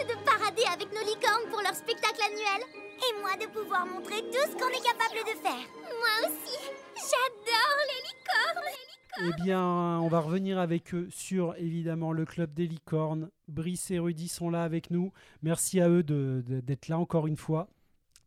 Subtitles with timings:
[0.00, 2.66] de parader avec nos licornes pour leur spectacle annuel.
[2.98, 5.68] Et moi de pouvoir montrer tout ce qu'on est capable de faire.
[5.84, 6.58] Moi aussi.
[6.96, 9.32] J'adore les licornes.
[9.38, 9.62] Eh bien,
[10.00, 13.30] on va revenir avec eux sur évidemment le club des licornes.
[13.48, 15.12] Brice et Rudy sont là avec nous.
[15.42, 17.68] Merci à eux de- de- d'être là encore une fois.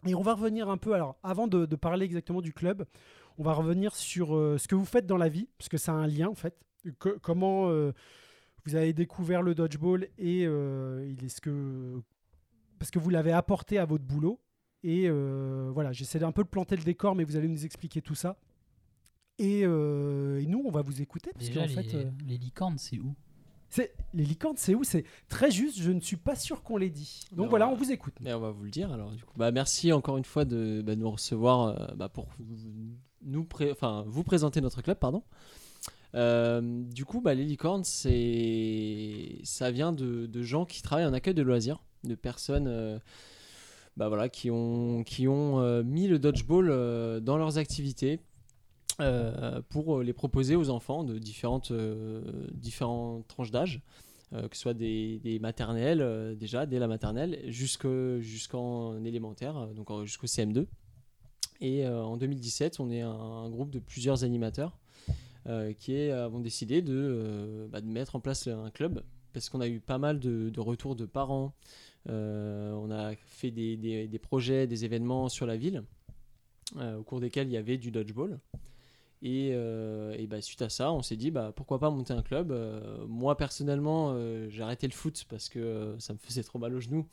[0.06, 2.86] Et on va revenir un peu, alors avant de, de parler exactement du club,
[3.40, 5.94] on va revenir sur euh, ce que vous faites dans la vie, parce que ça
[5.94, 6.56] a un lien en fait.
[7.24, 7.92] Comment euh,
[8.66, 12.02] vous avez découvert le dodgeball et euh, il est ce que.
[12.80, 14.40] Parce que vous l'avez apporté à votre boulot.
[14.84, 18.02] Et euh, voilà, j'essaie d'un peu de planter le décor, mais vous allez nous expliquer
[18.02, 18.38] tout ça.
[19.40, 21.32] Et, euh, et nous, on va vous écouter.
[21.34, 23.16] Parce Déjà, les, fait, euh, les licornes, c'est où?
[23.68, 24.84] C'est les licornes, c'est où?
[24.84, 27.22] C'est très juste, je ne suis pas sûr qu'on l'ait dit.
[27.32, 28.14] Donc Non, voilà, on vous écoute.
[28.22, 29.34] Mais on va vous le dire alors du coup.
[29.38, 32.28] Bah, merci encore une fois de bah, nous recevoir euh, bah, pour
[33.24, 35.24] nous pré- enfin, vous présenter notre club pardon.
[36.16, 41.34] Euh, du coup bah, les licornes c'est ça vient de, gens qui travaillent en accueil
[41.34, 42.98] de loisirs, de personnes euh,
[43.98, 48.20] bah, voilà, qui ont, euh, mis le dodgeball dans leurs activités
[49.70, 51.74] pour les proposer aux enfants de différentes,
[53.28, 53.82] tranches d'âge
[54.32, 60.66] que ce soit des, maternelles déjà, dès la maternelle, jusque- jusqu'en élémentaire, donc jusqu'au CM2.
[61.60, 64.78] Et en 2017, on est un, groupe de plusieurs animateurs
[65.80, 69.62] qui est, avons décidé de, euh, bah, de mettre en place un club parce qu'on
[69.62, 71.54] a eu pas mal de, de retours de parents.
[72.10, 75.84] Euh, on a fait des, des- des projets, des événements sur la ville
[76.78, 78.40] euh, au cours desquels il y avait du dodgeball.
[79.22, 82.22] Et, euh, et bah, suite à ça, on s'est dit bah, pourquoi pas monter un
[82.22, 82.52] club.
[82.52, 86.60] Euh, moi personnellement, euh, j'ai arrêté le foot parce que euh, ça me faisait trop
[86.60, 87.08] mal aux genoux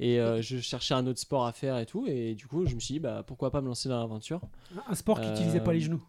[0.00, 2.06] et euh, je cherchais un autre sport à faire et tout.
[2.06, 4.40] Et du coup, je me suis dit bah, pourquoi pas me lancer dans l'aventure.
[4.88, 6.04] Un sport qui n'utilisait pas les Euh, genoux.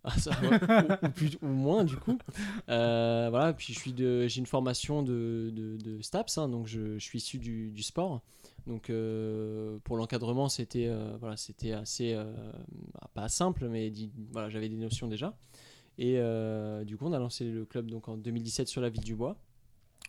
[0.04, 0.48] Ah, ça, ouais,
[1.02, 2.16] ou, ou plus- ou moins du coup.
[2.70, 6.66] Euh, voilà, puis je suis de, j'ai une formation de, de, de STAPS, hein, donc
[6.66, 8.22] je, je suis issu du, du sport.
[8.66, 12.14] Donc euh, pour l'encadrement, c'était euh, voilà, c'était assez
[12.94, 13.92] bah, pas simple, mais
[14.32, 15.36] voilà, j'avais des notions déjà.
[15.98, 16.14] Et
[16.86, 19.36] du coup, on a lancé le club donc en 2017 sur la ville du Bois.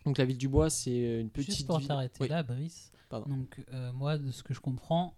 [0.06, 2.28] Donc la ville du Bois, c'est une petite Juste pour ville- t'arrêter Oui.
[2.28, 2.92] là, Brice.
[3.10, 3.26] Pardon.
[3.28, 5.14] Donc, moi, de ce que je comprends,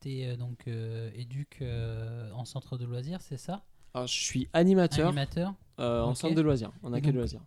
[0.00, 0.66] tu es donc
[1.14, 1.62] éduque
[2.34, 3.62] en centre de loisirs, c'est ça?
[3.96, 5.54] Alors, je suis animateur Animateur.
[5.80, 7.40] euh, en centre de loisirs, en accueil de loisirs.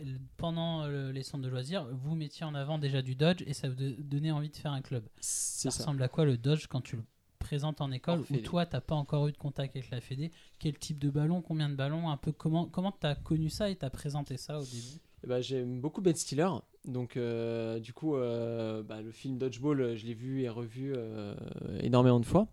[0.00, 3.54] L- Pendant euh, les centres de loisirs, vous mettiez en avant déjà du dodge et
[3.54, 5.04] ça vous donnait envie de faire un club.
[5.20, 5.78] Ça ça.
[5.82, 7.02] ressemble à quoi le dodge quand tu le
[7.38, 8.42] présentes en école En ou fédé.
[8.42, 10.32] toi t'as pas encore eu de contact avec la Fédé?
[10.58, 13.76] Quel type de ballon Combien de ballons Un peu comment comment t'as connu ça et
[13.76, 14.98] t'as présenté ça au début?
[15.26, 16.48] Ben, J'aime beaucoup Ben Stiller.
[16.84, 20.92] Donc, euh, du coup, euh, bah, le film Dodgeball, euh, je l'ai vu et revu
[20.94, 21.34] euh,
[21.80, 22.46] énormément de fois.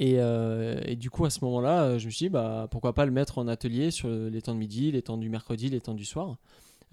[0.00, 3.04] Et, euh, et du coup, à ce moment-là, je me suis dit, bah, pourquoi pas
[3.04, 5.94] le mettre en atelier sur les temps de midi, les temps du mercredi, les temps
[5.94, 6.36] du soir.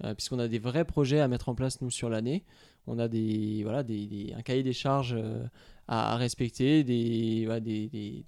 [0.04, 2.44] Euh, puisqu'on a des vrais projets à mettre en place, nous, sur l'année.
[2.86, 5.44] On a des, voilà, des, des- un cahier des charges euh,
[5.88, 7.64] à, à respecter, des, voilà,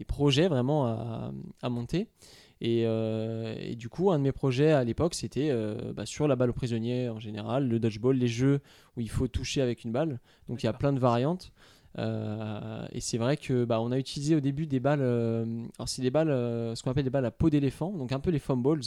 [0.06, 2.06] projets vraiment à, à monter.
[2.60, 5.52] Et, et du coup, un de mes projets à l'époque, c'était
[5.94, 8.60] bah, sur la balle aux prisonniers en général, le dodgeball, les jeux
[8.96, 10.18] où il faut toucher avec une balle.
[10.48, 11.52] Donc il y a plein de variantes.
[11.98, 15.44] Euh, et c'est vrai que bah, on a utilisé au début des balles, euh,
[15.78, 18.20] alors c'est des balles, euh, ce qu'on appelle des balles à peau d'éléphant, donc un
[18.20, 18.82] peu les foam balls,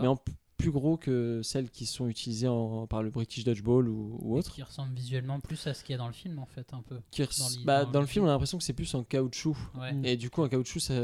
[0.00, 0.18] mais en
[0.58, 4.38] plus gros que celles qui sont utilisées en- par le British Dodgeball ou, ou Et
[4.40, 4.52] autre.
[4.52, 6.82] Qui ressemble visuellement plus à ce qu'il y a dans le film en fait un
[6.82, 6.96] peu.
[7.10, 7.28] Qui dans
[7.64, 9.56] bah, dans dans le film, on a l'impression que c'est plus en caoutchouc.
[9.80, 9.92] Ouais.
[9.92, 10.04] Mm.
[10.04, 10.94] Et du coup, un caoutchouc, ça-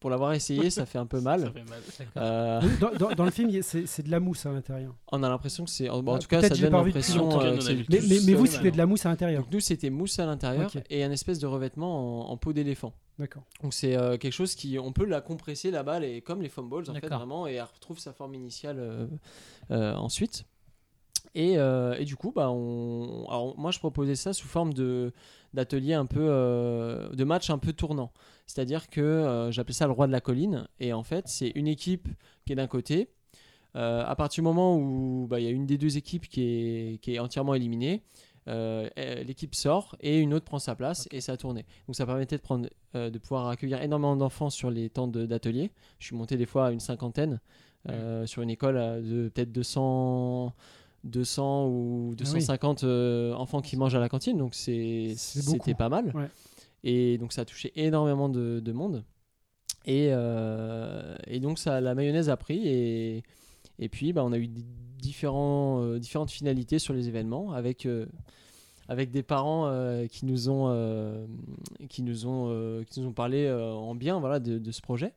[0.00, 1.52] pour l'avoir essayé, ça fait un peu mal.
[2.16, 4.94] Euh, Dans, dans- dans le film, c'est de la mousse à l'intérieur.
[5.12, 5.88] on a l'impression que c'est.
[5.90, 7.40] En, bon, en Ah, tout cas, ça donne l'impression.
[7.40, 9.42] euh, Mais, mais, mais vous, c'était de la mousse à l'intérieur.
[9.42, 12.92] Donc nous, c'était mousse à l'intérieur et un espèce de revêtement en, en peau d'éléphant.
[13.18, 13.44] D'accord.
[13.62, 16.48] Donc c'est euh, quelque chose qui, on peut la compresser la balle et comme les
[16.48, 19.06] foam balls en fait vraiment et elle retrouve sa forme initiale euh,
[19.70, 20.44] euh, ensuite.
[21.36, 25.12] Et, et du coup, bah, on, alors, moi je proposais ça sous forme de
[25.52, 28.12] d'atelier un peu de match un peu tournant.
[28.46, 32.06] C'est-à-dire que j'appelais ça le roi de la colline et en fait c'est une équipe
[32.46, 33.08] qui est d'un côté.
[33.74, 36.98] À partir du moment où bah, il y a une des deux équipes qui est,
[36.98, 38.04] qui est entièrement éliminée,
[38.46, 41.64] l'équipe sort et une autre prend sa place et ça tournait.
[41.86, 45.70] Donc ça permettait de, prendre, euh, de pouvoir accueillir énormément d'enfants sur les temps d'atelier.
[45.98, 47.40] Je suis monté des fois à une cinquantaine
[47.88, 50.54] euh, sur une école euh, de peut-être 200,
[51.04, 54.38] 200 ou 250 euh, enfants qui mangent à la cantine.
[54.38, 56.12] Donc c'était pas mal.
[56.14, 56.28] Ouais.
[56.82, 59.04] Et donc ça a touché énormément de, de monde.
[59.86, 63.22] Et, euh, et donc ça, la mayonnaise a pris et,
[63.78, 64.48] et puis bah, on a eu
[65.08, 68.06] différents, euh, différentes finalités sur les événements avec, euh,
[68.88, 71.26] avec des parents euh, qui nous ont, euh,
[71.88, 74.80] qui nous ont, euh, qui nous ont parlé euh, en bien voilà, de, de ce
[74.80, 75.12] projet.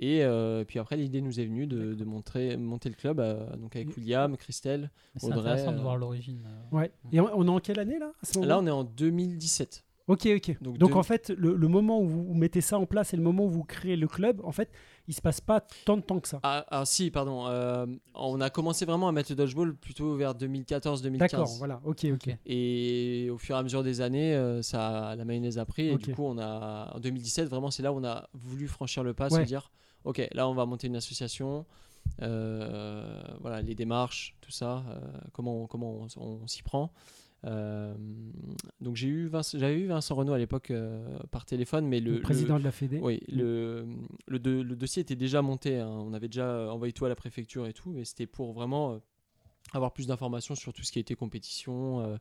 [0.00, 3.56] Et euh, puis après, l'idée nous est venue de, de montrer, monter le club euh,
[3.56, 4.90] donc avec William, Christelle.
[5.16, 6.40] C'est Audrey, intéressant de voir l'origine.
[6.72, 6.90] Ouais.
[7.12, 9.84] Et on, est en quelle année là à ce Là, on est en 2017.
[10.06, 10.56] Ok, ok.
[10.60, 13.16] Donc Donc, deux- en fait, le, le moment où vous mettez ça en place et
[13.16, 14.68] le moment où vous créez le club, en fait,
[15.06, 16.40] il se passe pas tant de temps que ça.
[16.42, 17.46] Ah, ah, si, pardon.
[17.46, 21.16] euh, on a commencé vraiment à mettre le dodgeball plutôt vers 2014-2015.
[21.18, 21.80] D'accord, voilà.
[21.84, 22.36] Ok, ok.
[22.46, 25.88] Et au fur et à mesure des années, euh, ça, la mayonnaise a pris.
[25.88, 29.02] Et du coup, on a, en 2017, vraiment, c'est là où on a voulu franchir
[29.04, 29.40] le pas, Ouais.
[29.42, 29.70] se dire,
[30.04, 31.66] ok, là, on va monter une association.
[32.22, 35.00] euh, voilà, les démarches, tout ça, euh,
[35.32, 36.92] comment, comment on, on s'y prend.
[37.44, 37.94] Euh,
[38.80, 42.20] donc j'ai eu j'avais eu Vincent Renault à l'époque euh, par téléphone, mais le, Le
[42.20, 43.00] président de la Fédé.
[43.02, 43.86] oui, le,
[44.28, 45.78] le, le dossier était déjà monté.
[45.78, 45.88] hein.
[45.88, 48.98] On avait déjà envoyé tout à la préfecture et tout, mais c'était pour vraiment euh,
[49.72, 52.16] avoir plus d'informations sur tout ce qui était compétition, euh,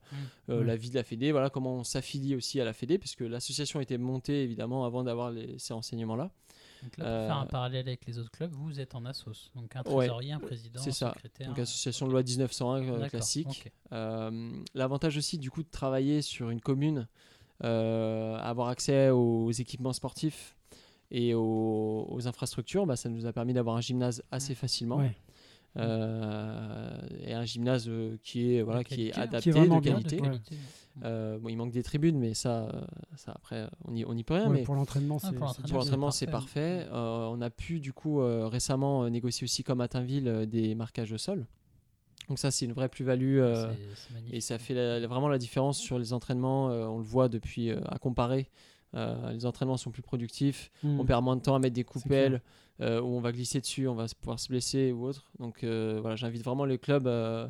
[0.50, 0.66] euh, Ouais.
[0.66, 3.80] la vie de la Fédé, voilà comment on s'affilie aussi à la Fédé, puisque l'association
[3.80, 6.32] était montée évidemment avant d'avoir ces renseignements-là.
[6.84, 9.50] Donc là, pour Euh, faire un parallèle avec les autres clubs, vous êtes en assos.
[9.56, 10.06] Donc un Ouais.
[10.08, 11.14] trésorier, un président, C'est un ça.
[11.14, 11.48] secrétaire.
[11.48, 13.72] Donc association de loi 1901 euh, classique.
[13.92, 17.08] Euh, L'avantage aussi du coup de travailler sur une commune,
[17.64, 20.56] euh, avoir accès aux équipements sportifs
[21.12, 24.98] et aux, aux infrastructures, bah, ça nous a permis d'avoir un gymnase assez facilement.
[24.98, 25.16] Ouais.
[25.78, 29.22] Euh, et un gymnase euh, qui est voilà De qui est hein.
[29.24, 30.22] adapté Qui est de bien, qualité.
[31.04, 32.72] Euh, bon, il manque des tribunes, mais ça,
[33.16, 34.48] ça après on n'y on y peut rien.
[34.50, 35.40] Ouais, mais pour l'entraînement, Ah, c'est
[36.28, 36.28] parfait.
[36.28, 36.88] parfait.
[36.92, 40.76] Euh, on a pu du coup euh, récemment négocier aussi comme à Tinville euh, des
[40.76, 41.48] marquages au sol.
[42.30, 43.40] Donc ça, c'est une vraie plus-value.
[43.40, 43.74] euh,
[44.32, 46.70] et ça fait la- la- vraiment la différence sur les entraînements.
[46.70, 48.50] euh, on le voit depuis euh, à comparer.
[48.96, 50.70] Euh, les entraînements sont plus productifs.
[50.84, 51.00] Mm.
[51.00, 52.42] On perd moins de temps à mettre des coupelles
[52.82, 55.30] euh, où on va glisser dessus, on va pouvoir se blesser ou autre.
[55.40, 57.48] Donc euh, voilà, j'invite vraiment les clubs, euh,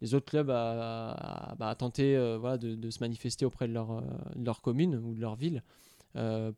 [0.00, 4.02] les autres clubs à, bah, tenter voilà, de, se manifester auprès de leur,
[4.34, 5.62] de leur commune ou de leur ville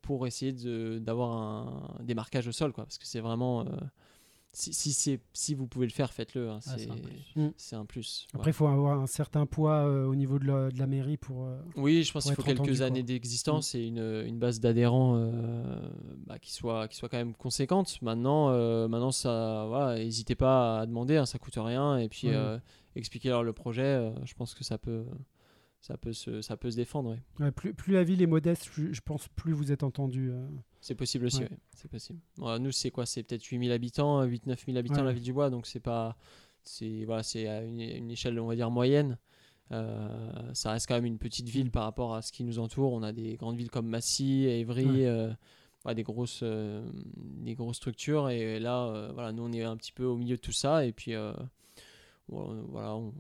[0.03, 0.53] pour essayer
[1.01, 2.73] d'avoir un, des marquages au sol.
[2.73, 3.65] Quoi, parce que c'est vraiment.
[4.59, 6.49] Si, si, c'est- si vous pouvez le faire, faites-le.
[6.49, 7.23] hein, Ah, c'est c'est un plus.
[7.37, 7.49] Mm.
[7.59, 8.27] c'est un plus.
[8.33, 11.19] Après, il faut avoir un certain poids euh, au niveau de la, de la mairie
[11.19, 11.45] pour.
[11.45, 15.17] euh, Oui, je pense qu'il faut entendu, quelques années d'existence et une, une base d'adhérents
[15.19, 15.79] euh,
[16.27, 18.01] bah, qui, soit, qui soit quand même conséquente.
[18.01, 21.99] Maintenant, euh, maintenant ça, voilà, n'hésitez pas à demander, hein, ça coûte rien.
[21.99, 22.35] Et puis, Ouais.
[22.35, 22.59] euh,
[22.95, 25.05] expliquer-leur le projet, euh, je pense que ça peut,
[25.83, 27.11] ça peut, se, ça peut se défendre.
[27.11, 27.23] ouais.
[27.41, 30.33] ouais, plus, plus la ville est modeste, plus- je pense plus vous êtes entendu.
[30.87, 31.51] C'est possible aussi, Ouais.
[31.51, 32.21] ouais, c'est possible.
[32.39, 33.07] Nous, c'est quoi?
[33.07, 35.03] C'est peut-être 8000 habitants, 8-9 000 habitants, Ouais.
[35.07, 36.17] la ville du Bois, donc c'est pas.
[36.63, 39.19] C'est voilà, c'est à une, une échelle, on va dire, moyenne.
[39.73, 40.09] Euh,
[40.55, 42.93] ça reste quand même une petite ville par rapport à ce qui nous entoure.
[42.93, 45.33] On a des grandes villes comme Massy, Évry, euh,
[45.93, 48.29] des, grosses, euh, des grosses structures.
[48.31, 50.87] Et là, voilà, nous, on est un petit peu au milieu de tout ça.
[50.87, 51.15] Et puis,
[52.29, 53.13] voilà, voilà, on,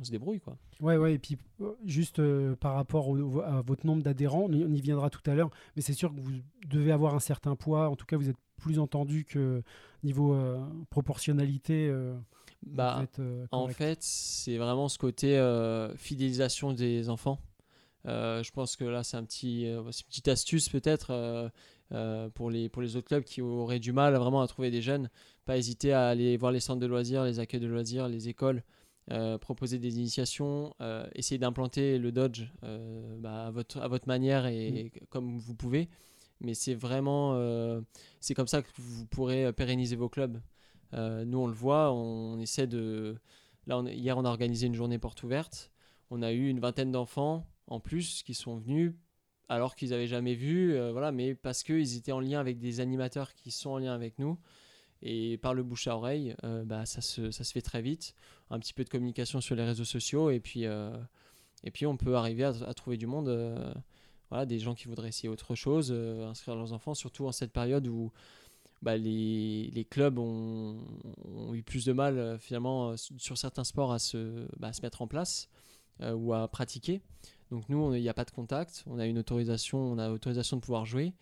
[0.00, 0.40] on se débrouille.
[0.40, 0.56] Quoi.
[0.80, 4.52] Ouais, ouais, et puis euh, juste euh, par rapport au- à votre nombre d'adhérents, on
[4.52, 6.32] y- viendra tout à l'heure, mais c'est sûr que vous
[6.68, 9.62] devez avoir un certain poids, en tout cas vous êtes plus entendu que
[10.02, 11.88] niveau euh, proportionnalité.
[11.88, 12.16] euh,
[12.66, 17.38] Bah, êtes, euh, En fait, c'est vraiment ce côté euh, fidélisation des enfants.
[18.06, 21.08] Euh, je pense que là, c'est un petit, euh, c'est une petite astuce peut-être
[21.92, 24.82] euh, pour, les, pour les autres clubs qui auraient du mal vraiment à trouver des
[24.82, 25.08] jeunes.
[25.44, 28.62] Pas hésiter à aller voir les centres de loisirs, les accueils de loisirs, les écoles,
[29.12, 32.44] euh, proposer des initiations, euh, essayer d'implanter le Dodge
[33.18, 35.88] bah, à, votre, à votre manière et comme vous pouvez.
[36.40, 37.34] Mais c'est vraiment,
[38.20, 40.40] c'est comme ça que vous pourrez pérenniser vos clubs.
[40.92, 43.16] Nous, on le voit, on essaie de,
[43.66, 45.70] Là, on- hier, on a organisé une journée porte ouverte.
[46.10, 48.94] On a eu une vingtaine d'enfants en plus qui sont venus
[49.48, 52.80] alors qu'ils n'avaient jamais vu, euh, voilà, mais parce qu'ils étaient en lien avec des
[52.80, 54.38] animateurs qui sont en lien avec nous.
[55.02, 58.14] Et par le bouche à oreille, euh, bah, ça, se, ça se fait très vite.
[58.50, 60.96] Un petit peu de communication sur les réseaux sociaux et puis, euh,
[61.64, 63.28] et puis on peut arriver à, trouver du monde.
[64.30, 67.86] voilà, des gens qui voudraient essayer autre chose, inscrire leurs enfants, surtout en cette période
[67.86, 68.12] où
[68.82, 70.78] bah, les, les clubs ont,
[71.52, 75.06] eu plus de mal finalement sur certains sports à se, bah, à se mettre en
[75.06, 75.48] place
[76.00, 77.00] ou à pratiquer.
[77.50, 80.56] Donc nous, il n'y a pas de contact, on a une autorisation, on a autorisation
[80.56, 81.12] de pouvoir jouer.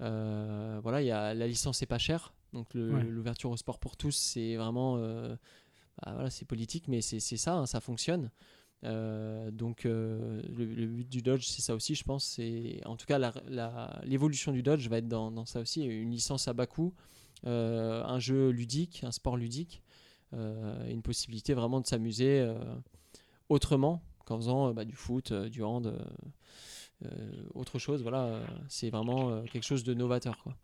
[0.00, 3.02] Euh, voilà, il y a, la licence est pas chère, donc Ouais.
[3.04, 5.36] l'ouverture au sport pour tous, c'est vraiment, euh,
[6.02, 8.30] bah, voilà, c'est politique, mais c'est ça, hein, ça fonctionne.
[8.84, 12.24] Euh, donc le, le but du Dodge, c'est ça aussi, je pense.
[12.24, 13.18] C'est en tout cas
[14.04, 16.94] l'évolution du Dodge va être dans, dans ça aussi, une licence à bas coût,
[17.44, 19.82] un jeu ludique, un sport ludique,
[20.32, 22.48] une possibilité vraiment de s'amuser
[23.48, 25.92] autrement qu'en faisant euh, bah, du foot, euh, du hand,
[27.04, 27.08] euh,
[27.54, 28.02] autre chose.
[28.02, 30.38] Voilà, c'est vraiment euh, quelque chose de novateur.
[30.42, 30.54] Quoi.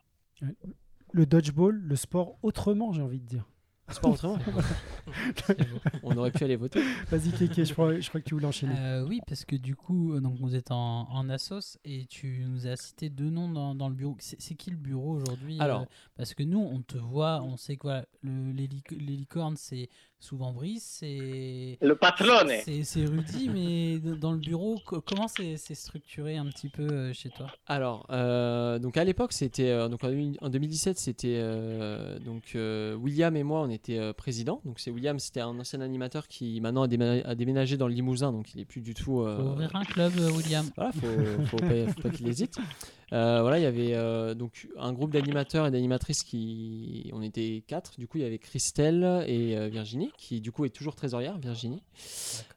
[1.12, 3.44] Le dodgeball, le sport autrement, j'ai envie de dire.
[3.90, 4.38] Sport autrement.
[6.02, 6.80] On aurait pu aller voter.
[7.10, 8.74] Vas-y, Kéké, je crois, je crois que tu voulais enchaîner.
[8.78, 12.66] Euh, oui, parce que du coup, donc vous êtes en, en assos et tu nous
[12.66, 14.16] as cité deux noms dans, dans le bureau.
[14.20, 15.82] C'est c'est qui le bureau aujourd'hui Alors.
[15.82, 19.16] euh, Parce que nous, on te voit, on sait que voilà, le- les, lic- les
[19.16, 19.90] licornes, c'est
[20.24, 22.50] souvent Brice, c'est Le patrone.
[22.64, 26.82] c'est c'est Rudy, mais dans le bureau, co- comment c'est c'est structuré un petit peu
[26.82, 27.50] euh, chez toi?
[27.66, 32.52] Alors, euh, donc à l'époque, c'était euh, donc en 2000 en 2017, c'était euh, donc
[32.54, 34.60] euh, William et moi, on était euh, présidents.
[34.64, 37.94] Donc c'est William, c'était un ancien animateur qui maintenant a, déménagé, a déménagé dans le
[37.94, 39.20] Limousin, donc il est plus du tout.
[39.20, 40.66] euh, Faut ouvrir un club, William.
[40.76, 41.06] Voilà, faut,
[41.50, 42.56] faut, pas, faut pas qu'il hésite.
[43.14, 47.62] Euh, voilà, il y avait euh, donc un groupe d'animateurs et d'animatrices qui, on était
[47.66, 47.96] quatre.
[47.98, 51.38] Du coup, il y avait Christelle et euh, Virginie, qui du coup est toujours trésorière,
[51.38, 51.82] Virginie.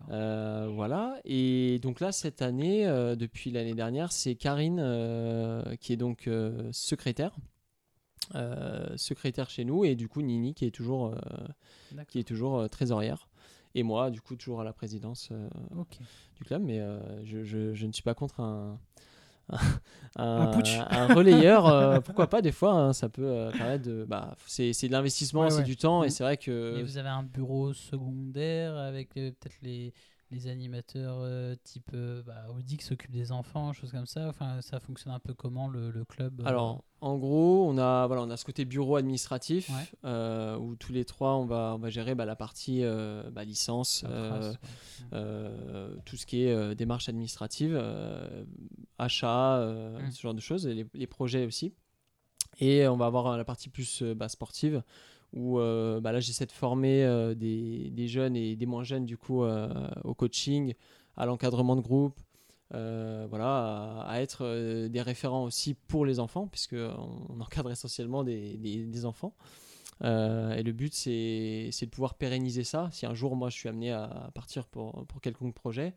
[0.09, 1.19] Voilà.
[1.25, 2.85] Et donc là, cette année,
[3.17, 4.77] depuis l'année dernière, c'est Karine
[5.79, 6.29] qui est donc
[6.71, 7.35] secrétaire.
[8.95, 11.13] Secrétaire chez nous et du coup Nini qui est toujours,
[12.07, 13.27] qui est toujours trésorière
[13.75, 15.31] et moi du coup toujours à la présidence
[16.35, 16.81] du club mais
[17.23, 18.79] je, je- je ne suis pas contre un
[19.49, 24.05] un, Un un relayeur euh, pourquoi pas des fois hein, ça peut euh, permettre de
[24.07, 25.63] bah, c'est de l'investissement Ouais, c'est ouais.
[25.63, 29.57] du temps et c'est vrai que Et vous avez un bureau secondaire avec euh, peut-être
[29.61, 29.93] les,
[30.29, 34.27] les animateurs euh, type euh, bah, Audi qui s'occupe des enfants, choses comme ça.
[34.27, 38.07] Enfin, ça fonctionne un peu comment le, le club euh, Alors, en gros, on a,
[38.07, 39.69] voilà, on a ce côté bureau administratif
[40.03, 40.55] Ouais.
[40.59, 42.83] où tous les trois, on va, on va gérer bah, la partie
[43.31, 44.55] bah, licence, ça trace,
[45.13, 46.01] ouais.
[46.05, 47.75] tout ce qui est démarche administrative,
[48.97, 50.11] achat, euh, Mm.
[50.11, 51.73] ce genre de choses, et les, les projets aussi.
[52.59, 54.81] Et on va avoir la partie plus bah, sportive
[55.37, 59.05] où euh, bah, là, j'essaie de former euh, des, des jeunes et des moins jeunes
[59.05, 59.69] du coup euh,
[60.03, 60.73] au coaching,
[61.15, 62.19] à l'encadrement de groupe,
[62.71, 68.57] voilà, à, à être des référents aussi pour les enfants, puisque on, encadre essentiellement des,
[68.57, 69.33] des- des enfants.
[70.03, 72.89] Et le but, c'est de pouvoir pérenniser ça.
[72.91, 75.95] Si un jour, moi, je suis amené à partir pour, pour quelconque projet,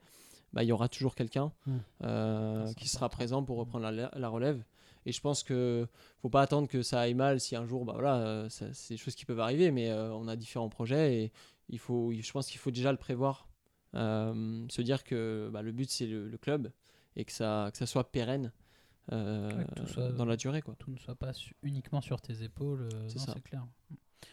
[0.53, 1.73] bah, il y aura toujours quelqu'un Mm.
[2.05, 4.63] euh, C'est qui sera présent pour reprendre la, la relève.
[5.07, 5.87] Et je pense que
[6.21, 8.97] faut pas attendre que ça aille mal si un jour, bah voilà, euh, c'est des
[8.97, 11.33] choses qui peuvent arriver, mais euh, on a différents projets et
[11.69, 13.47] il faut, je pense qu'il faut déjà le prévoir,
[13.95, 16.71] Euh, se dire que bah, le but c'est le, le club
[17.17, 18.53] et que ça, que ça soit pérenne
[19.11, 20.77] euh, tout soit- dans la durée, quoi.
[20.79, 22.83] Tout ne soit pas su- uniquement sur tes épaules.
[22.95, 23.33] euh, C'est non, ça.
[23.35, 23.67] c'est clair.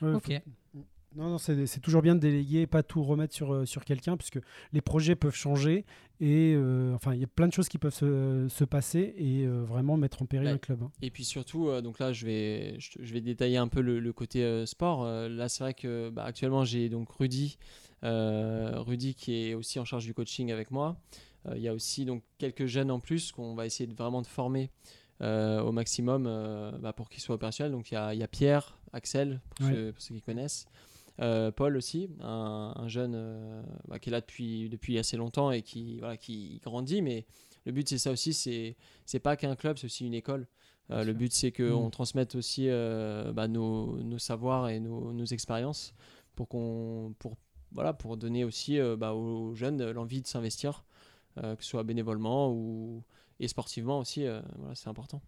[0.02, 0.42] Ouais, ok.
[0.74, 0.86] faut-
[1.18, 4.40] Non, non, c'est toujours bien de déléguer, pas tout remettre sur, euh, sur quelqu'un, puisque
[4.72, 5.84] les projets peuvent changer
[6.20, 9.46] et euh, enfin, il y a plein de choses qui peuvent se, se passer et
[9.46, 10.54] euh, vraiment mettre en péril Ouais.
[10.54, 10.84] un club.
[10.84, 10.92] hein.
[11.02, 14.00] Et puis surtout, euh, donc là, je vais, je, je vais détailler un peu le,
[14.00, 15.06] le côté sport.
[15.06, 17.58] Là, c'est vrai que bah, actuellement, j'ai donc Rudy,
[18.04, 20.98] Rudy qui est aussi en charge du coaching avec moi.
[21.56, 24.28] Il y a aussi donc quelques jeunes en plus qu'on va essayer de vraiment de
[24.28, 24.70] former
[25.22, 27.72] euh, au maximum euh, bah, pour qu'ils soient opérationnels.
[27.72, 29.74] Donc il y y a Pierre, Axel, pour, Ouais.
[29.74, 30.68] ceux, pour ceux qui connaissent.
[31.20, 35.52] Euh, Paul aussi, un, un jeune euh, bah, qui est là depuis, depuis assez longtemps
[35.52, 37.02] et qui, voilà, qui grandit.
[37.02, 37.26] Mais
[37.66, 40.48] le but, c'est ça aussi, c'est c'est pas qu'un club, c'est aussi une école.
[40.92, 41.92] Euh, le but, c'est qu'on Mm.
[41.92, 45.94] transmette aussi euh, bah, nos, nos savoirs et nos, nos expériences
[46.36, 47.36] pour, qu'on, pour,
[47.72, 50.86] voilà, pour donner aussi bah, aux jeunes l'envie de s'investir,
[51.36, 53.04] que ce soit bénévolement ou,
[53.40, 54.22] et sportivement aussi.
[54.58, 55.22] voilà, c'est important.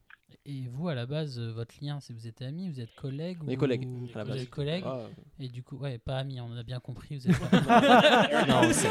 [0.45, 3.43] Et vous, à la base, euh, votre lien, c'est vous êtes amis, vous êtes collègues
[3.43, 4.41] ou- collègues, Vous à la base.
[4.41, 5.01] êtes collègues Ah,
[5.39, 7.17] et du coup, ouais, pas amis, on a bien compris.
[7.17, 8.89] Vous êtes non, c'est-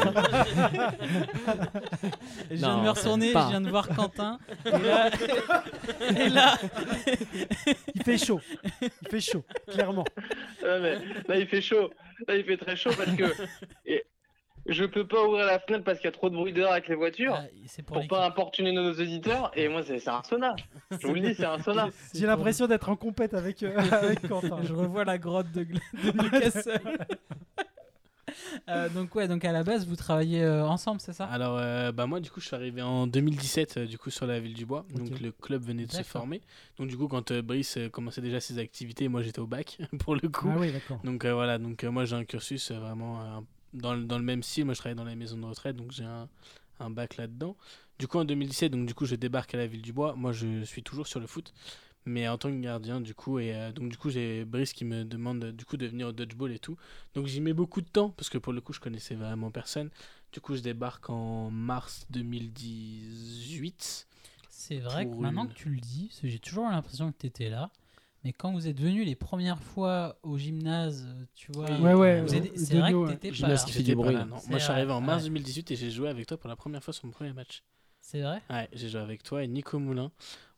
[2.49, 3.43] je viens de Non, me retourner, pas.
[3.45, 4.39] je viens de voir Quentin.
[4.65, 5.09] Et là,
[6.17, 6.57] et là
[7.95, 8.41] Il fait chaud,
[8.81, 10.05] il fait chaud, clairement.
[10.63, 10.95] Ouais, mais
[11.27, 11.89] là, il fait chaud.
[12.27, 13.23] Là, il fait très chaud parce que
[13.85, 14.03] et
[14.71, 16.87] je peux pas ouvrir la fenêtre parce qu'il y a trop de bruit dehors avec
[16.87, 17.33] les voitures.
[17.35, 19.51] ah, pour Pour pas importuner nos auditeurs.
[19.55, 20.55] Et moi, c'est un sauna.
[20.91, 21.89] Je vous le dis, c'est un sauna.
[22.13, 24.59] J'ai l'impression d'être en compète avec, euh, avec Quentin.
[24.63, 26.79] Je revois la grotte de, de Newcastle.
[28.67, 31.25] Euh, donc ouais, donc à la base vous travaillez euh, ensemble, c'est ça?
[31.25, 34.27] Alors, euh, bah moi, du coup, je suis arrivé en 2017, euh, du coup, sur
[34.27, 34.85] la ville du Bois.
[34.93, 36.41] Donc, le club venait de se former.
[36.77, 39.79] Donc, du coup, quand euh, Brice euh, commençait déjà ses activités, moi, j'étais au bac,
[39.99, 40.49] pour le coup.
[40.51, 40.99] Ah oui, d'accord.
[41.03, 41.57] Donc, euh, voilà.
[41.57, 43.39] Donc, euh, moi, j'ai un cursus euh, vraiment euh,
[43.73, 44.65] dans, le- dans le même style.
[44.65, 46.27] Moi, je travaille dans les maisons de retraite, donc j'ai un,
[46.79, 47.55] un bac là-dedans.
[47.99, 50.15] Du coup, en 2017, donc, du coup, je débarque à la ville du Bois.
[50.15, 51.53] Moi, je suis toujours sur le foot.
[52.05, 54.85] Mais en tant que gardien, du coup, et euh, donc du coup, j'ai Brice qui
[54.85, 56.77] me demande du coup de venir au dodgeball et tout.
[57.13, 59.89] Donc j'y mets beaucoup de temps parce que pour le coup, je connaissais vraiment personne.
[60.31, 64.07] Du coup, je débarque en mars 2018.
[64.49, 67.49] C'est vrai que maintenant une- que tu le dis, j'ai toujours l'impression que tu étais
[67.49, 67.69] là,
[68.23, 71.65] mais quand vous êtes venus les premières fois au gymnase, euh, tu vois.
[71.71, 72.23] Ouais, ouais, ouais,
[72.55, 73.15] c'est vrai que ouais.
[73.17, 73.55] t'étais pas là.
[73.55, 74.15] Qui fait J'étais du pas bruit.
[74.15, 74.37] là, non.
[74.39, 75.29] C'est Moi, je suis arrivé en mars ouais.
[75.29, 77.63] 2018 et j'ai joué avec toi pour la première fois sur mon premier match.
[78.01, 80.09] C'est vrai Ouais, j'ai joué avec toi et Nico Moulin.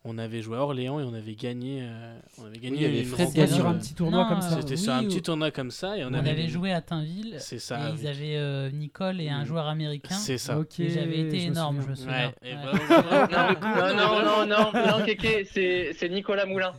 [0.06, 1.80] on avait joué à Orléans et on avait gagné.
[1.82, 4.30] euh, on avait gagné il y avait une C'était sur un euh, petit tournoi Non,
[4.30, 4.62] comme ça.
[4.62, 6.72] C'était oui, sur un ou- petit tournoi comme ça et on, On, avait avait joué
[6.72, 7.36] à Tinville.
[7.40, 7.78] C'est Et ça.
[7.80, 9.46] ils avec- avaient euh, Nicole et un Mm.
[9.48, 10.16] joueur américain.
[10.16, 10.58] C'est ça.
[10.60, 12.28] Ok, Et j'avais été énorme, je me souviens.
[12.28, 12.62] Ouais, et Ouais.
[13.32, 16.72] Non, non, non, non, non, Kéké, c'est c'est Nicolas Moulin.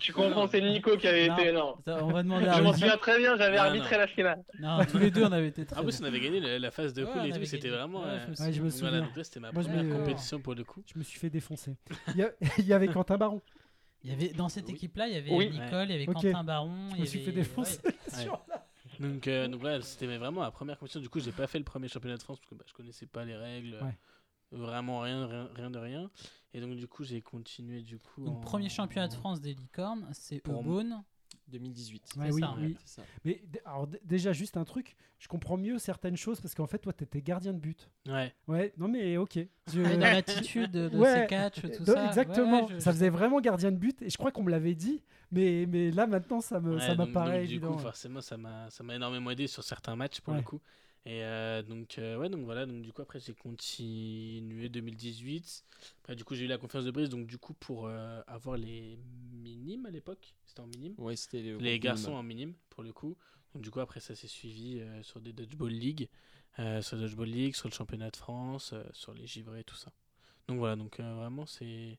[0.00, 1.36] Tu confonds, c'est Nico qui avait Non.
[1.36, 1.80] été énorme.
[1.86, 4.00] On va demander à Je m'en souviens très bien, j'avais Non, arbitré non.
[4.00, 4.44] la finale.
[4.60, 6.70] Non, tous les deux, on avait été très En plus, on avait gagné la, la
[6.70, 8.00] phase de Ouais, poule on et tout, c'était vraiment.
[8.02, 9.08] Ouais, euh, je me Ouais, je me souviens.
[9.22, 10.82] c'était ma Moi, je première me- compétition pour le coup.
[10.92, 11.76] Je me suis fait défoncer.
[12.08, 13.40] Il y, a- il y avait Quentin Baron.
[14.04, 14.72] Il y avait, dans cette Oui.
[14.74, 15.50] équipe-là, il y avait Oui.
[15.50, 16.06] Nicole, il y avait.
[16.06, 16.72] Quentin Baron.
[16.96, 17.78] Je me suis fait défoncer.
[18.16, 18.28] Ouais.
[19.08, 21.00] Donc, euh, donc voilà, c'était vraiment la première compétition.
[21.00, 23.06] Du coup, j'ai pas fait le premier championnat de France parce que bah, je connaissais
[23.06, 23.96] pas les règles, Ouais.
[24.52, 26.10] vraiment rien, rien, rien de rien.
[26.54, 28.24] Et donc du coup, j'ai continué du coup.
[28.24, 31.02] Donc, en- premier championnat de France des licornes, c'est Pour Eubone.
[31.48, 32.14] 2018.
[32.16, 32.76] Ouais, oui, ça, oui.
[32.84, 33.02] C'est ça.
[33.24, 36.92] Mais alors, déjà, juste un truc, je comprends mieux certaines choses parce qu'en fait, toi,
[36.92, 37.90] tu étais gardien de but.
[38.06, 38.34] Ouais.
[38.48, 39.38] Ouais, non, mais ok.
[39.72, 42.06] Je- dans l'attitude de, de Ouais, ses catchs, tout ça.
[42.06, 44.50] Exactement, Ouais, ouais, je- ça faisait vraiment gardien de but et je crois qu'on me
[44.50, 47.72] l'avait dit, mais, mais là maintenant ça me Ouais, ça m'apparaît donc, du évident.
[47.72, 50.40] coup, forcément, ça m'a, ça m'a énormément aidé sur certains matchs pour Ouais.
[50.40, 50.60] le coup.
[51.04, 52.64] Et euh, donc, euh, ouais, donc voilà.
[52.64, 55.64] Donc, du coup, après, j'ai continué 2018.
[56.02, 57.08] Après, du coup, j'ai eu la confiance de Brice.
[57.08, 58.98] Donc, du coup, pour euh, avoir les
[59.32, 60.94] minimes à l'époque, c'était en minime.
[60.98, 62.18] Ouais, c'était le les garçons minimum.
[62.18, 63.16] en minime pour le coup.
[63.54, 66.08] Donc du coup après ça s'est suivi euh, sur des dodgeball league,
[66.58, 69.74] euh, sur le dodgeball league, sur le championnat de France, euh, sur les givrés tout
[69.76, 69.92] ça.
[70.48, 71.98] Donc voilà donc euh, vraiment c'est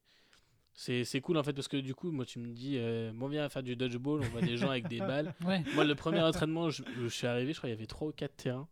[0.74, 3.27] c'est c'est cool en fait parce que du coup moi tu me dis euh, bon
[3.27, 5.36] viens faire du dodgeball on voit des gens avec des balles.
[5.45, 5.63] Ouais.
[5.75, 8.12] Moi le premier entraînement je, je suis arrivé je crois il y avait trois ou
[8.12, 8.67] quatre terrains.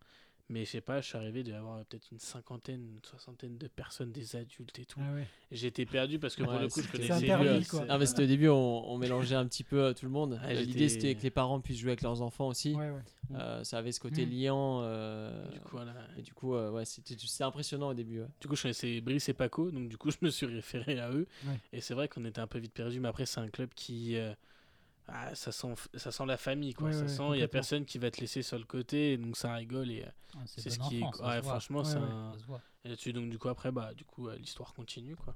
[0.51, 3.00] Mais je sais pas, je suis arrivé, il devait y avoir peut-être une cinquantaine, une
[3.03, 5.00] soixantaine de personnes, des adultes et tout.
[5.01, 5.25] Ah ouais.
[5.50, 7.86] J'étais perdu parce que pour Ouais, le coup, je connaissais lui, quoi.
[7.88, 10.39] Ah, mais c'était au début, on, on mélangeait un petit peu euh, tout le monde.
[10.43, 12.75] Euh, L'idée, c'était que les parents puissent jouer avec leurs enfants aussi.
[12.75, 13.00] Ouais, ouais.
[13.34, 14.29] Euh, ça avait ce côté Mm.
[14.29, 14.81] liant.
[14.84, 15.93] euh, Du coup, voilà.
[16.17, 18.20] et du coup, euh, ouais, c'était impressionnant au début.
[18.20, 18.27] ouais.
[18.41, 21.12] Du coup, je connaissais Brice et Paco, donc du coup, je me suis référé à
[21.12, 21.27] eux.
[21.46, 21.60] Ouais.
[21.72, 24.17] Et c'est vrai qu'on était un peu vite perdu, mais après, c'est un club qui.
[25.13, 26.88] Ah, ça, sent, ça sent la famille, quoi.
[26.88, 29.18] Ouais, ça ouais, sent, il y a personne qui va te laisser sur le côté,
[29.18, 29.91] donc ça rigole.
[29.91, 31.51] Et, euh, Ah, C'est ce qui est- enfant, ça ouais, se voit.
[31.51, 32.03] franchement, Ouais, c'est ouais.
[32.03, 32.62] un- Ça se voit.
[32.86, 35.36] et là-dessus, donc du coup, après, bah, du coup, l'histoire continue, quoi.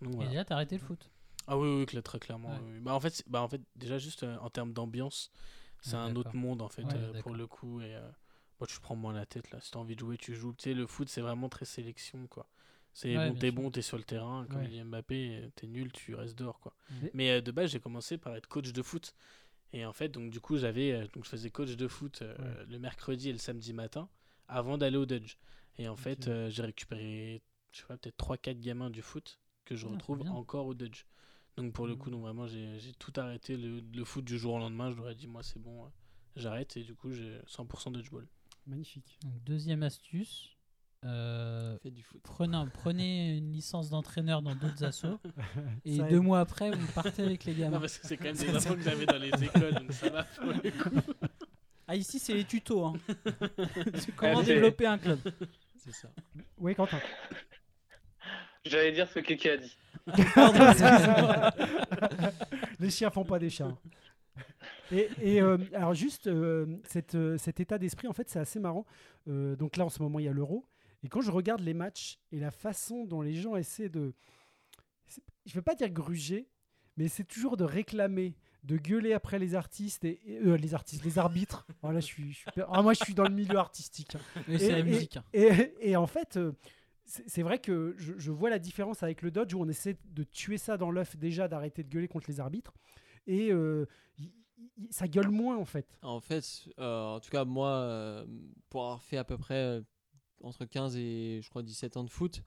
[0.00, 1.10] Donc, Et déjà, t'as arrêté le foot.
[1.46, 2.50] Ah oui, oui, très clairement.
[2.50, 2.58] Ouais.
[2.62, 2.80] oui, oui.
[2.80, 5.30] Bah, en fait, bah, en fait, déjà, juste euh, en termes d'ambiance,
[5.82, 7.80] c'est Ouais, un autre monde, en fait, Ouais, euh, pour le coup.
[7.80, 8.08] Et euh,
[8.60, 9.60] moi, tu prends moins la tête, là.
[9.60, 10.54] Si t'as envie de jouer, tu joues.
[10.54, 12.46] Tu sais, le foot, c'est vraiment très sélection, quoi.
[12.92, 14.46] C'est Ouais, bon, t'es bon, t'es sur le terrain.
[14.50, 14.68] Comme Ouais.
[14.68, 16.74] dit Mbappé, euh, t'es nul, tu restes dehors, quoi.
[17.02, 19.14] Mais- Mais euh, de base, j'ai commencé par être coach de foot.
[19.72, 22.36] Et en fait, donc du coup, j'avais, euh, donc je faisais coach de foot euh,
[22.38, 22.66] Ouais.
[22.68, 24.08] le mercredi et le samedi matin
[24.48, 25.36] avant d'aller au Dodge.
[25.78, 29.86] Et en fait, j'ai récupéré, je sais pas, peut-être 3-4 gamins du foot que je
[29.86, 31.04] Ah, retrouve encore au Dodge.
[31.56, 34.58] Donc pour le coup, donc vraiment, j'ai tout arrêté le, le foot du jour au
[34.58, 34.90] lendemain.
[34.90, 35.90] Je leur ai dit, moi, c'est bon,
[36.36, 36.76] j'arrête.
[36.76, 38.26] Et du coup, j'ai 100% dodgeball.
[38.66, 39.18] Magnifique.
[39.22, 40.50] Donc, deuxième astuce.
[41.04, 42.20] Euh, Fait du foot.
[42.22, 45.18] prenez, prenez une licence d'entraîneur dans d'autres assos
[45.84, 46.22] et Ça deux aide.
[46.22, 47.80] mois après vous partez avec les Non, gamins.
[47.80, 50.24] parce que c'est quand même des infos que j'avais dans les écoles, donc ça va
[50.24, 51.10] pour le coup.
[51.92, 52.84] Ah ici c'est les tutos.
[52.84, 52.92] Hein.
[53.94, 55.18] C'est comment développer un club.
[55.76, 56.08] C'est ça.
[56.58, 57.00] Oui, Quentin.
[58.64, 59.76] J'allais dire ce que Kéké a dit.
[60.36, 61.50] Pardon.
[62.78, 63.76] Les chiens font pas des chats.
[64.92, 68.60] Et, et, euh, alors juste euh, cette, euh, cet état d'esprit, en fait, c'est assez
[68.60, 68.86] marrant.
[69.28, 70.64] Euh, donc là, en ce moment, il y a l'euro.
[71.02, 74.12] Et quand je regarde les matchs et la façon dont les gens essaient de...
[75.46, 76.48] Je ne veux pas dire gruger,
[76.96, 81.04] mais c'est toujours de réclamer, de gueuler après les artistes et, et- euh, les artistes,
[81.04, 81.66] les arbitres.
[81.82, 84.14] Voilà, je suis, je suis per- ah, moi, je suis dans le milieu artistique.
[84.14, 84.20] hein.
[84.48, 85.16] Oui, c'est Et- la et- musique.
[85.16, 85.24] hein.
[85.32, 86.52] Et, et en fait, euh,
[87.04, 90.22] c'est vrai que je, je vois la différence avec le Dodge où on essaie de
[90.22, 92.74] tuer ça dans l'œuf déjà, d'arrêter de gueuler contre les arbitres.
[93.26, 93.86] Et euh,
[94.18, 94.30] y-
[94.76, 95.98] y- ça gueule moins en fait.
[96.02, 96.44] En fait,
[96.78, 98.26] euh, en tout cas, moi, euh,
[98.68, 99.80] pour avoir fait à peu près euh,
[100.42, 102.42] entre 15 et je crois 17 ans de foot,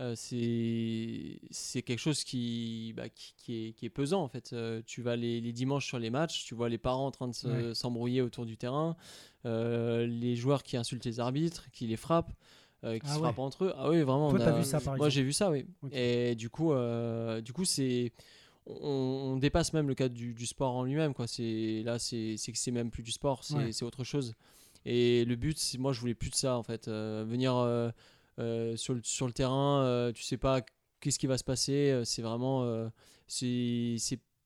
[0.00, 4.52] euh, c'est quelque chose qui, bah, qui, qui est, qui est pesant en fait.
[4.52, 7.28] Euh, tu vas les, les dimanches sur les matchs, tu vois les parents en train
[7.28, 7.74] de se- Ouais.
[7.74, 8.96] s'embrouiller autour du terrain,
[9.44, 12.32] euh, les joueurs qui insultent les arbitres, qui les frappent,
[12.84, 13.20] euh, qui Ah se ouais.
[13.20, 13.72] frappent entre eux.
[13.76, 14.30] Ah oui, vraiment.
[14.30, 15.64] Toi, a- vu ça par Moi, j'ai vu ça, oui.
[15.92, 16.72] Et du coup,
[17.42, 18.12] du coup, c'est
[18.66, 21.26] on, on dépasse même le cadre du, du sport en lui-même, quoi.
[21.26, 23.72] C'est là, c'est c'est que c'est même plus du sport, c'est Ouais.
[23.72, 24.34] c'est autre chose.
[24.88, 26.86] Et le but, c'est moi, je voulais plus de ça, en fait.
[26.86, 27.90] Euh, venir euh,
[28.38, 30.60] euh, sur, le, terrain, tu sais pas
[31.00, 32.02] qu'est-ce qui va se passer.
[32.04, 32.88] C'est vraiment,
[33.26, 33.98] c'est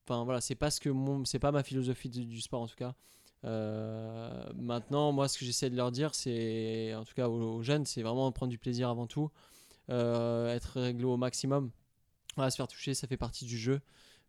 [0.08, 0.90] enfin voilà, c'est pas ce que
[1.24, 2.94] c'est pas ma philosophie du, sport en tout cas.
[3.42, 8.02] Maintenant, moi, ce que j'essaie de leur dire, c'est, en tout cas aux, jeunes, c'est
[8.02, 9.30] vraiment prendre du plaisir avant tout,
[9.90, 11.70] être réglo au maximum.
[12.38, 13.82] Se faire toucher, ça fait partie du jeu.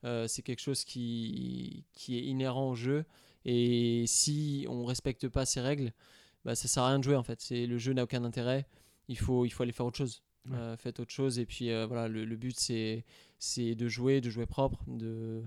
[0.04, 3.06] C'est quelque chose qui, qui est inhérent au jeu.
[3.46, 5.92] Et si on respecte pas ces règles,
[6.46, 7.42] bah, ça sert à rien de jouer en fait.
[7.42, 8.68] C'est, le jeu n'a aucun intérêt.
[9.08, 10.22] Il faut, il faut aller faire autre chose.
[10.50, 10.58] Ouais.
[10.58, 11.40] Euh, faites autre chose.
[11.40, 13.06] Et puis euh, voilà, le, le but c'est
[13.40, 15.44] c'est de jouer, de jouer propre, de,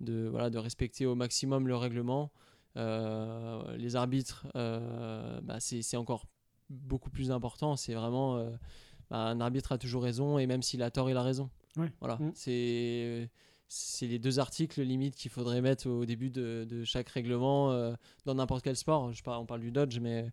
[0.00, 2.32] de, voilà, de respecter au maximum le règlement.
[2.76, 6.26] Euh, les arbitres, bah, c'est encore
[6.70, 7.76] beaucoup plus important.
[7.76, 8.36] C'est vraiment
[9.10, 11.50] bah, un arbitre a toujours raison et même s'il a tort, il a raison.
[11.76, 11.92] Ouais.
[12.00, 12.32] Voilà, Mm.
[12.34, 13.28] c'est
[13.68, 17.94] c'est les deux articles limite qu'il faudrait mettre au début de, de chaque règlement euh,
[18.24, 19.12] dans n'importe quel sport.
[19.12, 20.30] Je par- on parle du dodge, mais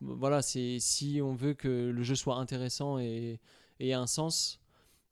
[0.00, 3.40] voilà, c'est si on veut que le jeu soit intéressant et,
[3.80, 4.60] ait un sens,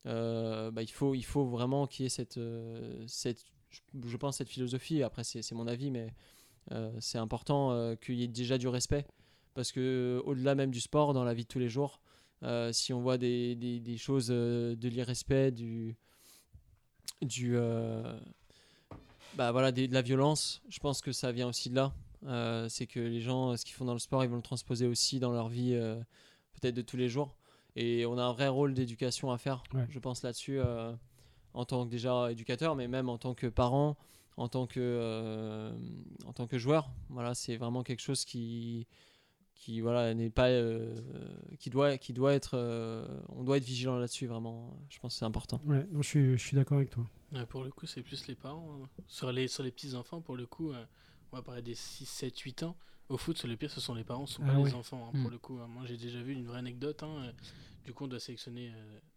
[0.07, 4.39] euh, bah, il faut il faut vraiment qu'il y ait cette euh, cette je, pense
[4.39, 5.03] cette philosophie.
[5.03, 6.15] Après c'est mon avis, mais
[6.73, 9.07] euh, c'est important euh, qu'il y ait déjà du respect
[9.55, 12.01] parce que au-delà même du sport, dans la vie de tous les jours,
[12.43, 15.97] euh, si on voit des, des, choses euh, de l'irrespect, du
[17.23, 18.19] du euh,
[19.35, 21.93] bah voilà des- de la violence, je pense que ça vient aussi de là.
[22.27, 24.87] Euh, c'est que les gens, ce qu'ils font dans le sport, ils vont le transposer
[24.87, 25.97] aussi dans leur vie, euh,
[26.61, 27.35] peut-être de tous les jours.
[27.77, 29.87] Et on a un vrai rôle d'éducation à faire, Ouais.
[29.89, 30.61] je pense là-dessus,
[31.55, 33.97] en tant que déjà éducateur, mais même en tant que parent,
[34.37, 35.73] en tant que, euh,
[36.27, 36.91] en tant que joueur.
[37.09, 38.87] Voilà, c'est vraiment quelque chose qui,
[39.61, 40.99] qui voilà, n'est pas, euh,
[41.59, 44.77] qui doit, qui doit être, euh, on doit être vigilant là-dessus vraiment.
[44.89, 45.61] Je pense que c'est important.
[45.67, 47.07] Ouais, non, je suis, je suis d'accord avec toi.
[47.33, 48.81] Ouais, pour le coup, c'est plus les parents.
[48.83, 48.89] hein.
[49.07, 50.85] Sur les, sur les petits-enfants, pour le coup, euh,
[51.31, 52.75] on va parler des 6, 7, 8 ans.
[53.11, 54.69] Au foot, c'est le pire, ce sont les parents, ce sont Ah pas ouais.
[54.71, 55.33] les enfants, hein, pour Mm.
[55.33, 55.59] le coup.
[55.61, 55.69] hein.
[55.69, 57.03] Moi, j'ai déjà vu une vraie anecdote.
[57.03, 57.33] hein, euh,
[57.85, 58.73] Du coup, on doit sélectionner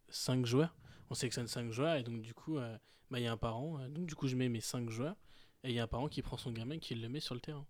[0.10, 0.76] 5 joueurs.
[1.10, 2.78] On sélectionne 5 joueurs, et donc, du coup, euh,
[3.10, 3.80] bah, il y a un parent.
[3.80, 5.16] euh, donc, du coup, je mets mes 5 joueurs,
[5.64, 7.42] et il y a un parent qui prend son gamin qui le met sur le
[7.42, 7.66] terrain.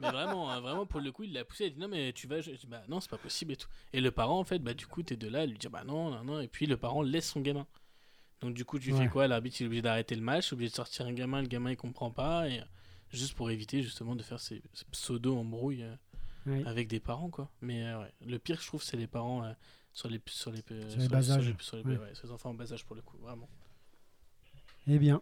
[0.00, 1.66] Mais vraiment, hein, vraiment, pour le coup, il l'a poussé.
[1.66, 2.40] Il dit non, mais tu vas.
[2.40, 3.68] Je dis, bah non, c'est pas possible et tout.
[3.92, 5.84] Et le parent, en fait, bah du coup, t'es de là, à lui dire bah
[5.84, 6.40] non, non, non.
[6.40, 7.66] Et puis le parent laisse son gamin.
[8.40, 8.98] Donc du coup, tu Ouais.
[8.98, 9.26] fais quoi?
[9.28, 11.76] L'arbitre, il est obligé d'arrêter le match, obligé de sortir un gamin, le gamin, il
[11.76, 12.48] comprend pas.
[12.48, 12.64] Et, euh,
[13.12, 15.94] juste pour éviter, justement, de faire ces, ces pseudo-embrouilles euh,
[16.64, 17.50] avec des parents, quoi.
[17.60, 19.52] Mais euh, ouais, le pire, je trouve, c'est les parents euh,
[19.92, 20.62] sur les, sur les,
[22.14, 23.48] sur les enfants en bas âge, pour le coup, vraiment.
[24.86, 25.20] Eh bien.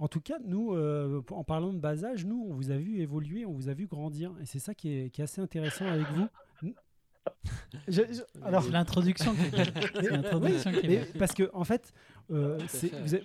[0.00, 3.00] En tout cas, nous, euh, en parlant de bas âge, nous, on vous a vu
[3.00, 4.32] évoluer, on vous a vu grandir.
[4.42, 6.26] Et c'est ça qui est, qui est assez intéressant avec vous.
[7.86, 9.50] Je- je- alors, C'est l'introduction qui est
[10.80, 11.92] qui est parce que en fait,
[12.30, 12.58] euh,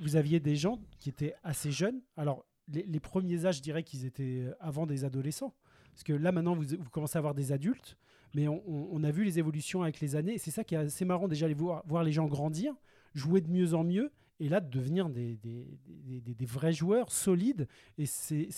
[0.01, 2.01] vous, aviez des gens qui étaient assez jeunes.
[2.17, 5.53] Alors, les, les premiers âges, je dirais qu'ils étaient avant des adolescents.
[5.93, 7.97] Parce que là, maintenant, vous, vous commencez à avoir des adultes.
[8.35, 10.33] Mais on, on- on a vu les évolutions avec les années.
[10.33, 12.73] Et c'est ça qui est assez marrant, déjà, les voir, voir les gens grandir,
[13.13, 14.11] jouer de mieux en mieux.
[14.39, 17.67] Et là, de devenir des, des, des- des- vrais joueurs solides.
[17.97, 18.49] Et c'est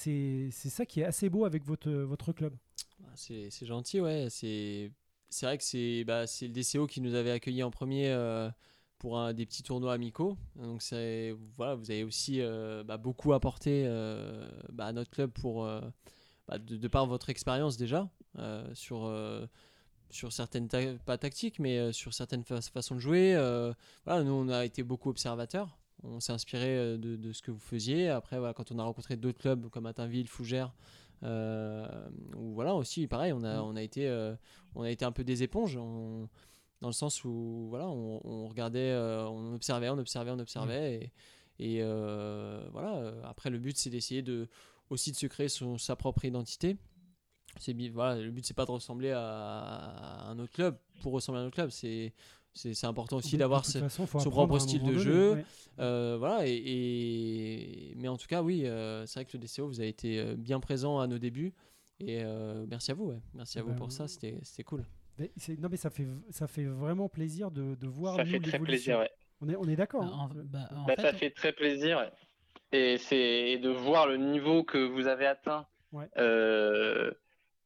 [0.52, 2.56] ça qui est assez beau avec votre, votre club.
[3.04, 4.28] Ah, C'est gentil, ouais.
[4.30, 4.92] C'est
[5.46, 8.50] vrai que c'est bah, le DCO qui nous avait accueillis en premier euh,
[8.98, 10.38] pour des petits tournois amicaux.
[10.56, 10.82] Donc
[11.56, 15.64] voilà, vous avez aussi euh, bah, beaucoup apporté euh, bah, à notre club pour
[16.48, 18.10] bah, de, de par votre expérience déjà
[18.74, 19.06] sur
[20.10, 23.36] sur certaines ta- pas tactiques mais euh, sur certaines fa- façons de jouer.
[23.36, 23.74] euh,
[24.06, 25.78] voilà, nous on a été beaucoup observateurs.
[26.04, 28.08] On s'est inspiré euh, de, de ce que vous faisiez.
[28.10, 30.74] Après, voilà, quand on a rencontré d'autres clubs comme Attainville, Fougères,
[32.36, 33.66] ou voilà aussi pareil on a, Mm.
[33.66, 34.36] on a été
[34.76, 36.30] on a été un peu des éponges on-
[36.82, 41.12] dans le sens où voilà on, on regardait on observait on observait on observait
[41.60, 44.48] et, et, euh, voilà après le but c'est d'essayer de
[44.92, 46.78] aussi de se créer son, sa propre identité
[47.60, 51.44] c'est voilà le but c'est pas de ressembler à, un autre club pour ressembler à
[51.44, 52.14] un autre club c'est
[52.54, 55.34] c'est important aussi d'avoir son propre style de donné, jeu.
[55.34, 55.46] ouais.
[55.78, 59.68] euh, voilà, et, et- mais en tout cas, oui, euh, c'est vrai que le DCO,
[59.68, 61.54] vous avez été euh, bien présent à nos débuts.
[62.00, 63.20] Et euh, merci à vous, ouais.
[63.36, 64.84] merci à vous Bah, pour ça, c'était c'était cool.
[65.20, 68.40] Mais non, mais ça fait, ça fait vraiment plaisir de, de voir Ça nous, fait
[68.40, 69.12] très plaisir, ouais.
[69.42, 70.04] On est, on est d'accord.
[70.04, 70.30] Hein.
[70.46, 71.98] bah, Bah, fait, ça fait très plaisir.
[72.00, 72.12] ouais.
[72.72, 76.10] Et c'est et de voir le niveau que vous avez atteint Ouais.
[76.18, 77.12] euh,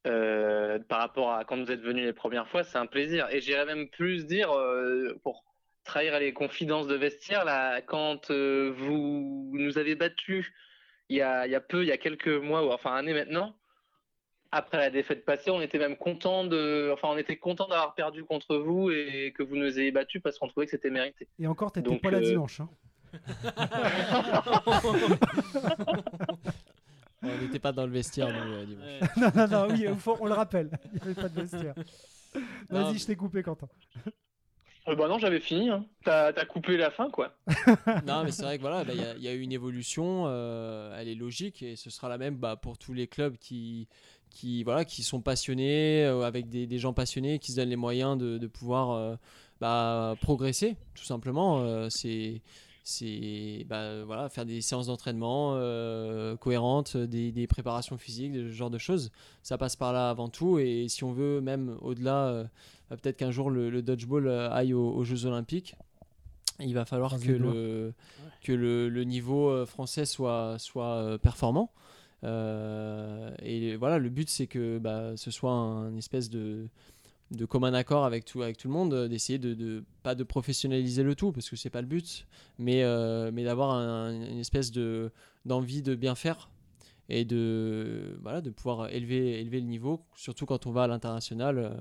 [0.07, 3.27] euh, par rapport à quand vous êtes venu les premières fois, c'est un plaisir.
[3.31, 5.43] Et j'irais même plus dire, euh, pour
[5.83, 10.51] trahir les confidences de vestiaire, là, quand euh, vous nous avez battus
[11.09, 13.13] il y a, il y a peu, il y a quelques mois, ou enfin année
[13.13, 13.55] maintenant,
[14.51, 18.23] après la défaite passée, on était même content de, enfin, on était content d'avoir perdu
[18.23, 21.27] contre vous et que vous nous ayez battus parce qu'on trouvait que c'était mérité.
[21.39, 22.59] Et encore, t'étais Donc, pas là euh, dimanche.
[22.61, 22.69] hein.
[27.23, 28.85] On n'était pas dans le vestiaire, nous, euh, dimanche.
[28.85, 29.07] Ouais.
[29.17, 30.69] non, non, non, oui, au fond, on le rappelle.
[30.93, 31.75] Il n'y avait pas de vestiaire.
[32.69, 33.67] Vas-y, je t'ai coupé, Quentin.
[34.87, 35.69] Euh, bah non, j'avais fini.
[35.69, 35.85] Hein.
[36.03, 37.35] T'as coupé la fin, quoi.
[38.07, 40.97] non, mais c'est vrai que voilà, bah, il y y, a eu une évolution, euh,
[40.99, 43.87] elle est logique et ce sera la même bah, pour tous les clubs qui,
[44.31, 47.75] qui, voilà, qui sont passionnés, euh, avec des, des gens passionnés qui se donnent les
[47.75, 49.15] moyens de, de pouvoir euh,
[49.59, 51.61] bah, progresser, tout simplement.
[51.61, 52.41] Euh, c'est
[52.83, 58.71] c'est bah, voilà, faire des séances d'entraînement euh, cohérentes, des, des, préparations physiques, ce genre
[58.71, 59.11] de choses.
[59.43, 60.57] Ça passe par là avant tout.
[60.59, 62.43] Et si on veut, même au-delà, euh,
[62.89, 65.75] peut-être qu'un jour le, dodgeball euh, aille aux, Jeux Olympiques,
[66.59, 67.93] il va falloir que, le,
[68.43, 71.71] que le, le, niveau français soit, soit performant.
[72.23, 76.67] et voilà, le but, c'est que bah, ce soit un espèce de
[77.31, 80.23] de commun accord avec tout, avec tout le monde, euh, d'essayer de, de, pas de
[80.23, 82.27] professionnaliser le tout, parce que c'est pas le but,
[82.59, 85.11] mais, euh, mais d'avoir une espèce de,
[85.45, 86.49] d'envie de bien faire
[87.09, 91.77] et de, voilà, de pouvoir élever, élever le niveau, surtout quand on va à l'international,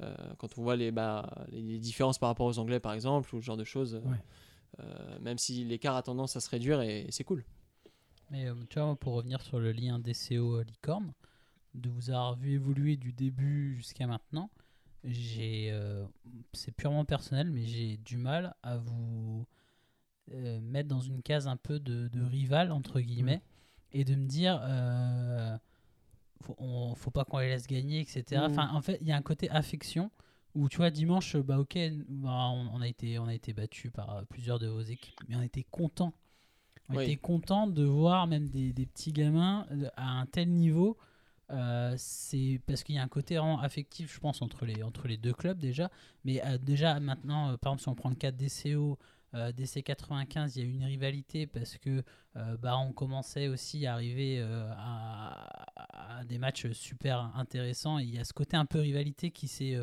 [0.00, 3.40] euh, quand on voit les, bah, les différences par rapport aux Anglais, par exemple, ou
[3.40, 4.00] ce genre de choses,
[5.20, 7.44] même si l'écart a tendance à se réduire, et, c'est cool.
[8.30, 11.12] Mais tu vois, pour revenir sur le lien DCO-Licorne,
[11.74, 14.50] de vous avoir vu évoluer du début jusqu'à maintenant,
[15.04, 16.04] j'ai euh,
[16.52, 19.46] c'est purement personnel mais j'ai du mal à vous
[20.32, 23.42] euh, mettre dans une case un peu de, rival entre guillemets
[23.92, 25.56] et de me dire euh,
[26.42, 28.50] faut, faut pas qu'on les laisse gagner etc mmh.
[28.50, 30.10] enfin en fait il y a un côté affection
[30.54, 34.24] où tu vois dimanche bah ok bah, on, a été on a été battu par
[34.26, 36.12] plusieurs de vos équipes mais on était content
[36.90, 40.96] on était content de voir même des, des petits gamins à un tel niveau
[41.50, 45.16] euh, c'est parce qu'il y a un côté affectif, je pense, entre les, entre les
[45.16, 45.90] deux clubs déjà.
[46.24, 48.98] Mais euh, déjà, maintenant, euh, par exemple, si on prend le cas de DCO,
[49.32, 52.02] DC 95, il y a une rivalité parce que
[52.34, 57.98] bah, on commençait aussi à arriver à, des matchs super intéressants.
[57.98, 59.76] Il y a ce côté un peu rivalité qui s'est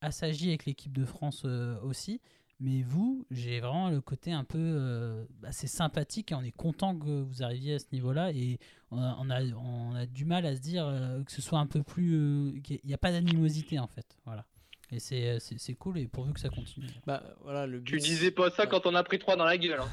[0.00, 1.44] assagi avec l'équipe de France
[1.82, 2.20] aussi.
[2.58, 6.96] Mais vous, j'ai vraiment le côté un peu euh, assez sympathique et on est content
[6.96, 8.30] que vous arriviez à ce niveau-là.
[8.32, 8.58] Et
[8.90, 11.82] on a, on a, du mal à se dire euh, que ce soit un peu
[11.82, 12.14] plus.
[12.14, 14.16] Euh, qu'il n'y a pas d'animosité en fait.
[14.24, 14.46] Voilà.
[14.92, 16.86] Et c'est, c'est, cool et pourvu que ça continue.
[17.06, 19.80] Bah, voilà, le tu disais pas ça quand on a pris 3 dans la gueule.
[19.80, 19.88] Hein.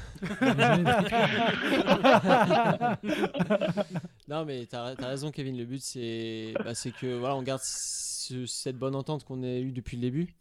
[4.28, 5.58] non, mais tu as, raison, Kevin.
[5.58, 9.72] Le but, c'est, bah, c'est que voilà, on garde cette bonne entente qu'on a eue
[9.72, 10.36] depuis le début.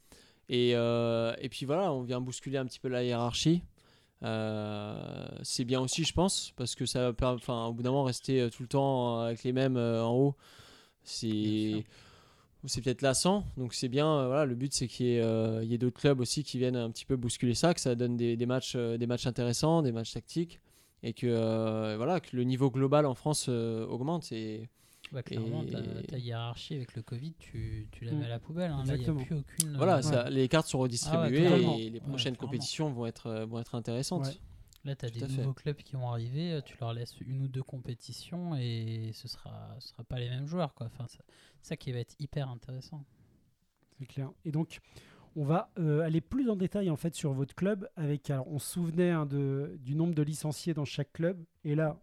[0.49, 3.63] Et, euh, et puis voilà, on vient bousculer un petit peu la hiérarchie.
[4.23, 8.03] Euh, c'est bien aussi, je pense, parce que ça va, enfin, au bout d'un moment,
[8.03, 10.35] rester euh, tout le temps avec les mêmes en haut,
[11.03, 11.85] c'est
[12.65, 13.45] c'est peut-être lassant.
[13.57, 14.27] Donc c'est bien.
[14.27, 17.17] voilà, le but c'est qu'il y ait, d'autres clubs aussi qui viennent un petit peu
[17.17, 20.61] bousculer ça, que ça donne des, des matchs, des matchs intéressants, des matchs tactiques,
[21.03, 24.31] et que voilà, que le niveau global en France augmente.
[24.31, 24.69] Et
[25.21, 25.63] clairement,
[26.07, 28.71] ta, hiérarchie avec le Covid, tu, tu la mets à la poubelle.
[28.71, 28.83] Hein.
[28.85, 29.77] Là, y a plus aucune.
[29.77, 33.59] Voilà, ça, les cartes sont redistribuées ah et les prochaines compétitions vont être, euh, vont
[33.59, 34.39] être intéressantes.
[34.85, 37.47] Là, tu as des nouveaux clubs qui vont arriver, euh, tu leur laisses une ou
[37.47, 40.73] deux compétitions et ce sera, ce sera pas les mêmes joueurs.
[40.73, 40.87] Quoi.
[40.87, 41.19] Enfin, ça,
[41.61, 43.05] ça qui va être hyper intéressant.
[43.97, 44.31] C'est clair.
[44.43, 44.81] Et donc,
[45.35, 47.89] on va euh, aller plus en détail en fait sur votre club.
[47.95, 51.43] Avec, alors, on se souvenait hein, de, du nombre de licenciés dans chaque club.
[51.63, 51.99] Et là,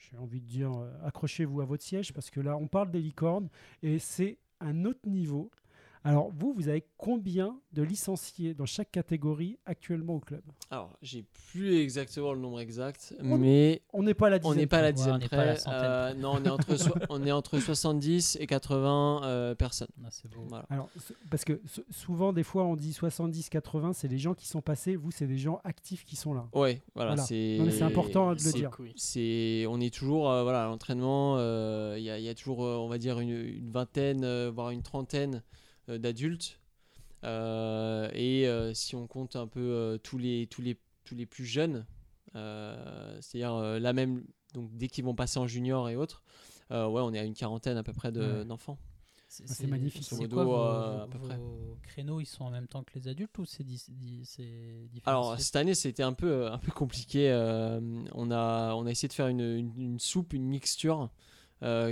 [0.00, 3.00] j'ai envie de dire, euh, accrochez-vous à votre siège parce que là, on parle des
[3.00, 3.48] licornes
[3.82, 5.50] et c'est un autre niveau.
[6.02, 10.40] Alors, vous, vous avez combien de licenciés dans chaque catégorie actuellement au club?
[10.70, 14.52] Alors, j'ai plus exactement le nombre exact, mais on n'est pas à la dizaine.
[14.52, 15.58] On n'est pas à la dizaine près.
[15.68, 16.66] Euh, non, on est entre
[17.10, 19.88] on est entre 70 et 80 euh, personnes.
[20.02, 20.46] Ah, c'est beau.
[20.70, 20.88] Alors,
[21.30, 21.60] parce que
[21.90, 24.96] souvent, des fois, on dit 70-80, c'est les gens qui sont passés.
[24.96, 26.48] Vous, c'est des gens actifs qui sont là.
[26.54, 27.18] Ouais, voilà.
[27.18, 28.70] C'est important de le dire.
[28.96, 31.36] C'est, on est toujours, euh, voilà, à l'entraînement.
[31.94, 35.38] Il y, y, a toujours, on va dire, une, une vingtaine, voire une trentaine euh,
[35.88, 36.60] d'adultes.
[37.24, 41.44] Euh, et euh, si on compte un peu tous, les, tous, les, tous les plus
[41.44, 41.86] jeunes,
[42.32, 46.22] c'est-à-dire là même, donc dès qu'ils vont passer en junior et autres,
[46.70, 48.78] ouais, on est à une quarantaine à peu près d'enfants.
[49.28, 50.02] C'est magnifique.
[50.02, 51.38] C'est quoi vos, à peu près.
[51.82, 53.64] créneaux, ils sont en même temps que les adultes ou c'est
[55.04, 57.30] Alors cette année, c'était un peu un peu compliqué.
[58.14, 61.10] on a on a essayé de faire une, une, soupe, une mixture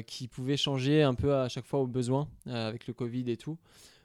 [0.06, 3.58] qui pouvait changer un peu à chaque fois aux besoins avec le Covid et tout.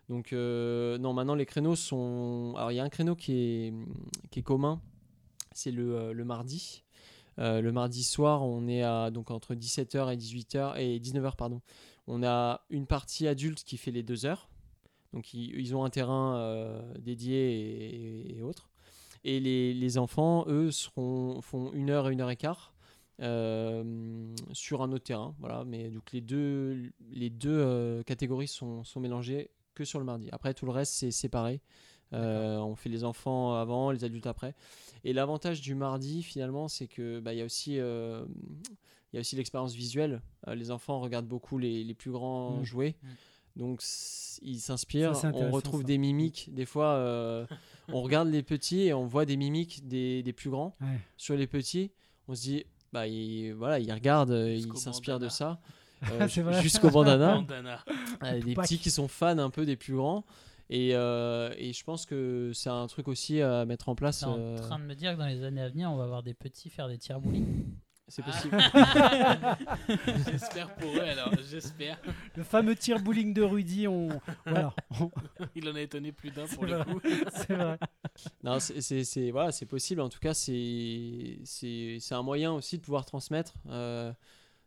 [0.09, 2.53] Donc, euh, non, maintenant les créneaux sont.
[2.57, 3.73] Alors, il y a un créneau qui est,
[4.31, 4.81] qui est commun,
[5.53, 6.83] c'est le, euh, le, mardi.
[7.39, 11.61] Euh, le mardi soir, on est à, donc entre 17h et 18h et 19h, pardon.
[12.07, 14.49] On a une partie adulte qui fait les deux heures.
[15.13, 18.69] Donc, ils, ont un terrain dédié et, autres.
[19.23, 22.72] Et les, les, enfants, eux, seront, font une heure et une heure et quart.
[23.19, 25.35] Sur un autre terrain.
[25.39, 30.29] Voilà, mais donc les deux, les deux catégories sont, sont mélangées que sur le mardi.
[30.31, 31.61] Après, tout le reste, c'est séparé.
[32.13, 34.53] Euh, on fait les enfants avant, les adultes après.
[35.03, 38.23] Et l'avantage du mardi, finalement, c'est que bah, y a aussi, euh,
[39.11, 40.21] il y a aussi l'expérience visuelle.
[40.47, 42.63] Euh, les enfants regardent beaucoup les, les plus grands mmh.
[42.63, 42.95] jouer.
[43.01, 43.07] Mmh.
[43.55, 43.83] Donc
[44.41, 45.13] ils s'inspirent.
[45.33, 45.87] On retrouve ça.
[45.87, 46.49] des mimiques.
[46.53, 47.45] Des fois, euh,
[47.87, 50.99] on regarde les petits et on voit des mimiques des, des plus grands Ouais.
[51.17, 51.91] sur les petits.
[52.27, 55.59] On se dit, bah, ils, voilà, ils regardent, euh, Jusqu'au ils s'inspirent de ça.
[56.11, 56.27] Euh.
[56.61, 57.35] Jusqu'au bandana.
[57.41, 57.79] Bandana.
[58.23, 60.23] Euh, petits qui sont fans un peu des plus grands.
[60.69, 64.19] Et, euh, et je pense que c'est un truc aussi à mettre en place.
[64.19, 66.03] T'es en euh, train de me dire que dans les années à venir, on va
[66.03, 67.65] avoir des petits faire des tirs bowling.
[68.15, 68.31] C'est Ah.
[68.31, 68.57] possible.
[70.31, 71.99] J'espère pour eux alors, j'espère.
[72.35, 74.09] Le fameux tir bowling de Rudy, on...
[74.45, 75.09] voilà, on-
[75.55, 76.85] Il en a étonné plus d'un pour le vrai.
[76.93, 77.01] coup.
[77.33, 77.77] c'est vrai.
[78.43, 80.01] Non, c'est- c'est c'est- voilà, c'est possible.
[80.01, 84.13] En tout cas, c'est c'est c'est un moyen aussi de pouvoir transmettre, euh,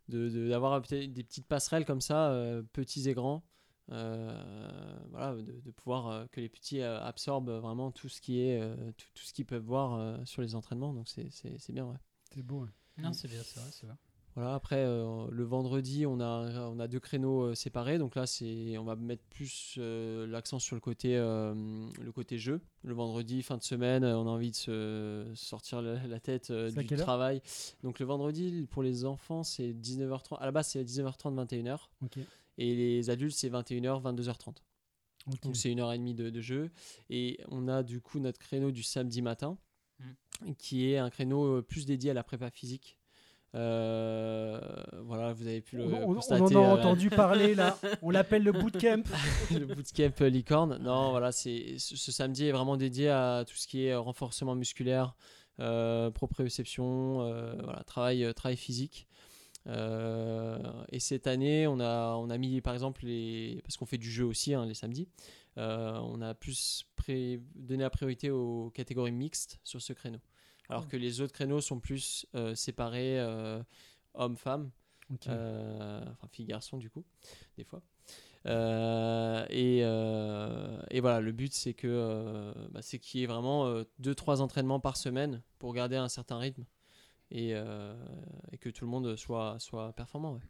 [0.08, 3.44] de de- d'avoir peut-être des petites passerelles comme ça, euh, petits et grands.
[3.92, 8.40] euh, voilà, de, de pouvoir euh, que les petits euh, absorbent vraiment tout ce qui
[8.40, 10.92] est euh, tout, tout ce qu'ils peuvent voir euh, sur les entraînements.
[10.92, 11.96] Donc c'est c'est c'est bien, ouais.
[12.34, 12.62] C'est beau.
[12.64, 12.68] ouais.
[12.98, 13.96] Non, c'est bien, c'est vrai, c'est vrai.
[14.34, 17.96] Voilà, après, euh, le vendredi, on a, on a deux créneaux euh, séparés.
[17.96, 22.60] Donc là, c'est, on va mettre plus euh, l'accent sur le côté, le côté jeu.
[22.82, 26.96] Le vendredi, fin de semaine, on a envie de se sortir la, la tête du
[26.96, 27.40] travail.
[27.82, 30.36] Donc le vendredi, pour les enfants, c'est 19h30.
[30.38, 31.78] À la base, c'est 19h30, 21h.
[32.04, 32.18] Ok.
[32.58, 34.48] Et les adultes, c'est 21h, 22h30.
[35.28, 35.42] ok.
[35.42, 36.70] Donc c'est une heure et demie de, de jeu.
[37.08, 39.56] Et on a du coup notre créneau du samedi matin,
[40.58, 42.98] qui est un créneau euh, plus dédié à la prépa physique.
[43.54, 44.60] Euh,
[45.04, 46.42] voilà, vous avez pu le On, on- on constater.
[46.56, 47.78] en a euh, entendu parler là.
[48.02, 49.02] On l'appelle le bootcamp.
[49.50, 50.78] le bootcamp licorne.
[50.82, 55.14] Non, voilà, c'est ce, samedi est vraiment dédié à tout ce qui est renforcement musculaire,
[55.60, 59.06] euh, proprioception, euh, voilà, travail, travail physique.
[59.66, 63.60] Et cette année, on a, on a mis par exemple les.
[63.64, 65.08] Parce qu'on fait du jeu aussi hein, les samedis.
[65.58, 70.18] Euh, on a plus pré- donné la priorité aux catégories mixtes sur ce créneau.
[70.68, 73.62] Alors que les autres créneaux sont plus euh, séparés euh,
[74.14, 74.70] hommes-femmes.
[75.12, 75.28] Ok.
[75.28, 77.04] Euh, enfin fille-garçon du coup,
[77.56, 77.80] des fois.
[78.46, 83.26] Euh, et, euh, et voilà, le but c'est que euh, bah, c'est qu'il y ait
[83.26, 86.64] vraiment 2-3 entraînements par semaine pour garder un certain rythme
[87.30, 90.34] et, et que tout le monde soit, soit performant.
[90.34, 90.40] ouais.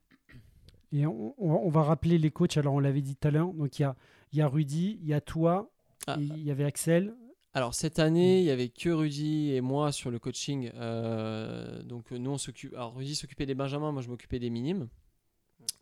[0.92, 2.56] Et on, on va rappeler les coachs.
[2.56, 3.52] Alors, on l'avait dit tout à l'heure.
[3.52, 3.96] Donc, il y a,
[4.32, 5.70] il y a Rudy, il y a toi,
[6.06, 6.16] Ah.
[6.18, 7.14] il y avait Axel.
[7.54, 10.70] Alors cette année, il y avait que Rudy et moi sur le coaching.
[10.74, 12.74] euh, donc nous on s'occupe.
[12.74, 14.88] Alors Rudy s'occupait des benjamins, moi je m'occupais des minimes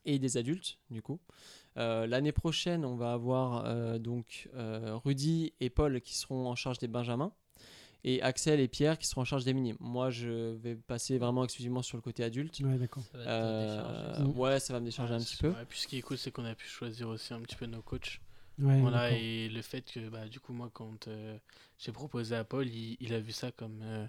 [0.05, 1.19] et des adultes du coup.
[1.77, 6.55] Euh, L'année prochaine, on va avoir euh, donc euh, Rudy et Paul qui seront en
[6.55, 7.33] charge des benjamins
[8.05, 9.77] et Axel et Pierre qui seront en charge des minimes.
[9.81, 12.61] Moi je vais passer vraiment exclusivement sur le côté adulte.
[12.61, 13.03] Ouais, d'accord.
[13.11, 14.19] Ça va te Euh.
[14.21, 14.39] Mm.
[14.39, 15.49] ouais, ça va me décharger un petit peu.
[15.49, 17.67] Ouais, puis ce qui est cool, c'est qu'on a pu choisir aussi un petit peu
[17.67, 18.21] nos coachs.
[18.59, 21.37] Ouais, Voilà, et le fait que, bah, du coup, moi, quand euh,
[21.79, 24.07] j'ai proposé à Paul, il, il a vu ça comme, euh,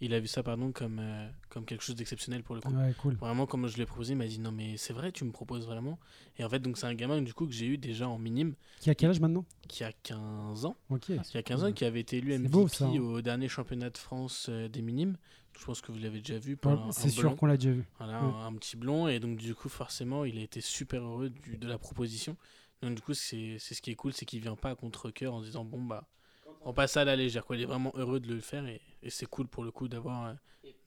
[0.00, 2.72] il a vu ça, pardon, comme, euh, comme quelque chose d'exceptionnel pour le coup.
[2.72, 3.14] Ouais, cool.
[3.14, 5.66] Vraiment, comme je l'ai proposé, il m'a dit non, mais c'est vrai, tu me proposes
[5.66, 5.98] vraiment.
[6.38, 8.54] Et en fait, donc c'est un gamin du coup que j'ai eu déjà en minime,
[8.80, 9.44] Qui a quel âge maintenant?
[9.68, 11.12] Qui a 15 ans, Ok.
[11.22, 12.98] qui a 15 ans, qui avait été élu MVP beau, ça, hein.
[12.98, 15.16] au dernier championnat de France des minimes.
[15.58, 16.58] Je pense que vous l'avez déjà vu.
[16.64, 17.84] Ouais, C'est sûr qu'on l'a déjà vu.
[17.98, 19.06] Voilà, un, un petit blond.
[19.08, 22.36] Et donc, du coup, forcément, il a été super heureux du- de la proposition.
[22.84, 25.34] Donc, du coup, c'est c'est ce qui est cool, c'est qu'il vient pas à contre-coeur
[25.34, 26.06] en se disant, bon, bah,
[26.64, 27.44] on passe ça à la légère.
[27.44, 27.56] Quoi.
[27.56, 30.26] Il est vraiment heureux de le faire et, et c'est cool pour le coup d'avoir
[30.26, 30.32] euh,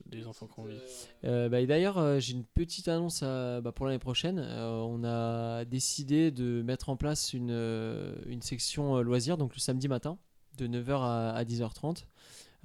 [0.06, 0.80] des enfants qui ont envie.
[1.26, 4.40] Euh, bah, et d'ailleurs, euh, j'ai une petite annonce à- bah, pour l'année prochaine.
[4.40, 9.54] Euh, on a décidé de mettre en place une, euh, une section euh, loisirs, donc
[9.56, 10.18] le samedi matin,
[10.58, 12.06] de 9h à, à 10h30,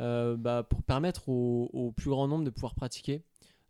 [0.00, 3.22] euh, bah, pour permettre au, au plus grand nombre de pouvoir pratiquer.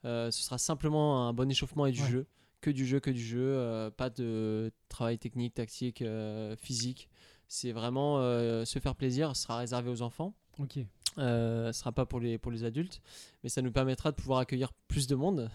[0.05, 2.09] Euh, ce sera simplement un bon échauffement et du Ouais.
[2.11, 2.27] jeu.
[2.63, 3.41] Que du jeu, que du jeu.
[3.43, 7.09] euh, pas de travail technique, tactique, euh, physique.
[7.49, 9.37] C'est vraiment euh, se faire plaisir.
[9.37, 10.33] Ce sera réservé aux enfants.
[10.59, 10.79] Ok.
[11.19, 13.03] Euh, ce sera pas pour les, pour les adultes,
[13.43, 15.51] mais ça nous permettra de pouvoir accueillir plus de monde,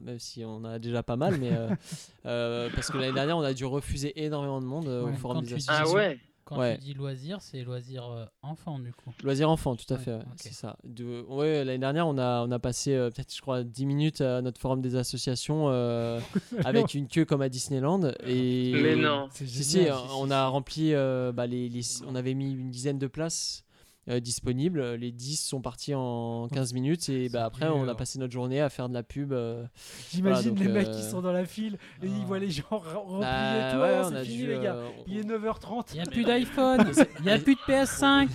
[0.00, 1.68] même si on en a déjà pas mal, mais euh,
[2.26, 5.44] euh, parce que l'année dernière on a dû refuser énormément de monde Ouais, au forum
[5.44, 5.94] des dis- Ah associations.
[5.96, 6.76] ouais Quand Ouais.
[6.76, 9.12] tu dis loisir, c'est loisir euh, enfant du coup.
[9.22, 10.76] Loisirs enfants, tout à Ouais, fait, c'est ça.
[10.84, 14.20] De, ouais, l'année dernière on a, on a passé euh, peut-être je crois 10 minutes
[14.20, 16.20] à notre forum des associations euh,
[16.64, 19.28] avec une queue comme à Disneyland et Mais non.
[19.32, 19.80] Si, si,
[20.16, 23.64] on a rempli, euh, bah, les, les- on avait mis une dizaine de places
[24.08, 24.94] euh, disponibles.
[24.94, 28.60] Les 10 sont partis en 15 minutes et bah, après on a passé notre journée
[28.60, 29.32] à faire de la pub.
[29.32, 29.64] euh,
[30.10, 32.26] J'imagine Voilà, les mecs euh, qui sont dans la file et ils Ah.
[32.26, 33.78] voient les gens re- replier bah, tout.
[33.80, 34.74] ouais, on c'est fini dû, les gars.
[34.74, 35.84] euh, Il est 9h30.
[35.92, 36.84] Il n'y a plus d'iPhone,
[37.20, 38.28] il n'y a plus de PS5.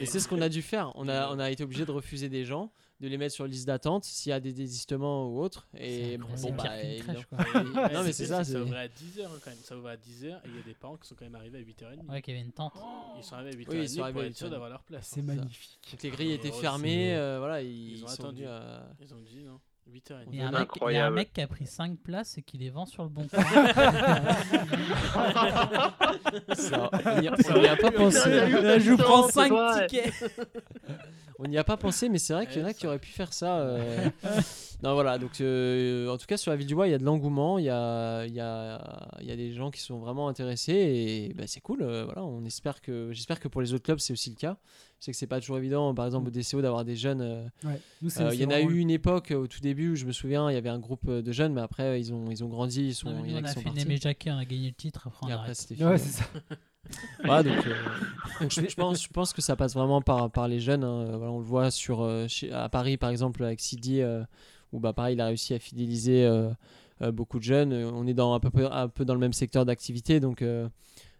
[0.00, 0.90] Et c'est ce qu'on a dû faire.
[0.96, 2.70] On a, on a été obligé de refuser des gens,
[3.04, 5.68] de les mettre sur liste d'attente s'il y a des désistements ou autre.
[5.76, 7.38] Et bon, C'est bah, crèche, quoi.
[7.92, 8.42] non mais c'est ça.
[8.44, 9.58] Ça ouvrait à 10h quand même.
[9.62, 11.58] Ça ouvrait à 10h et il y a des parents qui sont quand même arrivés
[11.58, 12.06] à 8h30.
[12.10, 12.72] Ouais, qu'il y avait une tente.
[13.18, 14.50] Ils sont arrivés à 8h30 Oui, ils sont arrivés pour à être sûrs 8h30.
[14.50, 15.06] d'avoir leur place.
[15.12, 15.24] C'est hein.
[15.24, 15.78] magnifique.
[15.92, 17.06] Donc les grilles étaient Oh, fermées.
[17.10, 18.44] c'est- euh, voilà, ils, Ils ont attendu.
[19.00, 19.60] Ils ont dit non.
[19.92, 20.24] 8h30.
[20.32, 22.38] Il y, a un mec, il y a un mec qui a pris 5 places
[22.38, 23.42] et qui les vend sur le bon coin.
[26.54, 27.28] Ça, on n'y
[27.68, 28.30] a, pas pensé.
[28.80, 29.86] je vous prends c'est 5 vrai.
[29.86, 30.12] tickets.
[31.38, 33.10] On n'y a pas pensé, mais c'est vrai qu'il y en a qui auraient pu
[33.10, 33.58] faire ça.
[33.58, 34.08] euh.
[34.84, 35.18] non, voilà.
[35.18, 37.58] Donc, euh, en tout cas, sur la ville du bois, il y a de l'engouement.
[37.58, 40.72] Il y a, il y, a, il y a des gens qui sont vraiment intéressés
[40.74, 41.82] et bah, c'est cool.
[41.82, 44.56] euh, voilà, on espère que, j'espère que pour les autres clubs, c'est aussi le cas.
[45.00, 47.20] Je sais que c'est pas toujours évident, par exemple au DCO, d'avoir des jeunes.
[47.20, 47.80] euh, Ouais.
[48.00, 50.04] Nous, euh, il y en a eu une époque euh, au tout début où je
[50.06, 52.42] me souviens, il y avait un groupe euh, de jeunes, mais après ils ont, ils
[52.44, 53.78] ont grandi, ils sont, Non, mais il y nous, on a a sont fait partis.
[53.80, 55.06] Némé Jacquet, on a gagné le titre.
[55.06, 55.88] Après, on Et après c'était fini.
[55.88, 56.24] Ouais, c'est ça.
[57.24, 57.74] Voilà, donc, euh,
[58.42, 60.84] donc je, je pense, je pense que ça passe vraiment par, par les jeunes.
[60.84, 61.16] hein.
[61.16, 64.22] Voilà, on le voit sur, euh, chez- à Paris, par exemple, avec Sidi, euh,
[64.74, 66.50] où bah, pareil, il a réussi à fidéliser euh,
[67.02, 67.72] euh, beaucoup de jeunes.
[67.72, 70.42] Euh, On est dans, à peu près un peu dans le même secteur d'activité, donc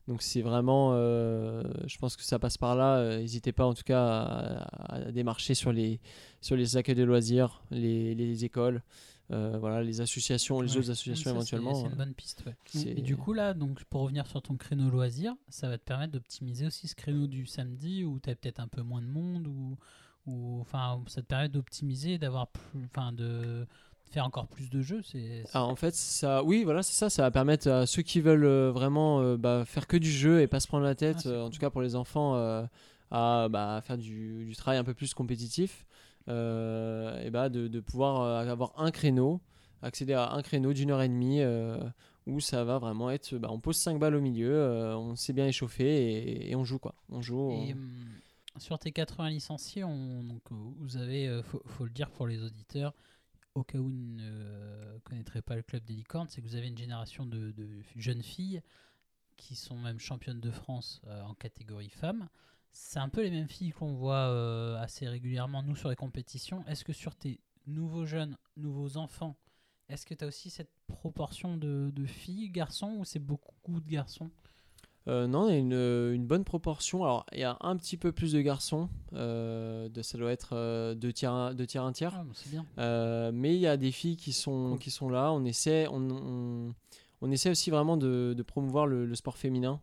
[0.06, 2.98] donc c'est vraiment, euh, je pense que ça passe par là.
[2.98, 5.98] Euh, N'hésitez pas en tout cas à, à démarcher sur les,
[6.42, 8.82] sur les accueils de loisirs, les, les écoles,
[9.30, 10.78] euh, voilà, les associations, les Ouais.
[10.80, 11.74] autres associations ça, éventuellement.
[11.74, 12.54] C'est une bonne piste, ouais.
[12.84, 16.12] Et du coup, là, donc, pour revenir sur ton créneau loisir, ça va te permettre
[16.12, 19.46] d'optimiser aussi ce créneau du samedi où tu as peut-être un peu moins de monde
[19.46, 19.78] ou,
[20.26, 23.66] ou enfin, ça te permet d'optimiser, d'avoir plus, enfin, de
[24.10, 25.02] faire encore plus de jeux.
[25.02, 27.10] C'est c'est- Ah, en fait, ça, oui, voilà, c'est ça.
[27.10, 30.40] Ça va permettre à ceux qui veulent euh, vraiment euh, bah, faire que du jeu
[30.40, 32.64] et pas se prendre la tête, Ah, euh, en tout cas pour les enfants, euh,
[33.10, 35.84] à bah, faire du, du travail un peu plus compétitif,
[36.26, 36.30] et
[37.30, 39.40] bah, de, de pouvoir avoir un créneau,
[39.82, 41.40] accéder à un créneau d'une heure et demie
[42.26, 45.46] où ça va vraiment être, bah, on pose 5 balles au milieu, on s'est bien
[45.46, 46.94] échauffé et, et on joue quoi.
[47.10, 47.50] On joue.
[47.50, 47.80] Et hum,
[48.58, 52.94] sur tes 80 licenciés, on, euh, vous avez, euh, faut, le dire pour les auditeurs,
[53.54, 56.68] au cas où ils ne connaîtraient pas le club des licornes, c'est que vous avez
[56.68, 57.54] une génération de,
[57.96, 58.62] jeunes filles
[59.36, 62.28] qui sont même championnes de France euh, en catégorie femmes.
[62.70, 66.64] C'est un peu les mêmes filles qu'on voit euh, assez régulièrement, nous, sur les compétitions.
[66.66, 69.36] Est-ce que sur tes nouveaux jeunes, nouveaux enfants,
[69.88, 74.30] est-ce que tu as aussi cette proportion de filles, garçons, ou c'est beaucoup de garçons?
[75.06, 77.04] Euh, non, il y a une, une bonne proportion.
[77.04, 78.88] Alors, il y a un petit peu plus de garçons.
[79.12, 82.14] euh, de, ça doit être euh, deux tiers, un- deux tiers, un tiers.
[82.16, 82.64] Ah, bien.
[82.78, 84.78] Euh, mais il y a des filles qui sont, Cool.
[84.78, 85.30] qui sont là.
[85.32, 86.74] On essaie, on, on,
[87.20, 89.80] on essaie aussi vraiment de, de promouvoir le, le sport féminin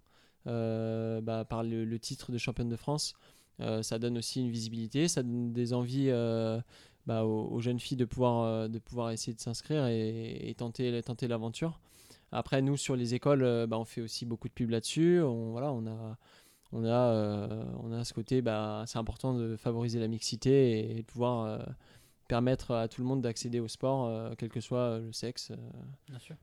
[0.47, 3.13] euh, bah, par le, le titre de championne de France.
[3.59, 6.59] Euh, ça donne aussi une visibilité, ça donne des envies euh,
[7.05, 10.55] bah, aux, aux jeunes filles de pouvoir, euh, de pouvoir essayer de s'inscrire et, et
[10.55, 11.79] tenter, tenter l'aventure.
[12.31, 15.21] Après, nous, sur les écoles, euh, bah, on fait aussi beaucoup de pubs là-dessus.
[15.21, 16.17] On, voilà, on, a,
[16.71, 20.95] on, a, euh, on a ce côté, bah, c'est important de favoriser la mixité et,
[20.95, 21.59] de pouvoir euh,
[22.27, 25.51] permettre à tout le monde d'accéder au sport, euh, quel que soit le sexe.
[25.51, 25.55] euh.
[26.07, 26.35] Bien sûr.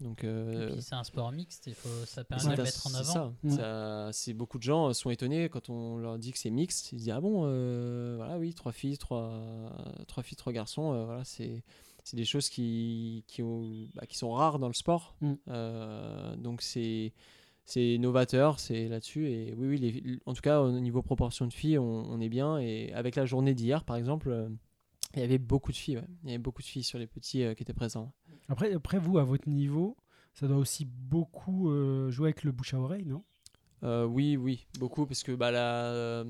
[0.00, 2.86] donc, Et euh, puis c'est un sport mixte, il faut, ça c'est permet de mettre
[2.86, 3.12] en c'est avant.
[3.12, 3.32] ça.
[3.44, 3.50] Ouais.
[3.50, 6.86] Ça- c'est beaucoup de gens sont étonnés quand on leur dit que c'est mixte.
[6.86, 9.30] Ils se disent ah bon, euh, voilà oui, trois filles, trois,
[10.08, 10.92] trois filles, trois garçons.
[10.94, 11.62] euh, voilà, c'est
[12.04, 15.14] c'est des choses qui qui, ont- bah, qui sont rares dans le sport.
[15.20, 15.32] Mm.
[15.48, 17.12] Euh, donc c'est
[17.64, 19.28] c'est novateur, c'est là-dessus.
[19.30, 22.28] Et oui, oui, les- en tout cas au niveau proportion de filles, on, on est
[22.28, 22.58] bien.
[22.58, 24.30] Et avec la journée d'hier, par exemple.
[24.30, 24.48] euh,
[25.14, 26.06] il y avait beaucoup de filles, ouais.
[26.22, 28.12] il y avait beaucoup de filles sur les petits euh, qui étaient présents.
[28.48, 29.96] Après, après, vous, à votre niveau,
[30.34, 31.68] ça doit aussi beaucoup
[32.10, 33.24] jouer avec le bouche à oreille, non?
[33.82, 36.24] Euh, oui, oui, beaucoup, parce que bah, la- euh,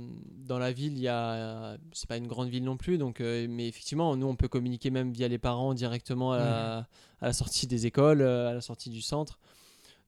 [0.47, 3.47] dans la ville, il y a, c'est pas une grande ville non plus, donc, euh,
[3.51, 6.77] mais effectivement, nous, on peut communiquer même via les parents directement à, la,
[7.21, 9.39] à la sortie des écoles, à la sortie du centre.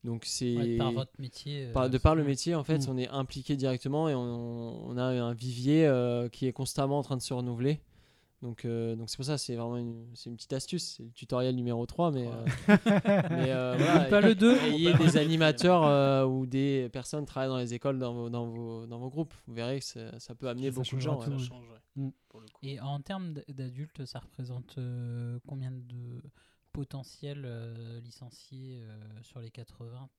[0.05, 1.67] Donc c'est Ouais, par votre métier.
[1.73, 2.89] par- de par le métier, en fait, Mm.
[2.91, 7.03] on est impliqué directement et on, on a un vivier euh, qui est constamment en
[7.03, 7.79] train de se renouveler.
[8.43, 10.95] Donc, euh, donc c'est pour ça, c'est vraiment une, c'est une petite astuce.
[10.97, 14.57] C'est le tutoriel numéro 3, mais, euh, mais euh, voilà, Pas le 2.
[14.65, 18.85] ayez des animateurs euh, ou des personnes travaillent dans les écoles dans vos, dans vos,
[18.85, 19.33] dans vos groupes.
[19.47, 21.15] Vous verrez que ça, ça peut amener Ça beaucoup de gens.
[21.15, 21.35] tout, ouais.
[21.35, 21.39] ouais.
[21.41, 22.09] Ça change, ouais, Mm.
[22.27, 22.59] pour le coup.
[22.63, 26.21] Et en termes d'adultes, ça représente euh, combien de
[26.73, 30.09] potentiels euh, licenciés euh, sur les 80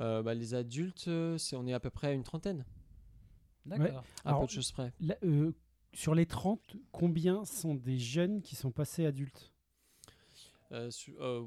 [0.00, 1.08] Euh, bah, les adultes,
[1.38, 2.64] c'est, on est à peu près à une trentaine,
[3.66, 4.04] D'accord.
[4.24, 4.92] à Alors, peu de choses près.
[5.00, 5.52] Là, euh,
[5.94, 6.60] sur les 30,
[6.92, 9.50] combien sont des jeunes qui sont passés adultes
[10.72, 11.42] Euh, su- euh,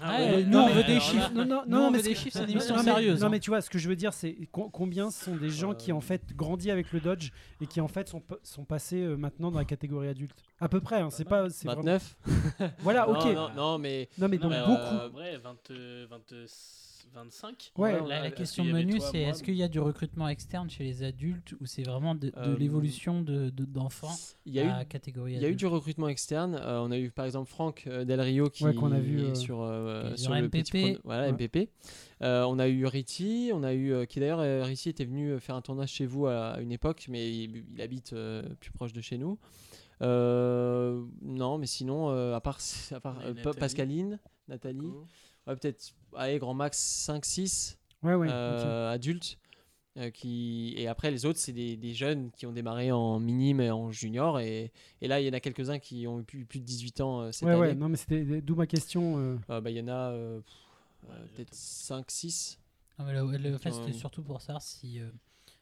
[0.00, 1.30] Ah, ouais, euh, nous, on veut des chiffres.
[1.34, 3.20] là- Non, non, on mais veut des ce- chiffres, c'est une non, émission mais- sérieuse,
[3.22, 5.74] Non, mais tu vois, ce que je veux dire, c'est co- combien sont des gens
[5.74, 7.30] qui, en fait, grandis avec le Dodge
[7.60, 10.42] et qui, en fait, sont, sont passés euh, maintenant dans la catégorie adulte?
[10.60, 11.50] À peu près, hein, c'est pas.
[11.50, 12.16] c'est vraiment- 29
[12.80, 13.24] Voilà, non, ok.
[13.34, 14.72] non, non, mais Non, mais Non, donc mais, beaucoup.
[14.94, 15.70] euh, en vrai, 20,
[16.08, 16.46] 20,
[17.12, 17.98] 25 Ouais.
[18.06, 21.54] La, question menue, toi, c'est est-ce qu'il y a du recrutement externe chez les adultes
[21.60, 24.14] ou c'est vraiment de, de Euh, l'évolution de- de- d'enfants
[24.46, 26.54] il y a eu à catégorie Il y a eu du recrutement externe.
[26.60, 29.20] Euh, on a eu par exemple Franck euh, Del Rio qui Ouais, qu'on a vu,
[29.20, 30.70] est euh, sur, euh, sur le MPP.
[30.72, 31.32] petit voilà, Ouais.
[31.32, 31.70] MPP.
[32.22, 35.62] Euh, on a eu Riti, on a eu qui d'ailleurs Riti était venu faire un
[35.62, 39.00] tournage chez vous à, à une époque, mais il, il habite euh, plus proche de
[39.00, 39.38] chez nous.
[40.02, 42.58] Euh, non, mais sinon, euh, à part,
[42.92, 43.34] à euh.
[43.58, 45.04] Pascaline, Nathalie, Cool.
[45.46, 46.78] Ouais, peut-être, allez, grand max
[47.08, 48.28] 5-6 Ouais, ouais.
[48.28, 48.32] ok.
[48.34, 49.38] euh, adultes.
[49.98, 50.74] euh, qui...
[50.76, 53.90] Et après, les autres, c'est des, des jeunes qui ont démarré en minime et en
[53.90, 54.38] junior.
[54.40, 54.72] Et,
[55.02, 57.20] et là, il y en a quelques-uns qui ont eu plus, plus de 18 ans
[57.22, 57.60] euh, cette Ouais, année.
[57.60, 59.18] ouais, non, mais c'était d'où ma question.
[59.18, 59.36] euh.
[59.50, 60.54] Euh, bah, il y en a pff,
[61.08, 62.58] Ouais, peut-être 5-6.
[62.98, 65.08] Ah, mais le, le fait, c'était surtout pour savoir si euh,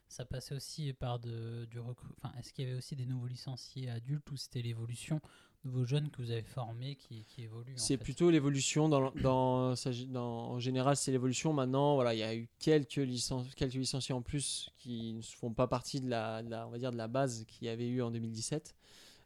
[0.08, 3.26] ça passait aussi par de, du recru- Enfin, est-ce qu'il y avait aussi des nouveaux
[3.26, 5.20] licenciés adultes ou c'était l'évolution
[5.64, 8.04] de vos jeunes que vous avez formés qui, qui évoluent en C'est fait?
[8.04, 8.88] plutôt l'évolution.
[8.88, 11.52] Dans, dans, en général, c'est l'évolution.
[11.52, 15.52] Maintenant, voilà, il y a eu quelques, licen- quelques licenciés en plus qui ne font
[15.52, 17.88] pas partie de la, de la- on va dire de la base qu'il y avait
[17.88, 18.74] eu en 2017.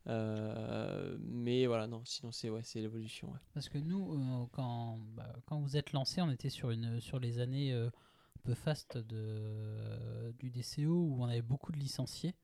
[0.08, 3.28] Euh, mais voilà, non, sinon c'est ouais, l'évolution.
[3.30, 3.38] ouais.
[3.54, 7.18] Parce que nous, euh, quand, bah, quand vous êtes lancé, on était sur, une, sur
[7.20, 7.88] les années euh,
[8.42, 12.34] peu fastes de, du DCO où on avait beaucoup de licenciés.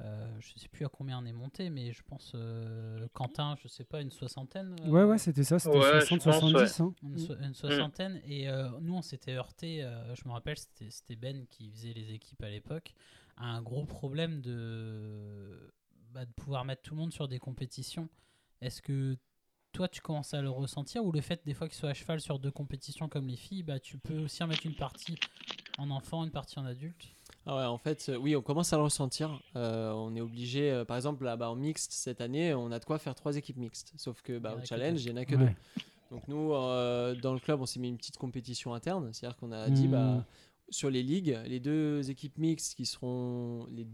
[0.00, 3.66] Euh, je sais plus à combien on est monté, mais je pense euh, Quentin, je
[3.66, 4.76] sais pas, une soixantaine.
[4.82, 6.80] euh, Ouais, ouais, c'était ça, c'était Ouais, 60, je pense, 70.
[6.80, 6.94] hein.
[7.02, 8.20] Une, so- une soixantaine.
[8.26, 11.94] Et euh, nous, on s'était heurté, euh, je me rappelle, c'était c'était Ben qui faisait
[11.94, 12.92] les équipes à l'époque,
[13.38, 15.72] à un gros problème de,
[16.10, 18.10] bah, de pouvoir mettre tout le monde sur des compétitions.
[18.60, 19.16] Est-ce que
[19.76, 22.18] toi, tu commences à le ressentir ou le fait des fois qu'ils soient à cheval
[22.18, 25.16] sur deux compétitions comme les filles, bah, tu peux aussi en mettre une partie
[25.78, 27.04] en enfant, une partie en adulte?
[27.44, 29.38] Ah ouais, en fait, euh, oui, on commence à le ressentir.
[29.54, 32.78] Euh, on est obligé, euh, par exemple, là, bah, en mixte cette année, on a
[32.78, 33.92] de quoi faire trois équipes mixtes.
[33.98, 35.44] Sauf que bah, au challenge, il n'y en a que Ouais.
[35.48, 35.54] deux.
[36.10, 39.12] Donc nous, euh, dans le club, on s'est mis une petite compétition interne.
[39.12, 39.90] C'est-à-dire qu'on a dit, Mhm.
[39.92, 40.26] bah,
[40.70, 43.86] sur les ligues, les deux équipes mixtes qui seront les,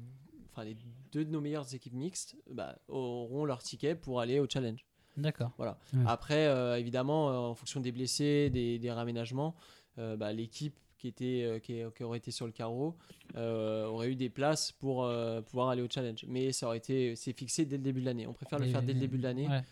[0.52, 0.76] enfin, les
[1.10, 4.86] deux de nos meilleures équipes mixtes bah, auront leur ticket pour aller au challenge.
[5.16, 5.52] D'accord.
[5.58, 5.68] Ouais.
[6.06, 9.54] Après, euh, évidemment, euh, en fonction des blessés, des, des raménagements,
[9.98, 12.96] euh, bah, l'équipe qui, était, qui, qui aurait été sur le carreau
[13.36, 15.10] aurait eu des places pour
[15.46, 16.24] pouvoir aller au challenge.
[16.28, 18.26] Mais ça aurait été, c'est fixé dès le début de l'année.
[18.26, 19.62] On préfère le faire dès le début de l'année Ouais.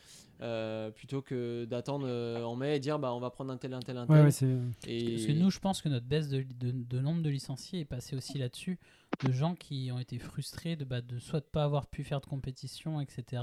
[0.42, 3.74] Euh, plutôt que d'attendre euh, en mai et dire bah, on va prendre un tel,
[3.74, 4.16] un tel, un tel.
[4.16, 4.48] Ouais, ouais, c'est.
[4.86, 5.14] et...
[5.14, 7.84] Parce que nous, je pense que notre baisse de, de- de nombre de licenciés est
[7.84, 8.78] passée aussi là-dessus,
[9.24, 12.20] de gens qui ont été frustrés de, bah, de soit de pas avoir pu faire
[12.20, 13.42] de compétition, etc.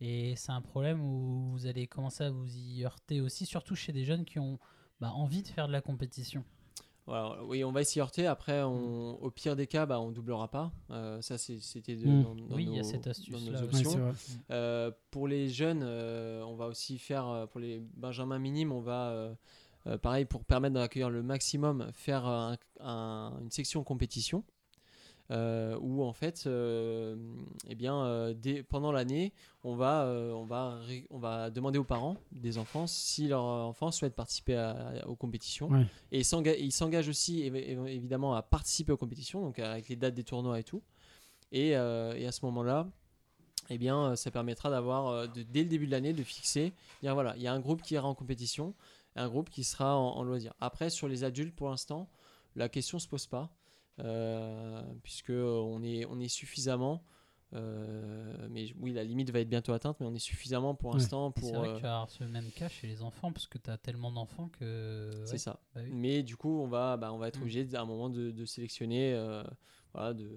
[0.00, 3.92] Et c'est un problème où vous allez commencer à vous y heurter aussi, surtout chez
[3.92, 4.58] des jeunes qui ont
[5.00, 6.44] bah, envie de faire de la compétition.
[7.06, 8.26] Voilà, oui, on va s'y heurter.
[8.26, 10.72] Après, on, au pire des cas, bah, on doublera pas.
[10.90, 12.22] Euh, ça, c'était Mm.
[12.22, 13.52] dans, dans Oui, il y a nos- cette dans nos.
[13.52, 14.12] Ouais, vrai.
[14.50, 19.34] Euh, pour les jeunes, euh, on va aussi faire, pour les benjamins minimes, on va,
[20.00, 24.42] pareil, pour permettre d'accueillir le maximum, faire un- un- une section compétition.
[25.30, 27.16] Euh, où en fait, euh,
[27.68, 30.78] eh bien, euh, dès- pendant l'année, on va, euh, on, va
[31.10, 35.68] on va demander aux parents des enfants si leur enfant souhaite participer à- aux compétitions.
[35.68, 35.86] Ouais.
[36.12, 39.88] Et ils s'enga- ils s'engagent aussi évi- évi- évidemment à participer aux compétitions, donc avec
[39.88, 40.82] les dates des tournois et tout.
[41.52, 41.74] Et, et
[42.26, 42.88] à ce moment-là,
[43.70, 47.42] eh bien, ça permettra d'avoir, dès le début de l'année, de fixer, dire voilà, il
[47.42, 48.74] y a un groupe qui ira en compétition,
[49.16, 50.52] et un groupe qui sera en, en loisir.
[50.60, 52.08] Après, sur les adultes, pour l'instant,
[52.56, 53.48] la question se pose pas,
[55.02, 57.04] puisque on est, on est suffisamment.
[57.52, 60.96] euh, mais oui, la limite va être bientôt atteinte, mais on est suffisamment pour Ouais.
[60.96, 61.58] l'instant Et C'est pour.
[61.58, 63.70] vrai euh, que tu vas avoir ce même cas chez les enfants, parce que tu
[63.70, 65.24] as tellement d'enfants que.
[65.24, 65.60] c'est ouais, ça.
[65.74, 65.90] bah oui.
[65.92, 67.42] Mais du coup, on va, bah, on va être Mm.
[67.42, 69.14] obligé à un moment de, de sélectionner.
[69.94, 70.28] Euh, voilà, de,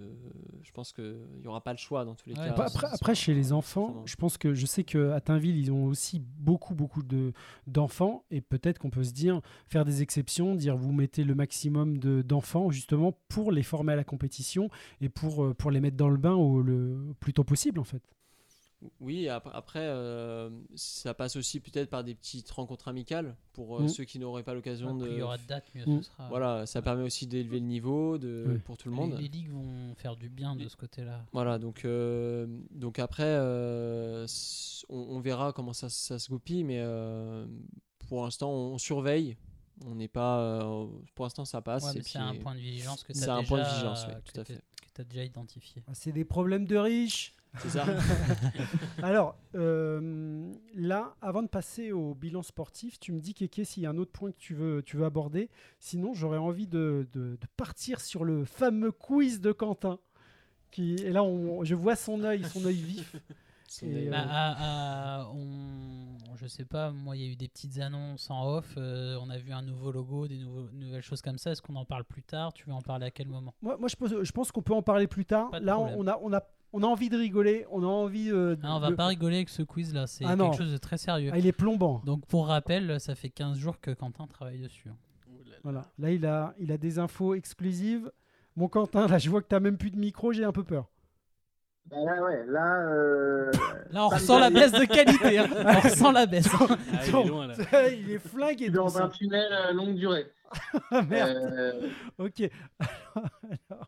[0.62, 2.54] je pense qu'il n'y aura pas le choix dans tous les Ouais, cas.
[2.56, 4.06] bah, Après, chez les enfants, forcément.
[4.06, 7.34] je pense que je sais qu'à Tainville, ils ont aussi beaucoup, beaucoup de,
[7.66, 8.24] d'enfants.
[8.32, 12.22] Et peut-être qu'on peut se dire, faire des exceptions, dire vous mettez le maximum de,
[12.22, 14.70] d'enfants, justement, pour les former à la compétition
[15.02, 17.84] et pour, euh, pour les mettre dans le bain au le plus tôt possible, en
[17.84, 18.02] fait.
[19.00, 23.84] Oui, ap- après, euh, ça passe aussi peut-être par des petites rencontres amicales pour euh,
[23.84, 23.88] Mm.
[23.90, 25.04] ceux qui n'auraient pas l'occasion de.
[25.06, 26.04] plus il y aura de dates, mieux Mm.
[26.04, 26.28] ce sera.
[26.30, 29.18] Voilà, ça permet aussi d'élever le niveau de, pour tout le monde.
[29.20, 31.26] Les, ligues vont faire du bien de ce côté-là.
[31.34, 34.28] Voilà, donc, euh, donc après, euh,
[34.90, 37.48] on, on verra comment ça, ça se goupille, mais euh,
[38.08, 39.38] pour l'instant, on surveille.
[39.86, 40.40] On n'est pas.
[40.40, 41.84] euh, pour l'instant, ça passe.
[41.84, 44.32] Ouais, c'est un point de vigilance que tu as, un point de vigilance, ouais, que
[44.32, 44.60] tout à t'as- fait.
[44.60, 45.84] que t'as déjà identifié.
[45.88, 47.34] Ah, C'est des problèmes de riches.
[47.60, 47.86] C'est ça.
[49.04, 53.86] Alors, euh, là, avant de passer au bilan sportif, tu me dis, Kéké, s'il y
[53.86, 55.50] a un autre point que tu veux, tu veux aborder.
[55.80, 60.00] Sinon, j'aurais envie de, de- de partir sur le fameux quiz de Quentin.
[60.72, 63.16] Qui, et là, on- je vois son œil, son œil vif.
[63.84, 67.50] Et, euh, Bah, à- à- on, je sais pas, moi il y a eu des
[67.50, 71.22] petites annonces en off, euh, on a vu un nouveau logo, des nouveaux, nouvelles choses
[71.22, 71.52] comme ça.
[71.52, 72.54] Est-ce qu'on en parle plus tard?
[72.54, 73.54] Tu veux en parler à quel moment?
[73.62, 75.52] Moi, moi je, pense, je pense qu'on peut en parler plus tard.
[75.60, 75.98] Là, problème.
[76.00, 76.44] on a, on, a,
[76.74, 77.66] on a envie de rigoler.
[77.72, 78.30] On a envie.
[78.32, 80.50] euh, Ah, On va de- pas rigoler avec ce quiz là, c'est Ah non.
[80.50, 81.32] quelque chose de très sérieux.
[81.34, 82.02] Ah, il est plombant.
[82.06, 84.88] Donc pour rappel, ça fait 15 jours que Quentin travaille dessus.
[84.90, 84.94] Là
[85.46, 85.56] là.
[85.64, 85.86] Voilà.
[86.00, 88.12] Là, il a, il a des infos exclusives.
[88.56, 90.32] Mon Quentin, là, je vois que tu n'as même plus de micro.
[90.34, 90.88] J'ai un peu peur.
[91.90, 92.82] Bah là, ouais, là.
[92.90, 93.50] euh,
[93.92, 95.38] Là, on Ça me ressent la baisse de qualité.
[95.40, 95.48] hein.
[95.66, 96.50] On ressent la baisse.
[96.60, 96.76] Ah,
[97.08, 97.54] il est loin, là.
[97.94, 100.30] il est flingué dans un tunnel euh, longue durée.
[100.92, 101.38] Ah, Merde.
[101.38, 102.42] Euh, Ok.
[103.70, 103.88] Alors,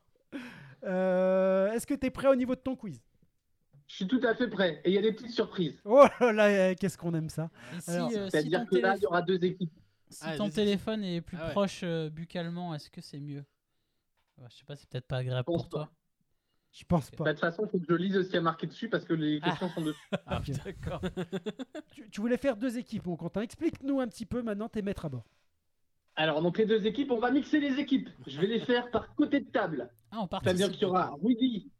[0.84, 3.01] euh, Est-ce que tu es prêt au niveau de ton quiz?
[3.88, 4.82] Je suis tout à fait prêt.
[4.86, 5.80] Et il y a des petites surprises.
[5.86, 7.49] Oh là là, euh, qu'est-ce qu'on aime ça
[7.80, 9.73] si, euh, si C'est-à-dire ton, que là, il y téléphone- aura deux équipes.
[10.09, 11.51] si Ah, ton téléphone est plus Ah ouais.
[11.51, 13.43] proche euh, buccalement, est-ce que c'est mieux?
[14.38, 15.89] Ouais, Je sais pas, c'est peut-être pas agréable pour toi.
[16.71, 17.23] Je pense pas.
[17.23, 19.03] Bah, de toute façon, il faut que je lise ce qui a marqué dessus parce
[19.05, 19.49] que les Ah.
[19.49, 20.07] questions sont dessus.
[20.27, 20.51] Ah, Ok.
[20.63, 21.01] d'accord.
[21.91, 23.41] Tu, tu voulais faire deux équipes, mon Quentin.
[23.41, 25.25] Explique-nous un petit peu maintenant tes maîtres à bord.
[26.20, 28.09] Alors, donc les deux équipes, on va mixer les équipes.
[28.28, 29.89] Je vais les faire par côté de table.
[30.11, 30.28] Ah, on.
[30.43, 31.72] C'est-à-dire qu'il y aura Rudy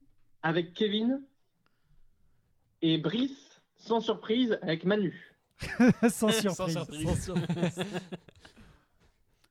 [0.42, 1.22] avec Kevin
[2.82, 5.36] et Brice, sans surprise, avec Manu.
[6.10, 6.78] Sans surprise.
[7.22, 7.84] surprise.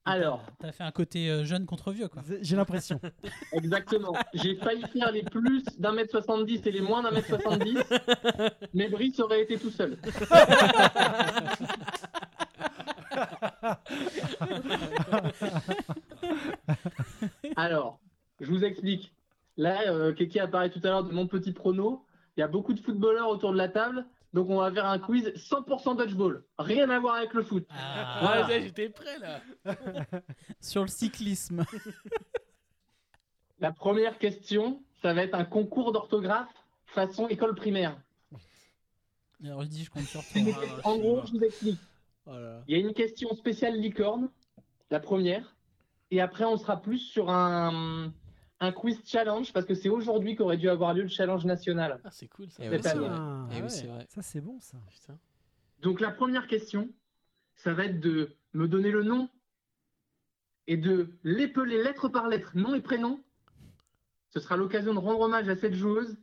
[0.06, 2.22] Alors, T'as fait un côté euh, jeune contre vieux, quoi.
[2.40, 2.98] J'ai l'impression.
[3.52, 4.14] exactement.
[4.32, 7.76] J'ai failli faire les plus d'un mètre 70 et les moins d'un mètre 70,
[8.72, 9.98] mais Brice aurait été tout seul.
[17.56, 18.00] Alors,
[18.40, 19.12] je vous explique.
[19.56, 22.04] Là, euh, Keke a parlé tout à l'heure de mon petit prono.
[22.36, 24.06] Il y a beaucoup de footballeurs autour de la table.
[24.32, 26.44] Donc, on va faire un quiz 100% dodgeball.
[26.58, 27.66] Rien à voir avec le foot.
[27.70, 28.46] Ah, Voilà.
[28.46, 29.40] Ouais, j'étais prêt là.
[30.60, 31.64] Sur le cyclisme.
[33.58, 36.48] La première question, ça va être un concours d'orthographe
[36.86, 37.96] façon école primaire.
[39.44, 40.42] Alors, je dis, je compte sur toi.
[40.84, 41.78] En gros, je vous explique.
[42.28, 42.62] Voilà.
[42.68, 44.30] Il y a une question spéciale licorne,
[44.90, 45.56] la première.
[46.10, 48.12] Et après, on sera plus sur un,
[48.60, 52.00] un quiz challenge parce que c'est aujourd'hui qu'aurait dû avoir lieu le challenge national.
[52.04, 52.62] Ah, c'est cool ça.
[52.64, 53.08] Eh ouais, c'est vrai.
[53.10, 53.68] Ah, Eh oui, ouais.
[53.68, 54.06] c'est vrai.
[54.08, 54.78] Ça, c'est bon, ça.
[54.90, 55.18] Putain.
[55.80, 56.88] Donc, la première question,
[57.56, 59.28] ça va être de me donner le nom
[60.66, 63.20] et de l'épeler lettre par lettre, nom et prénom.
[64.30, 66.18] Ce sera l'occasion de rendre hommage à cette joueuse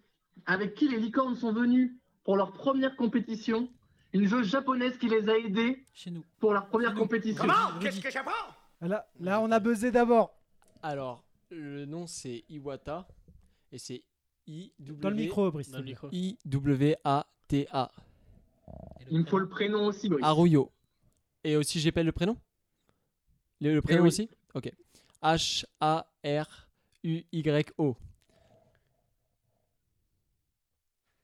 [0.46, 3.70] avec qui les licornes sont venues pour leur première compétition.
[4.16, 6.24] Une joueuse japonaise qui les a aidés Chez nous.
[6.40, 7.44] pour leur première compétition.
[7.82, 8.02] Rudy.
[8.80, 10.34] Là, là, on a buzzé d'abord.
[10.82, 13.06] Alors, le nom c'est Iwata
[13.74, 14.04] et c'est
[14.48, 15.70] I W Dans le micro, Brice.
[15.70, 16.08] Dans le micro.
[16.14, 17.92] I W A T A.
[19.12, 20.24] Il me faut le prénom aussi, Brice.
[20.24, 20.72] Aruyo.
[21.44, 22.38] Et aussi j'appelle le prénom?
[23.60, 24.08] Le, le prénom oui.
[24.08, 24.30] aussi?
[24.54, 24.72] Ok.
[25.22, 26.68] H A R
[27.04, 27.98] U Y O.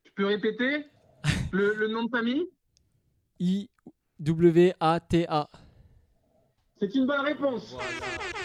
[0.03, 0.87] Tu peux répéter?
[1.51, 2.49] Le, le nom de famille?
[3.43, 3.71] I
[4.19, 5.49] W A T A.
[6.79, 7.75] C'est une bonne réponse.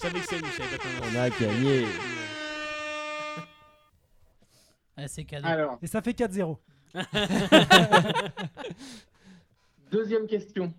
[0.03, 1.85] On a gagné.
[4.97, 5.47] Ah, c'est cadeau.
[5.47, 6.57] Alors, Et ça fait 4-0.
[9.91, 10.73] deuxième question.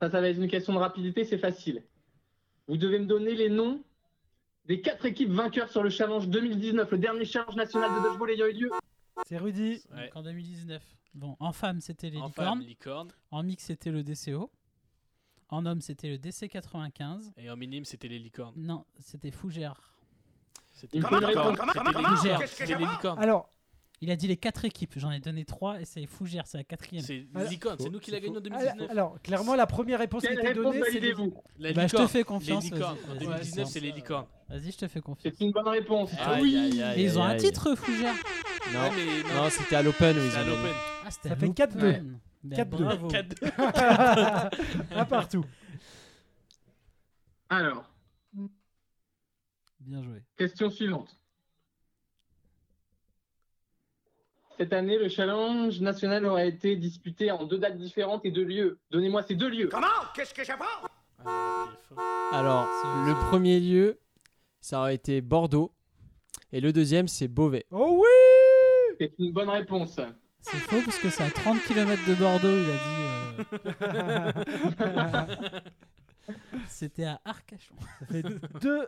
[0.00, 1.82] Ça, ça va être une question de rapidité, c'est facile.
[2.66, 3.82] Vous devez me donner les noms
[4.64, 8.46] des quatre équipes vainqueurs sur le challenge 2019, le dernier challenge national de dodgeball ayant
[8.46, 8.70] eu lieu.
[9.26, 9.82] C'est Rudy.
[9.94, 10.04] Ouais.
[10.06, 10.82] Donc, en 2019.
[11.14, 12.46] Bon, en femme, c'était les En licornes.
[12.46, 13.08] femme, licorne.
[13.30, 14.50] En mix, c'était le DCO.
[15.48, 17.32] En homme, c'était le DC95.
[17.38, 18.54] Et en minime, c'était les licornes.
[18.56, 19.80] Non, c'était Fougère.
[20.74, 23.18] C'était les licornes.
[23.18, 23.48] Alors,
[24.02, 24.92] Il a dit les quatre équipes.
[24.98, 27.02] J'en ai donné trois et c'est Fougère, c'est la quatrième.
[27.02, 28.90] C'est Alors- les licornes, c'est nous qui l'a gagné en 2019.
[28.90, 31.12] alors, clairement, la première réponse qui était réponse donnée, c'est les...
[31.12, 32.98] validez-vous La Bah, je te fais confiance, Les licornes.
[33.06, 33.72] vas-y, En vas-y, 2019, vas-y.
[33.72, 34.26] c'est les licornes.
[34.50, 35.34] Vas-y, je te fais confiance.
[35.38, 36.10] C'est une bonne réponse.
[36.18, 36.74] Ah oui.
[36.78, 38.14] Mais ils ont un titre, Fougère.
[38.72, 38.90] Non,
[39.34, 40.72] non c'était à l'Open c'est à l'Open.
[41.04, 41.74] Ah, c'était Ça à fait 4-2.
[41.76, 42.18] l'Open.
[42.44, 42.64] Ben, 4-2.
[42.82, 43.08] bravo.
[43.08, 44.50] 4-2.
[44.94, 45.44] Un partout.
[47.48, 47.84] Alors,
[49.80, 50.22] Bien joué.
[50.36, 51.16] question suivante.
[54.58, 58.78] Cette année, le challenge national aura été disputé en deux dates différentes et deux lieux.
[58.90, 59.68] Donnez-moi ces deux lieux.
[59.74, 60.88] Ah, il est fort.
[62.32, 62.66] Alors,
[63.06, 63.98] le premier lieu,
[64.60, 65.72] ça aurait été Bordeaux.
[66.52, 67.66] Et le deuxième, c'est Beauvais.
[67.70, 70.00] Oh oui C'est une bonne réponse.
[70.40, 72.96] C'est faux parce que c'est à 30 km de Bordeaux, il a dit.
[74.80, 75.60] euh,
[76.68, 77.74] C'était à Arcachon.
[78.00, 78.86] Ça fait 2-1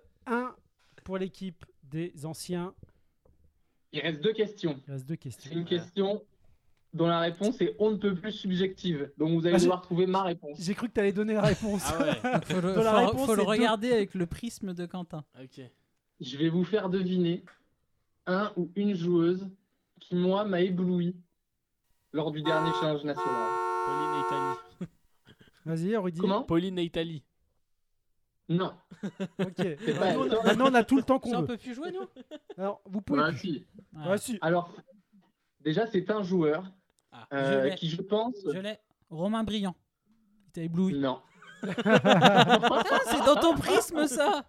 [1.04, 2.74] pour l'équipe des anciens.
[3.92, 4.80] Il reste deux questions.
[4.86, 5.50] Il reste deux C'est questions.
[5.52, 6.22] une question
[6.94, 9.10] dont la réponse est on ne peut plus subjective.
[9.18, 10.58] Donc vous allez Ah, devoir trouver ma réponse.
[10.60, 11.82] J'ai cru que tu allais donner la réponse.
[11.86, 13.50] Ah ouais, faut le, Dans la faut- réponse, faut le c'est deux.
[13.50, 15.24] regarder avec le prisme de Quentin.
[15.40, 15.60] ok.
[16.20, 17.44] Je vais vous faire deviner
[18.26, 19.48] un ou une joueuse
[20.00, 21.14] qui, moi, m'a ébloui
[22.12, 23.50] lors du dernier challenge national.
[23.86, 24.88] Pauline et Italie.
[25.64, 26.18] Vas-y, Rudy.
[26.18, 26.42] Comment?
[26.42, 27.22] Pauline et Italie.
[28.48, 28.72] Non.
[29.38, 29.58] Ok.
[30.00, 31.46] Maintenant, on a- maintenant, on a tout le temps Ça, qu'on on veut.
[31.48, 32.06] peut plus jouer, nous?
[32.56, 33.20] Alors, vous pouvez.
[33.20, 33.38] Bah, plus.
[33.38, 33.66] si.
[33.96, 34.38] Ah, Ouais, si.
[34.40, 34.72] Alors,
[35.60, 36.64] déjà, c'est un joueur
[37.12, 37.26] Ah.
[37.34, 37.74] euh, Je l'ai.
[37.74, 38.36] qui, je pense.
[38.52, 38.78] Je l'ai.
[39.10, 39.74] Romain Briand.
[40.46, 40.98] Il t'a ébloui.
[40.98, 41.20] Non.
[41.62, 44.44] C'est dans ton prisme, ça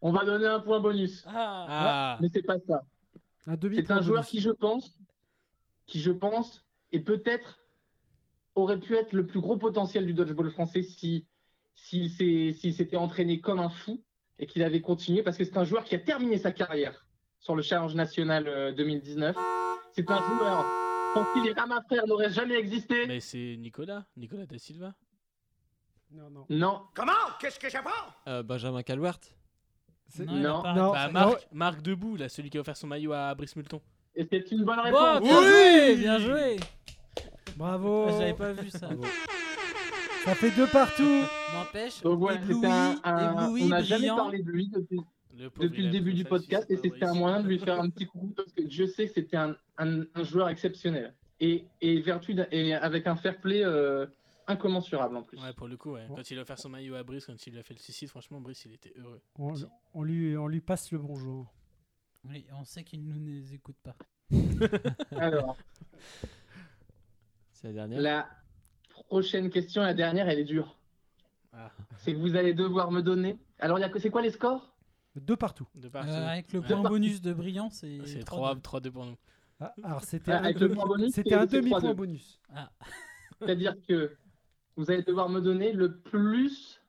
[0.00, 1.24] On va donner un point bonus.
[1.26, 2.82] Ah, Ah, Mais c'est pas ça.
[3.46, 4.98] Un demi C'est un joueur qui, je pense,
[5.86, 7.60] qui, je pense, et peut-être
[8.56, 11.26] aurait pu être le plus gros potentiel du dodgeball français si
[11.76, 12.10] s'il
[12.74, 14.02] s'était entraîné comme un fou
[14.38, 17.06] et qu'il avait continué, parce que c'est un joueur qui a terminé sa carrière
[17.38, 19.36] sur le Challenge National 2019.
[19.92, 20.64] C'est un joueur
[21.14, 23.06] sans qui les Rama frères n'auraient jamais existé.
[23.06, 24.94] Mais c'est Nicolas, Nicolas Da Silva.
[26.10, 26.46] Non, non.
[26.50, 26.82] Non.
[26.94, 27.12] Comment?
[27.40, 28.12] Qu'est-ce que j'apprends?
[28.28, 29.18] Euh, Benjamin Calwert.
[30.08, 30.92] C'est- Non, Non.
[30.92, 33.80] Bah, Marc, Marc Debout, là, celui qui a offert son maillot à Brice Multon.
[34.14, 35.20] Et c'est une bonne Bon, réponse.
[35.22, 36.56] bien joué, bien joué.
[37.56, 38.06] Bravo.
[38.08, 38.88] Ah, J'avais pas vu ça.
[40.26, 41.22] Ça fait deux partout.
[41.54, 44.16] N'empêche, Donc voilà, ébloui, c'était un, un- ébloui, on n'a jamais brillant.
[44.16, 45.00] parlé de lui depuis,
[45.38, 48.32] Le depuis début du podcast et c'était un moyen de lui faire un petit coucou
[48.36, 52.46] parce que je sais que c'était un, un- un joueur exceptionnel et, et vertu d'un-
[52.50, 54.06] et avec un fair play euh,
[54.48, 55.38] incommensurable en plus.
[55.40, 56.06] Ouais, pour le coup, ouais.
[56.08, 58.08] Quand il a offert son maillot à Brice, quand il lui a fait le suicide,
[58.08, 59.20] franchement, Brice, il était heureux.
[59.38, 59.54] On,
[59.94, 61.52] on lui, on lui passe le bonjour.
[62.28, 63.94] Oui, on sait qu'il ne nous écoute pas.
[65.16, 65.56] Alors,
[67.52, 68.00] C'est la dernière.
[68.00, 68.28] la
[69.04, 70.76] prochaine question, la dernière, elle est dure.
[71.52, 73.38] Ah, C'est que vous allez devoir me donner.
[73.58, 74.74] Alors, il y a que- c'est quoi les scores?
[75.16, 75.66] Deux partout.
[75.74, 76.10] de Euh, partout.
[76.10, 76.66] avec le Ouais.
[76.66, 78.60] point bonus de brillant, c'est C'est 3-2.
[78.60, 79.16] 3-2 pour nous.
[79.60, 80.52] Ah, alors c'était Ah, un, le un
[81.46, 81.94] demi-point 3-2.
[81.94, 82.40] bonus.
[82.54, 82.70] Ah,
[83.40, 84.14] C'est-à-dire que
[84.76, 86.82] vous allez devoir me donner le plus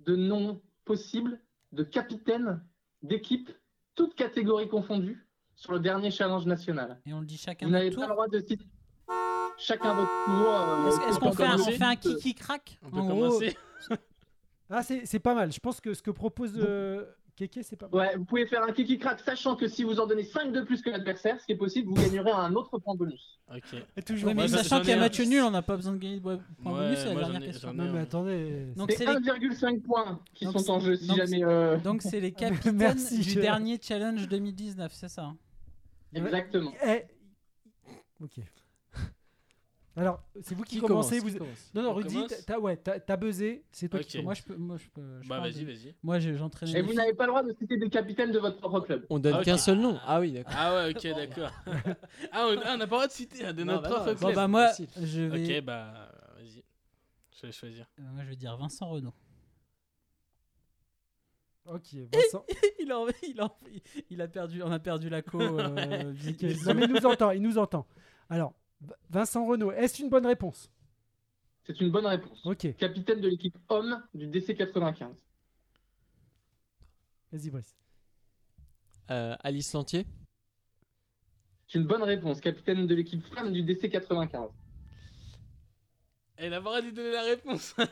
[0.00, 1.38] de noms possibles
[1.72, 2.60] de capitaines
[3.02, 3.50] d'équipes,
[3.94, 5.24] toutes catégories confondues,
[5.54, 7.00] sur le dernier challenge national.
[7.06, 8.64] et on le dit chacun Vous n'avez pas le droit de citer
[9.58, 10.48] chacun votre tour.
[10.48, 13.56] euh, Est-ce qu'on fait, un- on fait un kiki crack On peut En gros, commencer.
[14.70, 15.52] Ah, c'est c'est pas mal.
[15.52, 17.04] Je pense que ce que propose euh,
[17.36, 17.94] Keke, c'est pas mal.
[18.00, 20.62] Ouais, vous pouvez faire un kiki crack, sachant que si vous en donnez 5 de
[20.62, 23.38] plus que l'adversaire, ce qui est possible, vous gagnerez un autre point bonus.
[23.54, 23.62] Ok.
[23.96, 24.28] Et toujours.
[24.28, 25.00] Ouais, mais Moi, j'en- sachant j'en qu'il y a un.
[25.00, 27.22] match nul, on n'a pas besoin de gagner de point Ouais, bonus, c'est la moi,
[27.22, 27.68] dernière ai- question.
[27.68, 28.02] j'en ai Non, mais un.
[28.02, 28.66] attendez.
[28.74, 31.44] Donc C'est c'est les, 1,5 points qui Donc sont en jeu si donc jamais.
[31.44, 32.32] euh, donc c'est les
[32.72, 35.36] capitaines Merci, du dernier challenge 2019, c'est ça hein?
[36.14, 36.72] Exactement.
[36.86, 37.02] Eh,
[38.22, 38.38] Ok.
[39.96, 41.18] Alors, c'est vous qui, Qui commencez.
[41.20, 41.38] commence, vous...
[41.38, 43.64] qui commence Non, non, On Rudy, commence t'as- ouais, t'as t'as buzzé.
[43.70, 44.06] C'est toi Ok.
[44.06, 44.24] qui commence.
[44.24, 45.22] Moi je peux, moi je peux.
[45.22, 45.94] je Bah, vas-y, de- vas-y.
[46.02, 46.72] Moi j'entraînais.
[46.72, 46.96] Et les vous filles.
[46.96, 49.06] n'avez pas le droit de citer des capitaines de votre propre club.
[49.08, 49.96] On donne Ah, qu'un seul nom.
[50.04, 50.52] Ah oui, d'accord.
[50.56, 51.50] Ah ouais, ok, d'accord.
[52.32, 54.06] ah, on ah, on n'a pas le droit de citer hein, de notre bah propre
[54.06, 54.34] non, Bon club.
[54.34, 54.68] bah moi
[55.00, 55.58] je vais.
[55.58, 56.64] Ok, bah, vas-y.
[57.40, 57.86] Je vais choisir.
[58.00, 59.14] euh, Moi je vais dire Vincent Renault.
[61.66, 62.44] Ok, Vincent.
[62.80, 63.56] il, a, il, a,
[64.10, 65.40] il a perdu, on a perdu la co.
[65.40, 65.68] euh,
[66.66, 67.30] non, mais il nous entend.
[67.30, 67.86] Il nous entend.
[68.28, 68.54] Alors,
[69.10, 70.70] Vincent Renault, est-ce une bonne réponse?
[71.66, 72.44] C'est une bonne réponse.
[72.44, 75.14] Ok, Capitaine de l'équipe homme du DC 95.
[77.32, 77.74] vas-y, Brice.
[79.10, 80.06] Euh, Alice Lantier?
[81.66, 82.40] C'est une bonne réponse.
[82.40, 84.50] Capitaine de l'équipe femme du DC 95.
[86.36, 87.74] Elle a pas dû donner la réponse.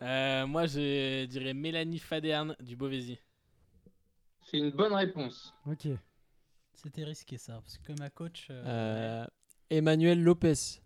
[0.00, 3.18] Euh, moi, je dirais Mélanie Faderne du Beauvaisis.
[4.44, 5.52] C'est une bonne réponse.
[5.66, 5.88] Ok.
[6.72, 8.46] C'était risqué ça, parce que ma coach.
[8.50, 9.26] euh, Euh,
[9.70, 10.80] Emmanuel Lopez.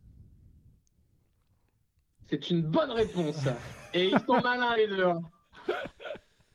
[2.28, 3.44] C'est une bonne réponse.
[3.94, 5.04] Et ils sont malins les deux.
[5.04, 5.22] hein.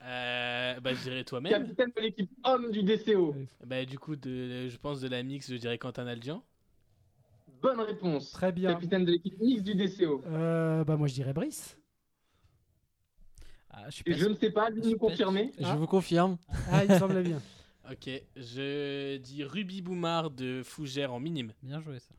[0.04, 1.52] Euh, bah, je dirais toi-même.
[1.52, 3.36] Capitaine de l'équipe homme du DCO.
[3.66, 6.44] Bah, du coup, de, je pense de la mix, je dirais Quentin Aldian.
[7.62, 8.32] Bonne réponse.
[8.32, 8.74] Très bien.
[8.74, 10.24] Capitaine de l'équipe mix du DCO.
[10.28, 11.78] Euh, bah, moi, je dirais Brice.
[13.70, 14.30] ah, je suis Et pas je sûr.
[14.32, 15.52] ne sais pas, lui Je nous confirmer.
[15.60, 15.76] Je Ah.
[15.76, 16.38] vous confirme.
[16.72, 17.42] Ah, il me semblait bien.
[17.90, 21.54] Ok, je dis Ruby Boumard de Fougère en minime.
[21.64, 22.14] Bien joué ça.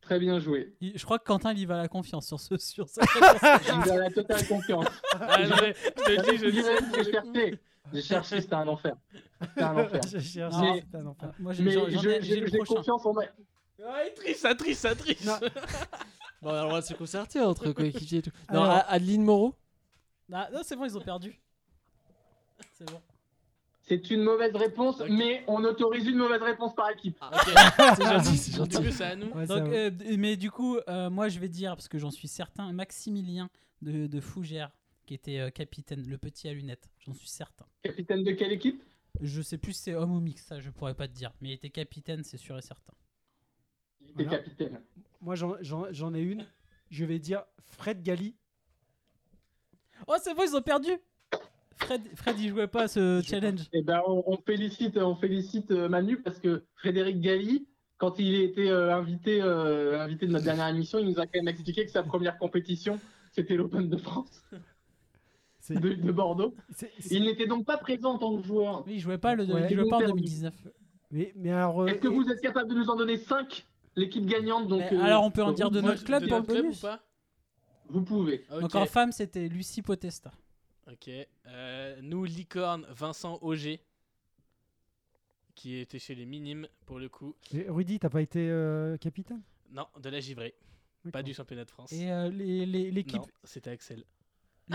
[0.00, 0.74] Très bien joué.
[0.80, 3.04] Il- je crois que Quentin il y va à la confiance sur ce sur cette
[3.08, 3.84] réponse.
[3.86, 4.86] J'ai la totale confiance.
[5.20, 7.10] Ah, je te dis, je J'ai dis.
[7.12, 7.60] cherché.
[7.92, 8.96] J'ai cherché, c'était un enfer.
[9.40, 10.00] C'était un enfer.
[10.08, 10.74] J'ai cherché, Non.
[10.74, 11.32] c'était un enfer.
[11.38, 12.74] Moi j'ai Mais j'en- je- j'en ai- j'ai j'ai le j'ai prochain.
[12.74, 13.24] confiance en moi.
[13.86, 15.24] Ah, il triche, ça triche, ça triche.
[15.24, 15.38] Non.
[16.42, 18.30] Bon, on a le droit de se concerter entre coéquipiers et tout.
[18.50, 19.54] Non, Alors- A- Adeline Moreau?
[20.32, 21.38] Ah, non c'est bon ils ont perdu.
[22.72, 23.00] C'est bon.
[23.90, 27.18] C'est une mauvaise réponse, mais on autorise une mauvaise réponse par équipe.
[27.20, 27.40] Ok,
[27.96, 28.76] C'est gentil, c'est du gentil.
[28.76, 29.26] coup, c'est à nous.
[29.32, 29.70] Ouais, Donc, ça va.
[29.74, 32.72] euh, d- mais du coup, euh, moi je vais dire, parce que j'en suis certain,
[32.72, 33.50] Maximilien
[33.82, 34.70] de, de Fougères,
[35.06, 37.66] qui était euh, capitaine, le petit à lunettes, j'en suis certain.
[37.82, 38.80] Capitaine de quelle équipe?
[39.20, 41.48] Je sais plus si c'est homme ou mix, ça je pourrais pas te dire, mais
[41.48, 42.94] il était capitaine, c'est sûr et certain.
[44.00, 44.38] Il était Voilà.
[44.38, 44.80] capitaine.
[45.20, 46.46] Moi, j'en- j'en j'en ai une.
[46.90, 48.36] Je vais dire Fred Gali.
[50.06, 50.90] Oh, c'est bon, ils ont perdu
[51.80, 53.60] Fred, Fred il jouait pas à ce challenge.
[53.72, 57.66] Eh ben, on, on félicite, on félicite euh, Manu parce que Frédéric Galli,
[57.98, 61.26] quand il a été euh, invité, euh, invité de notre dernière émission, il nous a
[61.26, 62.98] quand même expliqué que sa première compétition,
[63.32, 64.42] c'était l'Open de France
[65.68, 66.54] de, de Bordeaux.
[67.10, 68.82] Il n'était donc pas présent en tant que joueur.
[68.86, 69.66] Oui, il jouait pas, le, Ouais.
[69.70, 70.14] il jouait pas en Perdu.
[70.14, 70.54] 2019.
[71.12, 71.82] Mais, mais alors.
[71.82, 73.66] euh, Est-ce que vous êtes capable de nous en donner 5
[73.96, 76.36] l'équipe gagnante donc, euh, alors, on peut en donc, dire de notre club de pour
[76.38, 77.00] notre club bonus ou pas?
[77.88, 78.44] Vous pouvez.
[78.52, 78.60] Ok.
[78.62, 80.30] Donc en femme, c'était Lucie Potesta.
[80.92, 81.10] Ok.
[81.46, 83.80] Euh, nous, Licorne, Vincent Auger.
[85.54, 87.36] qui était chez les minimes pour le coup.
[87.52, 89.42] Et Rudy, t'as pas été euh, capitaine?
[89.70, 90.54] Non, de la givrée,
[91.12, 91.92] pas du championnat de France.
[91.92, 93.16] Et euh, les- les- l'équipe?
[93.20, 94.04] Non, c'était Axel.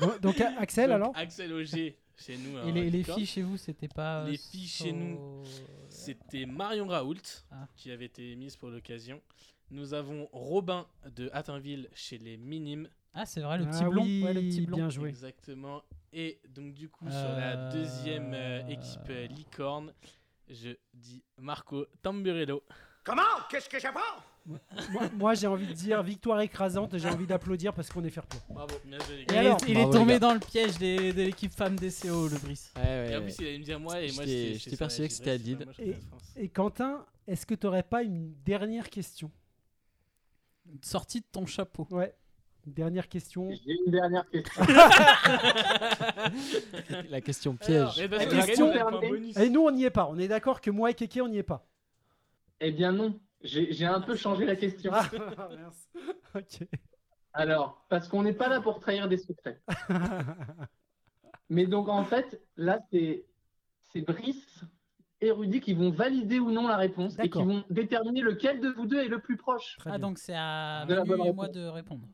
[0.00, 1.12] Bon, Donc A- Axel Donc, alors?
[1.16, 2.56] Axel Auger chez nous.
[2.58, 3.18] Et alors, les, les Licorne.
[3.18, 4.24] filles chez vous, c'était pas.
[4.28, 5.42] Les filles chez nous,
[5.88, 7.16] C'était Marion Raoult
[7.50, 7.66] Ah.
[7.76, 9.20] qui avait été mise pour l'occasion.
[9.70, 12.88] Nous avons Robin de Hattinville chez les minimes.
[13.20, 14.02] Ah, c'est vrai, le Ah petit blond.
[14.02, 14.76] oui, ouais, le petit blond.
[14.76, 15.08] bien joué.
[15.08, 15.82] Exactement.
[16.12, 19.92] Et donc du coup sur la Euh, deuxième euh, équipe euh, licorne,
[20.48, 22.62] je dis Marco Tamburello.
[23.04, 23.22] Comment?
[23.50, 24.00] Qu'est-ce que j'apprends?
[24.46, 24.60] Moi,
[25.14, 28.38] moi, j'ai envie de dire victoire écrasante, j'ai envie d'applaudir parce qu'on est fair play.
[28.48, 29.34] Bravo, bien joué les Il, gars.
[29.34, 31.76] Et alors est, il Bravo, est les tombé dans le piège des- de l'équipe femme
[31.76, 32.72] DCO, le Brice.
[32.76, 35.14] Ouais, ouais, Et en plus il allait me dire moi et moi J'étais- persuadé que
[35.14, 35.38] c'était
[36.08, 36.32] France.
[36.36, 39.30] Et Quentin, est-ce que t'aurais pas une dernière question?
[40.82, 41.86] Sorti de ton chapeau.
[41.90, 42.14] Ouais.
[42.74, 43.50] Dernière question.
[43.50, 44.64] J'ai une dernière question.
[47.10, 47.98] La question piège.
[48.00, 48.72] eh ben, La c'est la question.
[49.40, 50.08] Et nous, on n'y est pas.
[50.10, 51.66] On est d'accord que moi et Keke, on n'y est pas.
[52.60, 54.90] eh bien non, j'ai un peu changé la question.
[54.94, 55.08] Ah.
[57.32, 59.60] Alors, parce qu'on n'est pas là pour trahir des secrets.
[61.50, 63.24] Mais donc en fait, là, c'est
[63.92, 64.60] c'est Brice
[65.20, 68.68] et Rudy qui vont valider ou non la réponse et qui vont déterminer lequel de
[68.68, 69.78] vous deux est le plus proche.
[69.86, 72.06] Ah, donc c'est à De la Manu bonne et moi de répondre.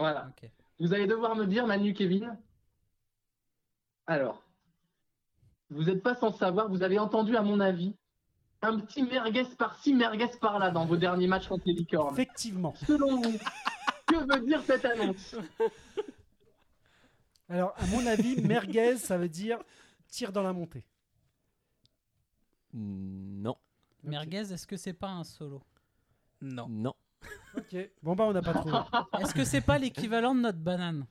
[0.00, 0.32] Voilà.
[0.78, 2.38] Vous allez devoir me dire, Manu, Kevin.
[4.06, 4.42] Alors,
[5.68, 7.94] vous n'êtes pas sans savoir, vous avez entendu, à mon avis,
[8.62, 12.14] un petit merguez par-ci, merguez par-là dans vos derniers matchs contre les licornes.
[12.14, 12.74] Effectivement.
[12.86, 13.38] Selon vous,
[14.06, 15.36] que veut dire cette annonce?
[17.50, 19.58] Alors, à mon avis, merguez, ça veut dire
[20.08, 20.86] tir dans la montée.
[22.72, 23.56] Non,
[24.02, 25.62] Merguez, est-ce que c'est pas un solo?
[26.40, 26.68] Non.
[26.70, 26.94] non.
[27.56, 27.76] Ok.
[28.02, 28.74] Bon, bah, on n'a pas trouvé.
[29.20, 31.04] Est-ce que c'est pas l'équivalent de notre banane?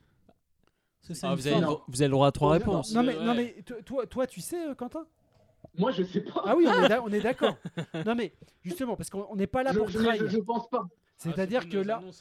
[1.00, 1.80] Parce que c'est Ah, une vous, avez, forme.
[1.88, 2.94] vous avez le droit à trois Non, réponses.
[2.94, 3.24] Non, mais, Ouais.
[3.24, 5.06] non, mais to- toi, toi, tu sais, euh, Quentin?
[5.78, 6.42] Moi, je sais pas.
[6.46, 7.56] Ah oui, on est d'a- on est d'accord.
[8.06, 8.32] Non, mais
[8.62, 10.22] justement, parce qu'on on n'est pas là je, pour je- trahir.
[10.22, 10.88] je- je pense pas.
[11.16, 12.12] C'est-à-dire Ah, que plus nos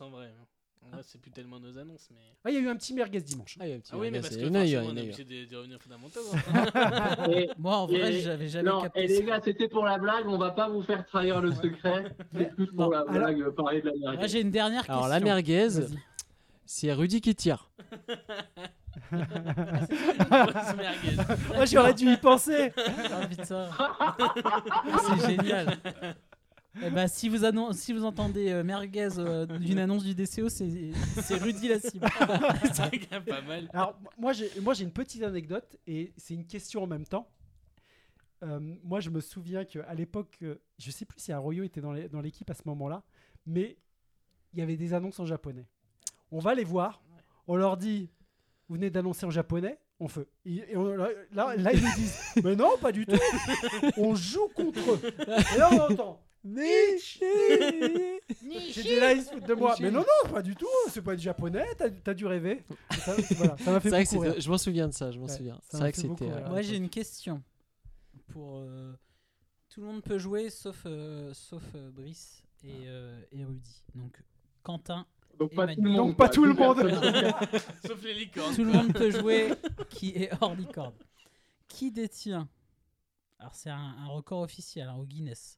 [0.90, 0.96] là.
[0.98, 2.22] vrai, c'est plus tellement nos annonces, mais.
[2.44, 3.58] Ah, il y a eu un petit merguez dimanche.
[3.60, 4.80] Ah, il y a un petit Ah oui, mais parce que eu, on est eu.
[4.80, 6.20] obligé de, revenir aux fondamentaux.
[6.34, 7.46] hein.
[7.58, 10.28] Moi, en vrai, Et- j'avais jamais non, capté et les gars, c'était pour la blague,
[10.28, 12.06] on va pas vous faire trahir le secret.
[12.34, 14.28] C'est plus pour la blague, parler de la Moi, merguez.
[14.28, 14.96] j'ai une dernière question.
[14.96, 15.68] Alors, la merguez,
[16.66, 17.70] c'est Rudy qui tire.
[19.12, 21.16] Grosse merguez.
[21.56, 22.72] Moi, j'aurais dû y penser.
[22.78, 24.18] Ah,
[25.18, 25.78] c'est génial.
[26.86, 30.50] Eh ben, si, vous annon- si vous entendez euh, merguez euh, d'une annonce du DCO,
[30.50, 30.92] c'est
[31.22, 32.08] c'est Rudy la cible.
[32.74, 33.70] c'est quand même pas mal.
[33.74, 37.28] Alors, moi, j'ai moi, j'ai une petite anecdote et c'est une question en même temps.
[38.44, 41.92] Euh, moi, je me souviens qu'à l'époque, euh, je sais plus si Arroyo était dans
[41.92, 43.04] les- dans l'équipe à ce moment-là,
[43.46, 43.78] mais
[44.54, 45.66] il y avait des annonces en japonais.
[46.32, 47.02] On va les voir,
[47.48, 48.10] on leur dit
[48.70, 50.28] Vous venez d'annoncer en japonais on fait.
[50.46, 53.18] Et et on- là, là, là, ils nous disent Mais non, pas du tout
[53.98, 55.02] On joue contre eux
[55.56, 57.20] Et là, on entend Nishi
[58.72, 59.76] J'ai dit là, ils se foutent de moi.
[59.80, 62.64] Mais non, non, pas du tout, c'est pas du japonais, t'as t'as dû rêver.
[62.92, 64.32] Ça voilà, ça m'a fait C'est vrai que beaucoup rire.
[64.32, 65.56] c'était- je m'en souviens de ça, je m'en Ouais, souviens.
[65.56, 66.36] ça C'est m'a vrai que fait beaucoup c'était.
[66.36, 66.46] rire.
[66.46, 67.44] euh, Moi, j'ai une question.
[68.30, 68.94] Pour euh,
[69.70, 73.84] tout le monde peut jouer sauf euh, sauf euh, Brice et, euh, et Rudy.
[73.96, 74.22] Donc
[74.64, 75.06] Quentin,
[75.40, 76.08] Donc pas tout le monde.
[76.10, 76.78] Donc pas tout le monde.
[77.88, 78.56] Sauf les licornes.
[78.56, 79.54] tout le monde peut jouer
[79.90, 80.94] qui est hors licorne.
[81.68, 82.48] Qui détient
[83.40, 85.58] Alors c'est un, un record officiel hein, au Guinness.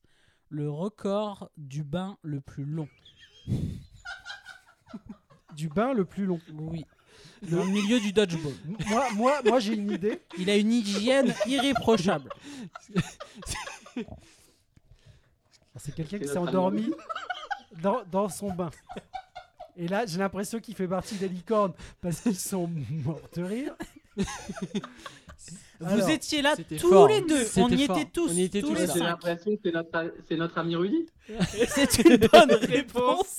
[0.52, 2.89] Le record du bain le plus long.
[5.56, 6.41] Du bain le plus long.
[6.52, 6.86] Oui.
[7.49, 8.54] Dans le milieu du dodgeball.
[8.89, 10.22] Moi, moi, moi j'ai une idée.
[10.38, 12.30] Il a une hygiène irréprochable.
[15.78, 16.91] C'est quelqu'un qui s'est endormi
[17.82, 18.72] dans, dans son bain.
[19.78, 23.74] Et là, j'ai l'impression qu'il fait partie des licornes parce qu'ils sont morts de rire.
[25.82, 27.08] Vous Alors, étiez là tous fort.
[27.08, 27.46] les deux.
[27.58, 27.98] On y fort.
[27.98, 28.30] était tous.
[28.32, 28.94] On y était tous tous les là.
[28.94, 29.06] J'ai cinq.
[29.08, 31.06] l'impression que c'est notre, c'est notre ami Rudy.
[31.68, 33.36] C'est une bonne réponse.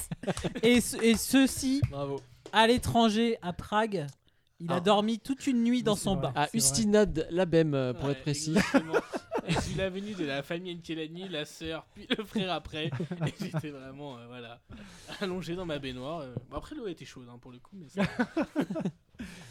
[0.63, 2.21] Et, ce- et ceci, Bravo.
[2.53, 4.07] à l'étranger, à Prague,
[4.61, 4.81] il a Ah.
[4.81, 6.29] dormi toute une nuit dans son vrai.
[6.29, 6.33] bain.
[6.37, 6.49] À.
[6.55, 8.55] Ustinad Labem, euh, pour Ouais, être précis.
[9.47, 12.87] Et j'ai eu la venue de la famille Nkelani, la sœur, puis le frère après.
[13.27, 14.61] Et j'étais vraiment, euh, voilà,
[15.21, 16.21] allongé dans ma baignoire.
[16.21, 16.35] euh.
[16.51, 17.77] Bon, après, l'eau était chaude hein, pour le coup.
[17.77, 18.03] Mais ça...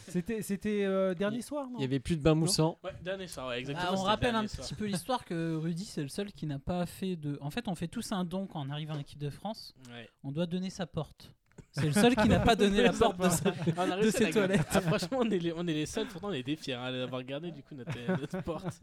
[0.07, 2.77] C'était, c'était euh, dernier soir, non Il y avait plus de bain moussant.
[2.83, 3.91] Ouais, dernier soir, ouais, exactement.
[3.91, 4.67] Ah, on rappelle un soir.
[4.67, 7.37] petit peu l'histoire que Rudy, c'est le seul qui n'a pas fait de.
[7.39, 9.73] En fait, on fait tous un don quand on arrive en équipe de France.
[9.89, 10.09] Ouais.
[10.25, 11.31] On doit donner sa porte.
[11.73, 13.53] C'est le seul qui n'a pas donné la porte de sa.
[13.77, 14.47] On a de réussi à ses la garder.
[14.55, 14.67] toilettes.
[14.71, 17.23] Ah, franchement, on est, les, on est les seuls, pourtant on était fiers hein, d'avoir
[17.23, 18.81] gardé du coup notre, notre porte.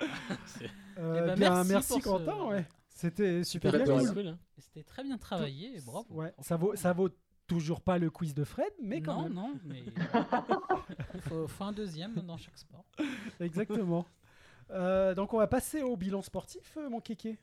[0.46, 2.66] C'est Euh, Eh ben, bien, merci merci, pour ce- Quentin, ouais.
[2.88, 4.26] C'était super bien cool.
[4.28, 4.38] hein.
[4.58, 6.06] C'était très bien travaillé, et bravo.
[6.10, 7.08] Ouais, ça vaut, ça vaut
[7.46, 9.32] toujours pas le quiz de Fred, mais quand non, même.
[9.34, 9.82] non, mais.
[11.22, 12.84] faut, faut un deuxième dans chaque sport.
[13.40, 14.04] Exactement.
[14.70, 17.38] Euh, donc on va passer au bilan sportif, euh, mon kéké.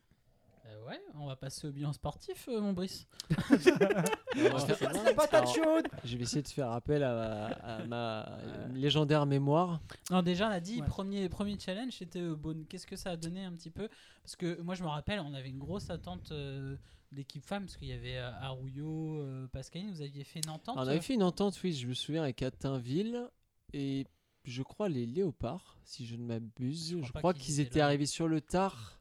[0.67, 3.07] Euh, ouais, on va passer au bilan sportif, euh, mon Brice.
[5.15, 8.37] Patate chaude Je vais essayer de faire appel à, à ma
[8.73, 9.81] légendaire mémoire.
[10.11, 10.87] Non, déjà, on a dit, Ouais.
[10.87, 13.89] premier, premier challenge, c'était euh, bon, Qu'est-ce que ça a donné un petit peu?
[14.23, 16.75] Parce que moi, je me rappelle, on avait une grosse attente euh,
[17.11, 20.75] d'équipe femme, parce qu'il y avait euh, Arroyo, euh, Pascaline, vous aviez fait une entente.
[20.77, 23.29] Alors, on avait fait une entente, oui, je me souviens, avec Attainville
[23.73, 24.05] et
[24.45, 26.97] je crois les Léopards, si je ne m'abuse.
[27.03, 27.85] Je crois qu'ils qu'ils étaient étaient là.
[27.85, 28.94] arrivés sur le tard.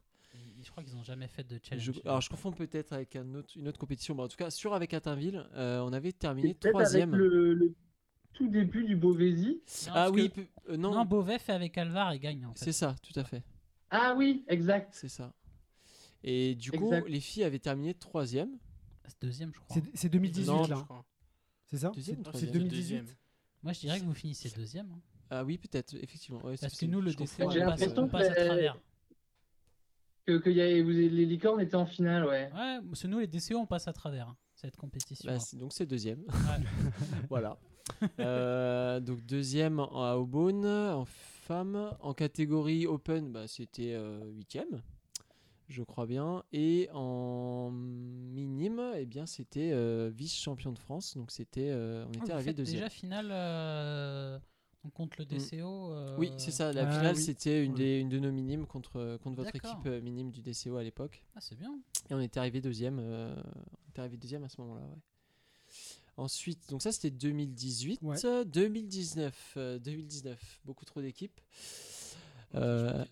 [0.65, 1.83] Je crois qu'ils n'ont jamais fait de challenge.
[1.93, 4.49] Je- alors je confonds peut-être avec un autre, une autre compétition, mais en tout cas,
[4.49, 7.13] sur avec Attainville, euh, on avait terminé troisième.
[7.15, 7.75] le, le
[8.33, 9.61] tout début du Beauvaisis.
[9.87, 12.45] Non, Ah oui, que- euh, non, Non, Beauvais fait avec Alvar et gagne.
[12.47, 12.65] En fait.
[12.65, 13.43] c'est ça, tout à fait.
[13.91, 14.89] Ah oui, exact.
[14.93, 15.31] C'est ça.
[16.23, 18.57] Et du coup, les filles avaient terminé troisième.
[19.07, 19.75] C'est deuxième, je crois.
[19.75, 21.05] C'est c'est 2018 Non, là, je crois.
[21.67, 23.05] c'est ça Deuxième ou C'est- C'est troisième 2018 Deuxième.
[23.61, 24.91] Moi, je dirais que vous finissez deuxième.
[24.91, 24.99] hein.
[25.29, 26.43] Ah oui, peut-être, effectivement.
[26.43, 28.77] Ouais, Parce que nous, le défaut, on passe, on passe à travers.
[30.25, 32.49] Que, que y avait, vous, les licornes étaient en finale, ouais.
[32.53, 35.31] Ouais, parce que nous, les DCO, on passe à travers hein, cette compétition.
[35.31, 36.19] bah, donc c'est deuxième.
[36.21, 36.65] Ouais.
[37.29, 37.57] voilà.
[38.19, 41.91] Euh, donc deuxième en- à Aubonne en femme.
[41.99, 44.81] En catégorie open, bah, c'était euh, huitième,
[45.67, 46.43] je crois bien.
[46.51, 51.15] Et en minime, eh bien c'était euh, vice-champion de France.
[51.15, 52.77] Donc c'était, euh, on Ah, était vous arrivé faites deuxième.
[52.79, 54.39] déjà finale euh,
[54.93, 55.91] contre le DCO.
[55.93, 56.71] euh, Oui, c'est ça.
[56.73, 57.21] La Ah finale, oui.
[57.21, 60.77] c'était une, des- une de nos minimes contre, contre votre équipe euh, minime du DCO
[60.77, 61.23] à l'époque.
[61.35, 61.77] Ah, c'est bien.
[62.09, 62.99] Et on était arrivé deuxième.
[62.99, 64.97] euh, on était arrivé deuxième à ce moment-là, ouais.
[66.17, 67.99] Ensuite, donc ça c'était 2018.
[68.01, 68.25] Ouais.
[68.25, 71.39] Euh, 2019, euh, 2019, beaucoup trop d'équipes.
[72.55, 73.03] Euh,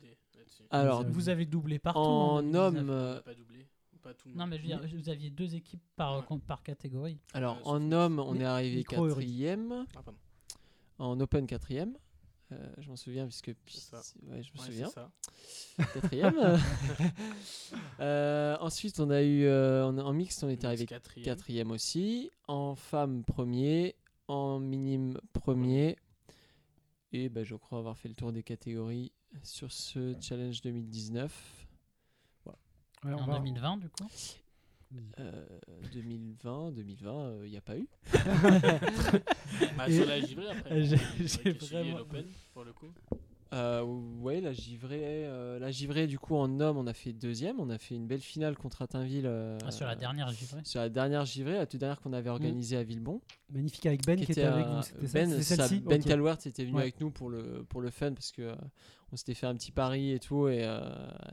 [0.69, 1.99] alors, Vous avez doublé partout.
[1.99, 2.77] hein, en 2019.
[2.81, 3.67] homme, euh, pas doublé.
[4.01, 4.49] Pas tout le Non, monde.
[4.49, 6.37] mais je veux dire, vous aviez deux équipes par, Ouais.
[6.47, 7.19] par catégorie.
[7.33, 9.85] alors euh, en homme, on est arrivé quatrième.
[9.95, 10.13] Ah, pardon.
[10.99, 11.97] En open quatrième.
[12.51, 14.01] Euh, je m'en souviens puisque C'est ça.
[14.27, 14.87] ouais, je me Ouais, souviens.
[14.89, 15.11] c'est ça.
[15.93, 16.35] Quatrième.
[17.99, 21.25] Euh, ensuite, on a eu euh, en, en mixte, on était arrivé Quatrième.
[21.25, 22.31] quatrième aussi.
[22.47, 23.95] En femme, premier.
[24.27, 25.97] En minime, premier.
[27.11, 29.11] Et ben, je crois avoir fait le tour des catégories
[29.43, 31.65] sur ce challenge 2019.
[32.45, 32.53] Ouais,
[33.05, 34.07] on en va- 2020, du coup.
[35.19, 35.45] Euh,
[35.93, 37.87] 2020, 2020, il n'y a pas eu.
[39.77, 40.83] Bah, sur la givrée après.
[40.85, 42.87] J'ai- essayé vraiment- l'open, pour le coup.
[43.53, 43.83] Euh,
[44.21, 47.59] ouais, la givrée, euh, la givrée, du coup, en homme, on a fait deuxième.
[47.59, 49.25] On a fait une belle finale contre Attainville.
[49.27, 50.61] euh, Ah, sur la dernière givrée.
[50.63, 53.21] Sur la dernière givrée, la toute dernière qu'on avait organisée à Villebon.
[53.51, 56.07] Magnifique avec Ben qui, était avec ça Ben, C'est ça, celle-ci Ben Ok.
[56.07, 56.81] Calwert était venu Ouais.
[56.83, 58.55] avec nous pour le, pour le fun parce que euh,
[59.13, 60.81] on s'était fait un petit pari et tout et, euh,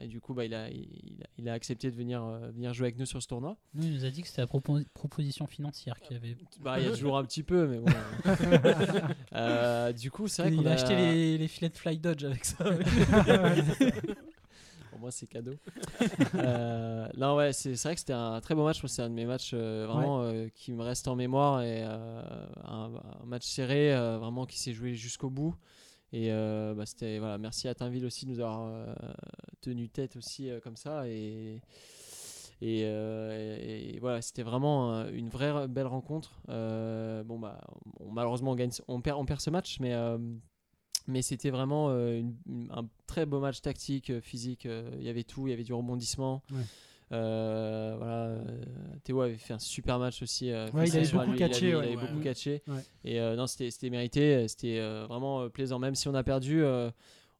[0.02, 2.74] et du coup bah, il, a, il, a, il a accepté de venir, euh, venir
[2.74, 3.56] jouer avec nous sur ce tournoi.
[3.72, 6.36] Nous, il nous a dit que c'était la propo- proposition financière qu'il avait.
[6.60, 7.90] Bah, il y a toujours un petit peu mais bon.
[9.32, 11.98] Euh, du coup c'est vrai qu'on il a a acheté les, les filets de Fly
[11.98, 12.64] Dodge avec ça.
[14.90, 15.54] Pour moi c'est cadeau.
[16.34, 18.84] Euh, non ouais c'est vrai que c'était un très beau match.
[18.86, 22.22] C'est un de mes matchs euh, vraiment euh, qui me reste en mémoire et euh,
[22.64, 22.90] un,
[23.22, 25.54] un match serré euh, vraiment qui s'est joué jusqu'au bout.
[26.12, 28.94] Et euh, bah, c'était voilà, merci à Tinville aussi de nous avoir euh,
[29.60, 31.60] tenu tête aussi euh, comme ça et
[32.62, 36.42] et, voilà, c'était vraiment une vraie belle rencontre.
[36.46, 37.58] Bon bah
[38.12, 39.94] malheureusement on gagne, on perd, on perd ce match, mais
[41.06, 44.66] mais c'était vraiment un très beau match tactique, physique.
[44.66, 46.42] Il y avait tout, il y avait du rebondissement.
[46.52, 46.60] Ouais.
[47.12, 48.38] Euh, voilà, euh,
[49.02, 50.50] Théo avait fait un super match aussi.
[50.50, 51.78] euh, Ouais, il avait beaucoup lui, catché, Il ouais.
[51.82, 52.24] avait, il avait Ouais, beaucoup ouais.
[52.24, 52.62] catché.
[52.68, 52.84] Ouais.
[53.04, 54.46] Et euh, non, c'était c'était mérité.
[54.48, 55.78] C'était euh, vraiment euh, plaisant.
[55.78, 56.90] Même si on a perdu, euh,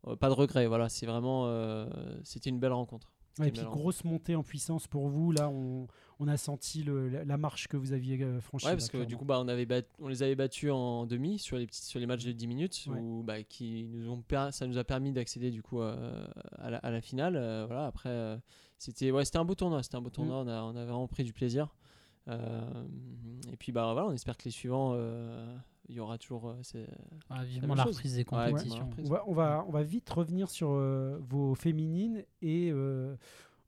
[0.09, 0.67] euh, pas de regret.
[0.67, 1.87] Voilà, c'est vraiment, euh,
[2.25, 3.13] c'était une belle rencontre.
[3.39, 5.33] Ouais, et puis grosse montée en puissance pour vous.
[5.33, 5.87] Là, on,
[6.19, 8.67] on a senti le- la, la marche que vous aviez euh, franchie.
[8.67, 11.07] Ouais, là, parce que du coup, bah, on, avait bat- on les avait battus en
[11.07, 12.99] demi sur les, petits, sur les matchs de 10 minutes, Ouais.
[12.99, 16.27] où, bah, qui nous ont per- ça nous a permis d'accéder du coup euh,
[16.59, 17.37] à, la, à la finale.
[17.37, 18.37] Euh, voilà, après, euh,
[18.79, 19.83] c'était ouais, un beau tournoi.
[19.83, 20.39] C'était un beau tournoi.
[20.45, 21.75] On, a, on a vraiment pris du plaisir.
[22.29, 24.93] Et puis, bah, voilà, on espère que les suivants,
[25.89, 26.49] il y aura toujours.
[26.51, 26.87] euh, ces-
[27.29, 27.97] Ah, vivement la chose.
[27.97, 28.89] reprise des compétitions.
[28.97, 29.05] la.
[29.05, 33.17] On va, on, va, on va vite revenir sur euh, vos féminines et euh,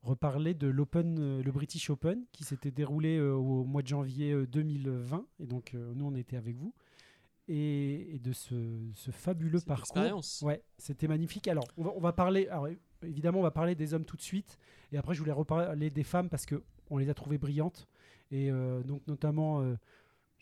[0.02, 4.32] reparler de l'Open, euh, le British Open qui s'était déroulé euh, au mois de janvier
[4.32, 5.26] euh, 2020.
[5.40, 6.72] Et donc, euh, nous, on était avec vous.
[7.48, 8.54] Et, et de ce,
[8.94, 9.84] ce fabuleux cette parcours.
[9.84, 10.42] expérience.
[10.42, 11.48] Ouais, c'était magnifique.
[11.48, 12.46] Alors, on va, on va parler.
[12.48, 12.68] Alors,
[13.02, 14.58] évidemment, on va parler des hommes tout de suite.
[14.92, 17.88] Et après, je voulais reparler des femmes parce que on les a trouvées brillantes.
[18.30, 19.74] Et euh, donc, notamment, euh,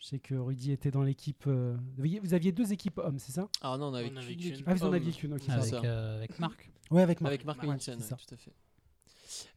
[0.01, 1.43] je sais que Rudy était dans l'équipe.
[1.47, 3.47] euh, vous aviez- deux équipes hommes, c'est ça?
[3.61, 5.33] Alors non, on avait qu'une Ah, vous en aviez qu'une.
[5.35, 6.71] ok, Avec, euh, avec Marc.
[6.89, 7.31] Ouais, avec Marc.
[7.33, 7.95] Avec Marc ouais, ça.
[8.15, 8.51] tout à fait.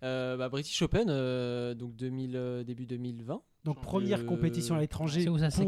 [0.02, 3.42] Euh, bah, British Open, euh, donc 2000, euh, début 2020.
[3.64, 5.22] Donc première Euh, compétition à l'étranger.
[5.22, 5.64] C'est où ça C'est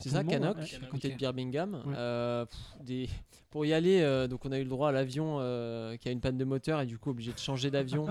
[0.00, 0.26] C'est ça, ouais.
[0.26, 0.56] Canoc,
[0.90, 1.74] côté de Birmingham.
[1.86, 1.94] Ouais.
[1.96, 3.08] Euh, pff, des...
[3.50, 6.10] Pour y aller, euh, donc on a eu le droit à l'avion euh, qui a
[6.10, 8.06] une panne de moteur et du coup obligé de changer d'avion,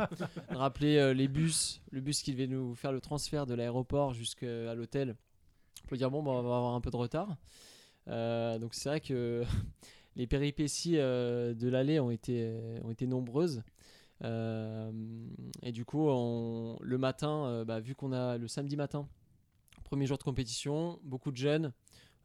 [0.49, 4.73] rappeler euh, les bus, le bus qui devait nous faire le transfert de l'aéroport jusqu'à
[4.73, 5.17] l'hôtel
[5.87, 7.35] pour dire bon, bah, on va avoir un peu de retard.
[8.07, 9.43] Euh, donc c'est vrai que
[10.15, 13.63] les péripéties euh, de ont été, ont été nombreuses.
[14.23, 14.91] Euh,
[15.61, 19.07] et du coup, on- le matin, euh, bah, vu qu'on a le samedi matin,
[19.83, 21.73] premier jour de compétition, beaucoup de jeunes.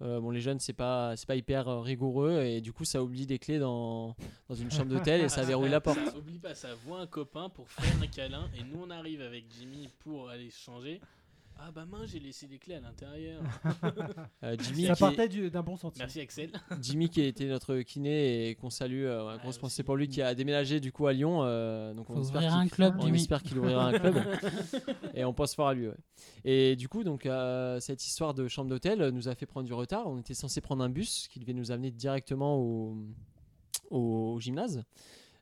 [0.00, 3.02] Euh, bon, les jeunes, c'est pas, c'est pas hyper euh, rigoureux et du coup, ça
[3.02, 4.14] oublie des clés dans,
[4.48, 5.98] dans une chambre d'hôtel et ça verrouille la porte.
[5.98, 9.20] Ça, oublie pas, ça voit un copain pour faire un câlin et nous on arrive
[9.20, 11.00] avec Jimmy pour aller se changer.
[11.60, 13.42] Ah bah mince, j'ai laissé les clés à l'intérieur.
[14.44, 16.04] Euh, Jimmy, Ça qui partait du- d'un bon sentiment.
[16.04, 16.50] Merci Axel.
[16.80, 19.82] Jimmy qui était notre kiné et qu'on salue, euh, ouais, Ah, grosse aussi.
[19.82, 21.40] pour lui, qui a déménagé du coup à Lyon.
[21.42, 23.18] euh, donc Faut on espère ouvrir qu'il- un club, on Jimmy.
[23.20, 24.14] espère qu'il ouvrira un club
[25.14, 25.88] et on pense fort à lui.
[25.88, 25.96] ouais.
[26.44, 29.74] Et du coup, donc euh, cette histoire de chambre d'hôtel nous a fait prendre du
[29.74, 30.06] retard.
[30.06, 32.56] On était censé prendre un bus qui devait nous amener directement
[33.90, 34.84] au gymnase.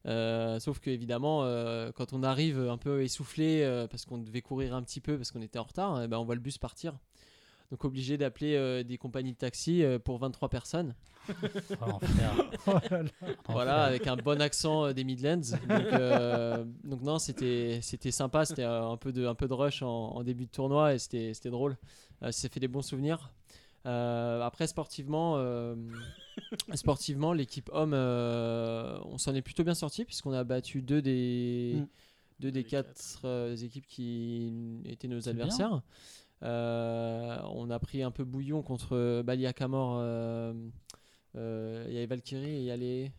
[0.07, 4.43] Euh, sauf que évidemment, euh, quand on arrive un peu essoufflé euh, parce qu'on devait
[4.43, 6.59] courir un petit peu parce qu'on était en retard, eh ben, on voit le bus
[6.59, 6.95] partir.
[7.71, 10.95] Donc obligé d'appeler euh, des compagnies de taxi euh, pour 23 personnes.
[11.81, 12.51] Oh, l'enfer.
[12.69, 13.11] Oh là là.
[13.49, 15.41] Voilà, avec un bon accent euh, des Midlands.
[15.69, 18.45] Donc, euh, donc non, c'était c'était sympa.
[18.45, 21.35] C'était un peu de un peu de rush en, en début de tournoi et c'était
[21.35, 21.77] c'était drôle.
[22.23, 23.33] Euh, ça fait des bons souvenirs.
[23.87, 25.75] Euh, après sportivement, euh,
[26.75, 31.75] sportivement, l'équipe homme, euh, on s'en est plutôt bien sorti puisqu'on a battu deux des
[31.77, 31.87] Mm.
[32.41, 33.21] deux des quatre quatre.
[33.25, 34.53] euh, équipes qui
[34.85, 35.83] étaient nos adversaires.
[36.43, 39.99] Euh, on a pris un peu bouillon contre Balia Kamor.
[40.01, 40.53] euh,
[41.37, 43.13] euh, Il y avait Valkyrie et il y a les.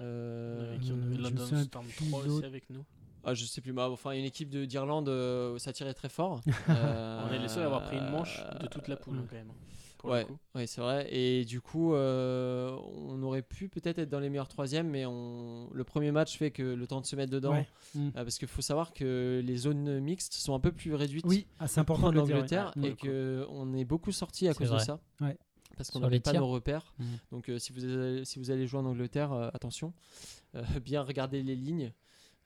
[0.00, 0.92] euh, qui?
[0.92, 2.84] On euh, avait me London souviens Storm plus 3 aussi avec nous.
[3.24, 6.40] ah, je sais plus, mais enfin une équipe de- d'Irlande, euh, ça tirait très fort.
[6.68, 9.52] On est les seuls à avoir pris une manche de toute la poule quand même.
[9.98, 10.38] Pour ouais, le coup.
[10.54, 11.08] ouais, c'est vrai.
[11.10, 15.68] Et du coup, euh, on aurait pu peut-être être dans les meilleurs troisièmes, mais on...
[15.72, 17.52] le premier match fait que le temps de se mettre dedans.
[17.52, 17.66] Ouais.
[17.94, 18.08] Mm.
[18.08, 21.46] euh, parce qu'il faut savoir que les zones mixtes sont un peu plus réduites Oui,
[21.58, 22.20] ah, c'est important en ouais.
[22.20, 25.00] Angleterre et que on est beaucoup sorti à cause de ça.
[25.20, 25.36] Ouais.
[25.76, 26.40] Parce qu'on n'avait pas tirs.
[26.40, 26.94] nos repères.
[26.98, 27.04] Mm.
[27.32, 29.92] Donc euh, si, vous allez, si vous allez jouer en Angleterre, euh, attention,
[30.54, 31.92] euh, bien regarder les lignes.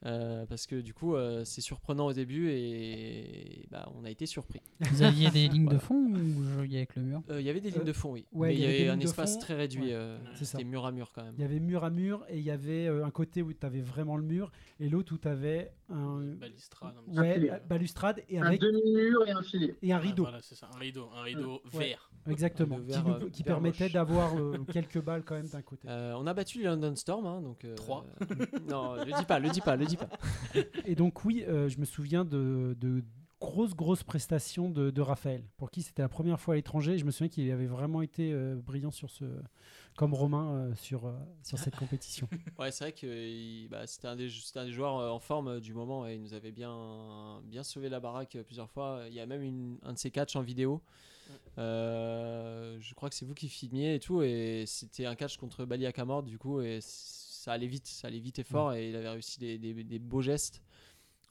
[0.05, 4.25] Euh, parce que du coup, euh, c'est surprenant au début et bah, on a été
[4.25, 4.61] surpris.
[4.91, 7.21] Vous aviez des lignes de fond ou vous jouiez avec le mur?
[7.29, 8.25] Euh, Il y avait des lignes Euh, de fond, oui.
[8.33, 9.39] ouais, mais il y y avait un espace fond.
[9.41, 9.81] très réduit.
[9.83, 9.93] Ouais.
[9.93, 10.57] euh, C'est ça.
[10.57, 11.35] C'était mur à mur quand même.
[11.37, 13.65] Il y avait mur à mur et il y avait euh, un côté où tu
[13.65, 17.61] avais vraiment le mur et l'autre où tu avais un Balustrade, un petit ouais, filet.
[17.67, 19.75] balustrade et Un avec demi-mur et un filet.
[19.81, 20.05] et un peu.
[20.07, 20.23] rideau.
[20.25, 21.87] Ah, Voilà, c'est ça, un rideau, un rideau Ouais.
[21.89, 22.09] vert.
[22.29, 25.61] Exactement, qui, vert, nous- euh, qui vert permettait d'avoir euh, quelques balles quand même d'un
[25.61, 25.87] côté.
[25.89, 27.65] Euh, on a battu les London Storm, hein, donc.
[27.65, 28.05] euh, Trois.
[28.69, 30.09] non, le dis pas, le dis pas, le dis pas.
[30.85, 33.03] Et donc oui, euh, je me souviens de, de
[33.41, 36.97] grosses, grosses prestations de, de Raphaël, pour qui c'était la première fois à l'étranger.
[36.97, 39.25] Je me souviens qu'il avait vraiment été euh, brillant sur ce,
[39.97, 41.13] comme Romain euh, sur, euh,
[41.43, 42.29] sur cette compétition.
[42.59, 45.73] Ouais, c'est vrai que bah, c'était un, des- c'était un des joueurs en forme du
[45.73, 49.03] moment et il nous avait bien, bien sauvé la baraque plusieurs fois.
[49.07, 50.81] Il y a même une- un de ses catchs en vidéo.
[51.57, 54.21] Euh, je crois que c'est vous qui filmiez et tout.
[54.21, 56.61] Et c'était un catch contre Bali Akamord du coup.
[56.61, 58.73] Et ça allait vite, ça allait vite et fort.
[58.73, 60.61] Et il avait réussi des, des- des beaux gestes.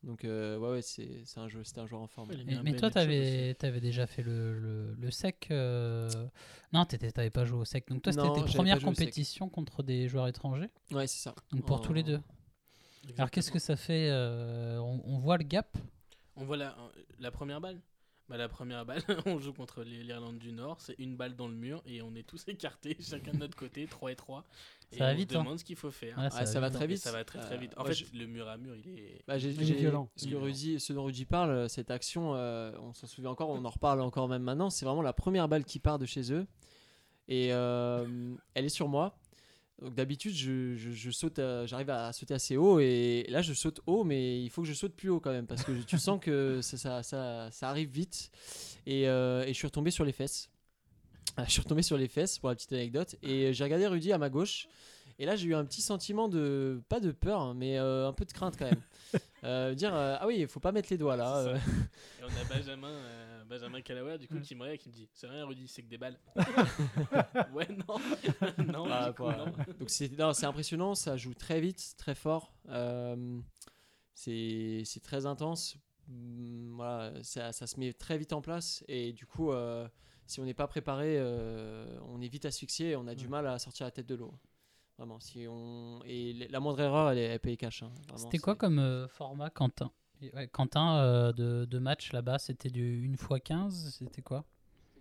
[0.02, 2.30] Donc, euh, ouais, ouais, c'est c'est un, jeu- c'était un joueur en forme.
[2.62, 5.48] Mais, toi, t'avais avais déjà fait le, le, le sec.
[5.50, 6.08] euh,
[6.72, 7.86] Non, t'étais- t'avais pas joué au sec.
[7.88, 10.70] Donc toi, c'était Non, tes premières compétitions contre des joueurs étrangers.
[10.90, 11.34] Ouais, c'est ça.
[11.52, 12.20] Donc pour En- tous les deux.
[13.18, 15.76] Alors qu'est-ce que ça fait euh, on, on voit le gap?
[16.36, 16.76] On voit la,
[17.18, 17.80] la première balle.
[18.30, 21.48] Bah, la première balle, on joue contre les- l'Irlande du Nord, c'est une balle dans
[21.48, 24.44] le mur et on est tous écartés, chacun de notre côté, 3 et 3.
[24.92, 25.40] Ça et va on vite, se hein.
[25.42, 26.16] demande ce qu'il faut faire.
[26.16, 26.84] Ouais, Ah, ça va très hein.
[26.84, 26.98] Et vite.
[26.98, 27.72] ça va très très Euh, vite.
[27.76, 29.22] En fait, je- le mur à mur, il est.
[29.26, 30.08] Bah, j'ai, j'ai- violent.
[30.16, 33.50] Ce, que Rudy, ce dont Rudy parle, euh, cette action, euh, on s'en souvient encore,
[33.50, 34.70] on en reparle encore même maintenant.
[34.70, 36.46] C'est vraiment la première balle qui part de chez eux.
[37.28, 39.16] Et euh, elle est sur moi.
[39.82, 42.80] Donc d'habitude, je, je- je saute, j'arrive à sauter assez haut.
[42.80, 45.46] Et là, je saute haut, mais il faut que je saute plus haut quand même.
[45.46, 48.30] Parce que tu sens que ça, ça, ça, ça arrive vite.
[48.86, 50.50] Et, euh, et je suis retombé sur les fesses.
[51.36, 53.16] Ah, Je suis retombé sur les fesses pour la petite anecdote.
[53.22, 54.68] Et j'ai regardé Rudy à ma gauche.
[55.18, 58.12] Et là, j'ai eu un petit sentiment de, pas de peur, hein, mais euh, un
[58.14, 58.80] peu de crainte quand même.
[59.42, 61.54] Euh, dire, ah oui, il faut pas mettre les doigts là.
[62.40, 62.44] Euh.
[62.44, 64.42] a Benjamin, euh, Benjamin Callaway, du coup, Mm.
[64.42, 66.18] qui me regarde et qui me dit C'est rien, Rudy, c'est que des balles.
[67.52, 67.96] ouais, non.
[68.72, 69.44] non, Ah, du coup, voilà.
[69.46, 69.52] non.
[69.78, 72.52] Donc c'est non, c'est impressionnant, ça joue très vite, très fort.
[72.68, 73.40] Euh,
[74.14, 75.76] c'est c'est très intense.
[76.08, 79.86] Voilà, ça, ça se met très vite en place et du coup, euh,
[80.26, 83.30] si on n'est pas préparé, euh, on est vite asphyxié et on a du Ouais.
[83.30, 84.34] mal à sortir la tête de l'eau.
[84.98, 87.82] Vraiment, si on et la moindre erreur, elle, est- elle paye cash.
[87.84, 87.92] hein.
[88.08, 89.90] Vraiment, C'était quoi c'est- comme euh, format, Quentin?
[90.34, 94.44] Ouais, Quentin, euh, de, de match là-bas, c'était du 1 x 15 C'était quoi?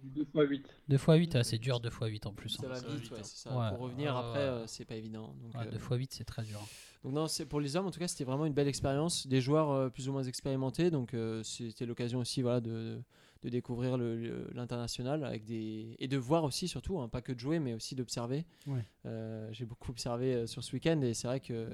[0.03, 0.67] 2 x 8.
[0.87, 2.49] 2 x 8 ah, C'est dur 2 x 8 en plus.
[2.49, 2.69] Ça hein.
[2.69, 3.57] va ça va vite, ouais, c'est ça.
[3.57, 3.69] Ouais.
[3.69, 5.33] Pour revenir Ouais, après, euh, c'est pas évident.
[5.41, 6.59] Donc, Ouais, euh, 2 x 8, c'est très dur.
[7.03, 9.27] donc non, c'est pour les hommes en tout cas, c'était vraiment une belle expérience.
[9.27, 13.01] Des joueurs euh, plus ou moins expérimentés, donc euh, c'était l'occasion aussi, voilà, de,
[13.41, 17.59] de découvrir l'international avec des et de voir aussi surtout, hein, pas que de jouer,
[17.59, 18.45] mais aussi d'observer.
[18.67, 18.83] Ouais.
[19.05, 21.69] Euh, J'ai beaucoup observé euh, sur ce week-end et c'est vrai que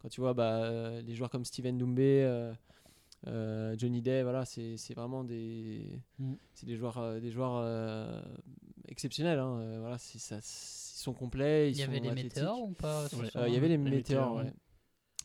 [0.00, 2.52] quand tu vois bah, euh, les joueurs comme Steven Doumbé,
[3.26, 6.34] euh, Johnny Day, voilà, c'est c'est vraiment des Mm.
[6.54, 8.22] c'est des joueurs euh, des joueurs euh,
[8.88, 9.38] exceptionnels.
[9.38, 9.78] hein.
[9.80, 12.36] Voilà, ça, ils sont complets, ils Il y avait sont les athlétiques.
[12.36, 13.04] météores ou pas
[13.36, 14.42] Euh, il y avait les, Les météores, météores, ouais.
[14.44, 14.52] ouais.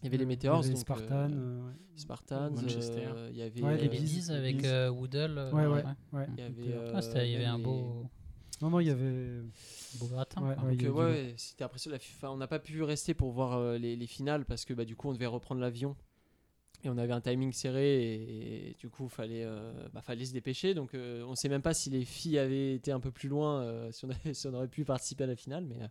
[0.01, 0.33] Il y avait les avait
[0.73, 1.31] donc, Spartan.
[1.31, 1.73] euh, ouais.
[1.95, 3.05] Spartans, Manchester.
[3.15, 5.37] euh, il y avait Ouais, Les euh, Bees, avec euh, Woodle.
[5.37, 5.83] euh, Ouais, ouais, ouais.
[6.19, 6.27] ouais.
[6.37, 8.05] il y avait, euh, euh, Ah, il y un les- beau,
[8.61, 9.39] Non, non, il y avait.
[9.99, 10.41] beau gratin.
[10.41, 10.63] Ouais, quoi.
[10.65, 11.11] ouais, Donc, il y a du ouais, lourd.
[11.13, 11.89] ouais, c'était après ça.
[11.89, 14.73] La FIFA, on n'a pas pu rester pour voir euh, les, les finales parce que
[14.73, 15.95] bah, du coup, on devait reprendre l'avion
[16.83, 20.33] et on avait un timing serré et, et du coup, fallait, euh, bah, fallait se
[20.33, 20.73] dépêcher.
[20.73, 23.29] Donc, euh, on ne sait même pas si les filles avaient été un peu plus
[23.29, 25.87] loin, euh, si, on avait- si on aurait pu participer à la finale, mais, euh,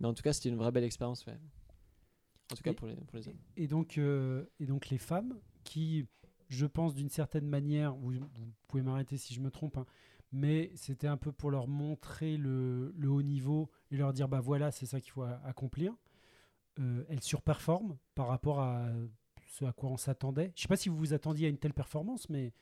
[0.00, 1.24] mais en tout cas, c'était une vraie belle expérience.
[1.26, 1.38] ouais.
[2.52, 3.36] En tout cas, Et- pour les, pour les hommes.
[3.56, 6.06] Et donc, et donc les femmes qui,
[6.48, 9.86] je pense d'une certaine manière, vous, vous pouvez m'arrêter si je me trompe, hein,
[10.32, 14.40] mais c'était un peu pour leur montrer le, le haut niveau et leur dire bah
[14.40, 15.94] voilà c'est ça qu'il faut accomplir.
[16.76, 18.88] Elles surperforment par rapport à
[19.48, 20.52] ce à quoi on s'attendait.
[20.54, 22.52] Je sais pas si vous vous attendiez à une telle performance, mais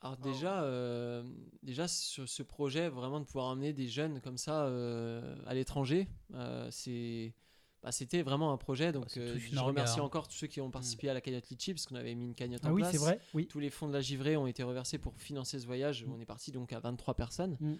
[0.00, 1.22] Alors déjà, euh,
[1.62, 6.08] déjà sur ce projet, vraiment de pouvoir emmener des jeunes comme ça euh, à l'étranger,
[6.34, 7.34] euh, c'est,
[7.82, 8.92] bah, c'était vraiment un projet.
[8.92, 10.04] Donc je remercie hein.
[10.04, 12.34] encore tous ceux qui ont participé à la cagnotte Litchi parce qu'on avait mis une
[12.34, 12.92] cagnotte ah en oui place.
[12.92, 13.46] c'est vrai, oui.
[13.46, 16.04] Tous les fonds de la givrée ont été reversés pour financer ce voyage.
[16.04, 16.12] Mm.
[16.12, 17.56] On est parti donc à 23 personnes.
[17.60, 17.74] Mm.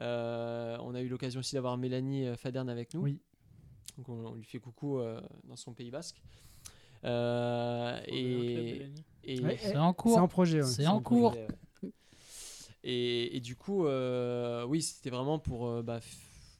[0.00, 3.00] On a eu l'occasion aussi d'avoir Mélanie Faderne avec nous.
[3.00, 3.20] Oui.
[3.96, 5.00] Donc on, on lui fait coucou
[5.42, 6.22] dans son Pays Basque.
[7.04, 8.82] Euh, et,
[9.24, 10.18] et- Ouais, C'est en C'est cours.
[10.18, 10.62] en projet.
[10.62, 10.66] ouais.
[10.68, 11.34] C'est en cours.
[12.84, 16.02] Et, et du coup, euh, oui, c'était vraiment pour euh, bah, f-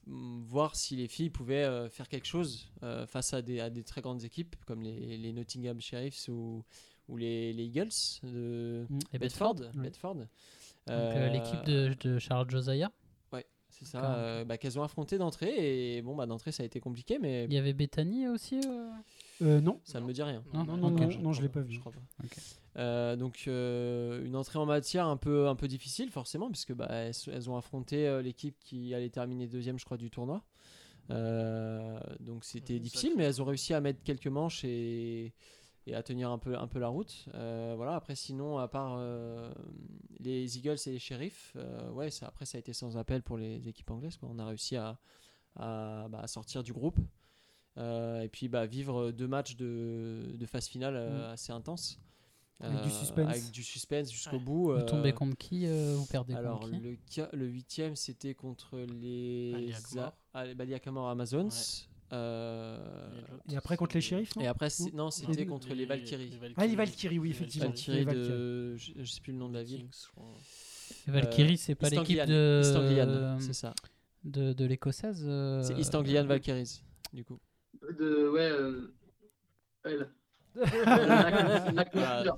[0.07, 3.69] m- voir si les filles pouvaient euh, faire quelque chose euh, face à des, à
[3.69, 6.63] des très grandes équipes comme les, les Nottingham Sheriffs ou,
[7.07, 7.89] ou les, les Eagles
[8.23, 8.99] de Mm.
[9.13, 9.55] Et Bedford.
[9.55, 9.81] Bedford.
[9.81, 10.15] Bedford.
[10.15, 10.27] Donc,
[10.89, 12.91] Euh, euh, l'équipe de, de Charles Josiah.
[13.71, 15.97] C'est ça, euh, bah, qu'elles ont affronté d'entrée.
[15.97, 18.59] Et bon, bah, d'entrée, ça a été compliqué, mais Il y avait Bethany aussi.
[18.65, 18.89] euh
[19.41, 20.43] Euh, non, ça ne me dit rien.
[20.53, 21.73] Non, non, non, non, je non, je l'ai pas vu.
[21.73, 21.99] Je crois pas.
[22.77, 26.87] Euh, donc euh, une entrée en matière un peu un peu difficile forcément puisque bah,
[26.89, 30.43] elles, elles ont affronté euh, l'équipe qui allait terminer deuxième je crois du tournoi.
[31.09, 35.33] Euh, donc c'était difficile mais elles ont réussi à mettre quelques manches et,
[35.87, 37.25] et à tenir un peu un peu la route.
[37.33, 39.51] Euh, voilà après sinon à part euh,
[40.19, 43.37] les Eagles et les Sheriffs euh, ouais ça, après ça a été sans appel pour
[43.37, 44.29] les équipes anglaises quoi.
[44.31, 44.99] On a réussi à,
[45.55, 46.99] à, bah, à sortir du groupe.
[47.77, 51.99] Euh, et puis bah, vivre deux matchs de, de phase finale euh, assez intenses.
[52.61, 53.29] Avec du Euh, suspense.
[53.29, 54.43] Avec du suspense jusqu'au Ouais.
[54.43, 54.63] bout.
[54.65, 56.73] Vous euh, tombez contre qui euh, Vous perdez alors contre
[57.07, 60.13] qui le, huitième c'était contre les Baliakamor.
[60.33, 61.49] Ah, les Amazons.
[62.11, 63.21] Euh,
[63.51, 66.31] Et après contre les shérifs, non et après non c'était Les- contre les Valkyries.
[66.57, 67.67] Ah, les Valkyries, oui, effectivement.
[67.69, 69.87] Valkyries Les de je, je sais plus le nom de la ville.
[71.07, 73.75] Et Valkyrie, Euh, c'est pas l'équipe de, East Anglian, c'est ça.
[74.23, 76.81] de, de l'écossaise euh, C'est East Anglian Valkyries
[77.13, 77.39] du coup.
[77.97, 78.93] De, ouais, euh,
[79.83, 80.09] elle.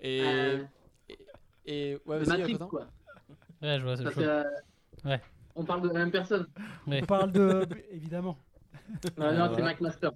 [0.00, 0.64] Et, Euh,
[1.08, 1.18] et,
[1.92, 2.86] et- ouais Matrix, quoi.
[3.62, 4.44] Ouais, je vois, c'est Parce que, euh,
[5.04, 5.20] Ouais.
[5.54, 6.46] On parle de la même personne.
[6.86, 7.00] Ouais.
[7.02, 7.66] On parle de.
[7.90, 8.36] Évidemment.
[9.18, 9.64] Non, non, c'est voilà.
[9.64, 10.12] Mike Master.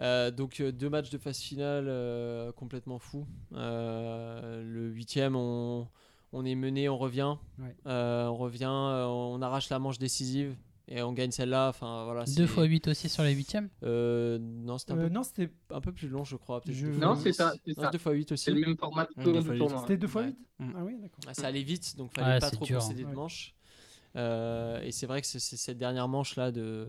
[0.00, 3.26] Euh, donc euh, deux matchs de phase finale euh, complètement fous.
[3.52, 5.86] Euh, le huitième, on,
[6.32, 7.74] on est mené, on revient, Ouais.
[7.86, 10.56] Euh, on revient, euh, on arrache la manche décisive
[10.90, 11.68] et on gagne celle-là.
[11.70, 12.24] Enfin voilà.
[12.24, 13.70] 2 c'est- x 8 aussi sur les huitièmes?
[13.84, 16.60] Euh, non, c'était un, Euh, peu- non, c'était un peu plus long, je crois.
[16.68, 17.90] Je- Non, c'est ça, c'est Non, ça.
[17.90, 18.50] deux fois 8 C'est aussi.
[18.50, 19.80] le même format du fois tournoi.
[19.80, 20.28] c'était deux fois Ouais.
[20.28, 20.72] 8 Mm.
[20.76, 21.20] Ah oui, d'accord.
[21.26, 22.92] Ah, ça allait vite, donc fallait Ouais, pas c'est trop dur, hein.
[22.94, 23.54] de manches.
[24.16, 26.88] Euh, et c'est vrai que c'est c'est cette dernière manche là de,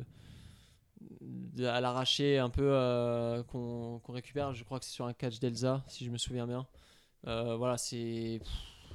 [1.22, 4.54] de- à l'arraché un peu euh, qu'on qu'on récupère.
[4.54, 6.66] Je crois que c'est sur un catch d'Elsa, si je me souviens bien.
[7.28, 8.42] Euh, voilà, c'est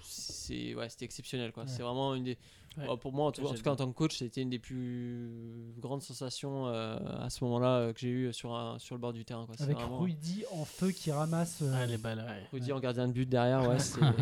[0.03, 1.65] c'est ouais, c'était exceptionnel quoi.
[1.65, 1.69] Ouais.
[1.69, 2.39] C'est vraiment une des
[2.77, 2.87] Ouais.
[2.87, 4.51] Bon, pour moi en tout, en J'ai tout cas en tant que coach, c'était une
[4.51, 8.95] des plus grandes sensations euh, à ce moment-là euh, que j'ai eu sur un, sur
[8.95, 9.55] le bord du terrain quoi.
[9.61, 11.61] Avec vraiment Rudy en feu qui ramasse.
[11.63, 12.47] euh, Ah, les balles, ouais.
[12.53, 14.13] Rudy en gardien de but derrière, ouais, c'est- Ah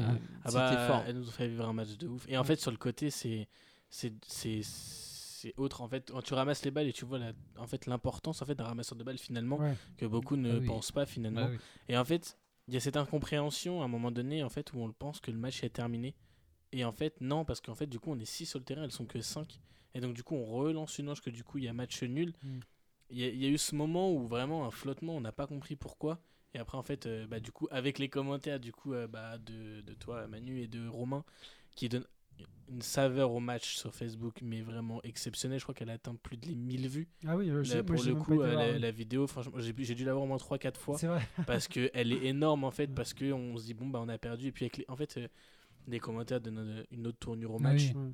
[0.46, 1.02] c'était bah, fort.
[1.06, 2.24] Elle nous a fait vivre un match de ouf.
[2.28, 3.48] Et en fait, sur le côté, c'est
[3.90, 6.10] c'est c'est c'est autre en fait.
[6.10, 8.64] Quand tu ramasses les balles et tu vois la, en fait l'importance en fait d'un
[8.64, 9.74] ramasseur de balles finalement Ouais.
[9.98, 10.66] que beaucoup ne Ah oui.
[10.66, 11.48] pensent pas finalement.
[11.50, 11.58] Oui.
[11.88, 14.78] Et en fait, il y a cette incompréhension à un moment donné en fait où
[14.80, 16.14] on pense que le match est terminé.
[16.76, 18.82] Et en fait, non, parce qu'en fait, du coup, on est 6 sur le terrain,
[18.82, 19.60] elles sont que 5.
[19.94, 22.02] Et donc, du coup, on relance une manche que du coup, il y a match
[22.02, 22.32] nul.
[22.42, 22.58] Mm.
[23.10, 25.30] Il y, a- il y a eu ce moment où vraiment un flottement, on n'a
[25.30, 26.18] pas compris pourquoi.
[26.52, 29.38] Et après, en fait, euh, bah, du coup, avec les commentaires du coup, euh, bah,
[29.38, 31.24] de, de toi, Manu, et de Romain,
[31.76, 32.06] qui donnent
[32.68, 35.60] une saveur au match sur Facebook, mais vraiment exceptionnelle.
[35.60, 37.08] Je crois qu'elle a atteint plus de les 1000 vues.
[37.26, 40.04] Ah oui, j'ai- Là, moi, pour le coup, euh, voir, la, vidéo, franchement, j'ai dû
[40.04, 41.22] la voir au moins 3-4 fois C'est vrai.
[41.46, 44.48] parce qu'elle est énorme en fait, parce qu'on se dit, bon, bah, on a perdu.
[44.48, 45.20] Et puis, avec les, en fait,
[45.86, 47.92] des commentaires de notre- une autre tournure au Ah match.
[47.94, 48.12] oui.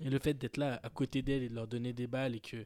[0.00, 2.40] Et le fait d'être là à côté d'elles et de leur donner des balles et
[2.40, 2.64] que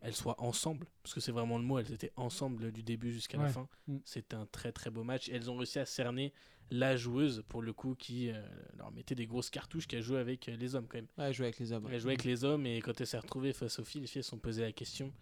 [0.00, 3.36] elles soient ensemble, parce que c'est vraiment le mot, elles étaient ensemble du début jusqu'à
[3.36, 3.68] la fin.
[3.88, 3.96] Mm.
[4.04, 5.28] C'était un très très beau match.
[5.28, 6.32] Et elles ont réussi à cerner
[6.70, 8.40] la joueuse pour le coup qui euh,
[8.76, 11.08] leur mettait des grosses cartouches qui a joué avec euh, les hommes quand même.
[11.16, 11.84] Ouais, jouer avec les hommes.
[11.86, 11.94] ouais.
[11.94, 14.22] Elle jouait avec les hommes et quand elle s'est retrouvée face aux filles, les filles
[14.22, 15.12] se sont posées la question.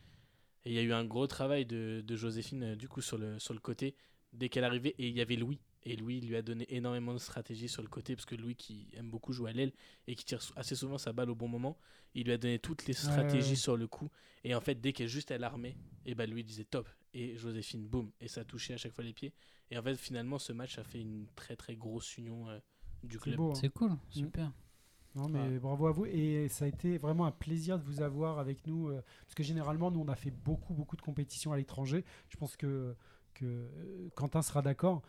[0.67, 3.17] Et il y a eu un gros travail de, de Joséphine euh, du coup sur
[3.17, 3.95] le, sur le côté
[4.35, 5.59] dès qu'elle arrivait et il y avait Louis.
[5.89, 8.89] Et Louis lui a donné énormément de stratégie sur le côté parce que Louis qui
[8.95, 9.73] aime beaucoup jouer à l'aile
[10.09, 11.79] et qui tire assez souvent sa balle au bon moment,
[12.15, 13.57] il lui a donné toutes les stratégies ouais.
[13.57, 14.11] sur le coup.
[14.43, 16.89] Et en fait, dès qu'elle juste elle armait, et ben lui disait top.
[17.15, 18.11] Et Joséphine, boum.
[18.21, 19.33] Et ça touchait à chaque fois les pieds.
[19.71, 22.59] Et en fait, finalement, ce match a fait une très très grosse union euh,
[23.05, 23.41] du club.
[23.41, 23.55] hein.
[23.55, 24.53] C'est cool, super.
[25.15, 26.05] Non, mais bravo à vous.
[26.05, 28.89] Et ça a été vraiment un plaisir de vous avoir avec nous.
[28.89, 32.05] euh, parce que généralement, nous, on a fait beaucoup, beaucoup de compétitions à l'étranger.
[32.29, 32.95] Je pense que,
[33.35, 35.03] que euh, Quentin sera d'accord.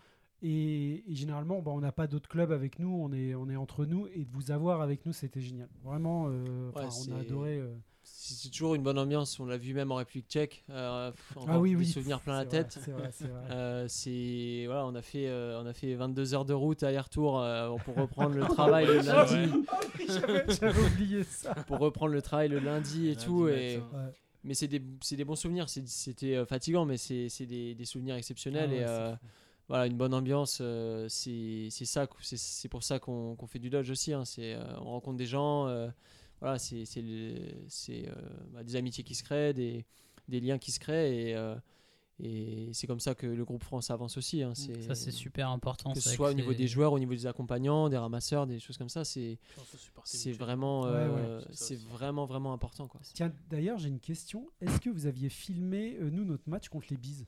[0.44, 2.90] Et, et généralement, bah, on n'a pas d'autres clubs avec nous.
[2.90, 4.08] On est, on est entre nous.
[4.08, 5.68] Et de vous avoir avec nous, c'était génial.
[5.84, 7.58] Vraiment, euh, Ouais, on a adoré.
[7.58, 7.74] euh,
[8.04, 9.40] C'est toujours une bonne ambiance.
[9.40, 10.64] On l'a vu même en République tchèque.
[10.70, 11.12] Euh,
[11.48, 11.86] Ah oui, des oui.
[11.88, 12.78] souvenirs plein la vrai, tête.
[12.84, 13.42] C'est vrai, c'est vrai.
[13.52, 17.40] Euh, c'est voilà, on a fait euh, on a fait 22 heures de route aller-retour
[17.42, 19.52] euh, pour reprendre le travail le lundi,
[20.08, 21.56] J'avais j'avais oublié ça.
[21.66, 23.48] pour reprendre le travail le lundi et Lundi tout.
[23.48, 23.78] Et.
[23.78, 23.84] Ouais.
[24.44, 25.68] mais c'est des, c'est des bons souvenirs.
[25.70, 28.70] C'était euh, fatigant, mais c'est c'est des, des souvenirs exceptionnels.
[28.72, 29.16] Ah ouais, et euh.
[29.68, 30.60] Voilà, une bonne ambiance.
[30.62, 34.14] euh, c'est c'est ça, qu- c'est- c'est pour ça qu'on qu'on fait du dodge aussi.
[34.14, 34.26] hein.
[34.26, 35.68] C'est euh, on rencontre des gens.
[35.68, 35.90] euh,
[36.40, 38.14] voilà, c'est c'est le- c'est, euh,
[38.54, 39.86] bah, des amitiés qui se créent, des,
[40.28, 41.30] des liens qui se créent.
[41.30, 41.56] Et, euh,
[42.20, 44.42] et c'est comme ça que le groupe France avance aussi.
[44.42, 44.54] hein.
[44.56, 45.94] C'est- Ça, c'est super important.
[45.94, 48.78] que ce soit au niveau des joueurs, au niveau des accompagnants, des ramasseurs, des choses
[48.78, 49.38] comme ça, c'est
[50.06, 53.02] c'est vraiment, Ouais, euh, ouais, c'est vraiment vraiment important quoi.
[53.14, 54.50] Tiens, d'ailleurs, j'ai une question.
[54.62, 57.26] Est-ce que vous aviez filmé, euh, nous, notre match contre les Bises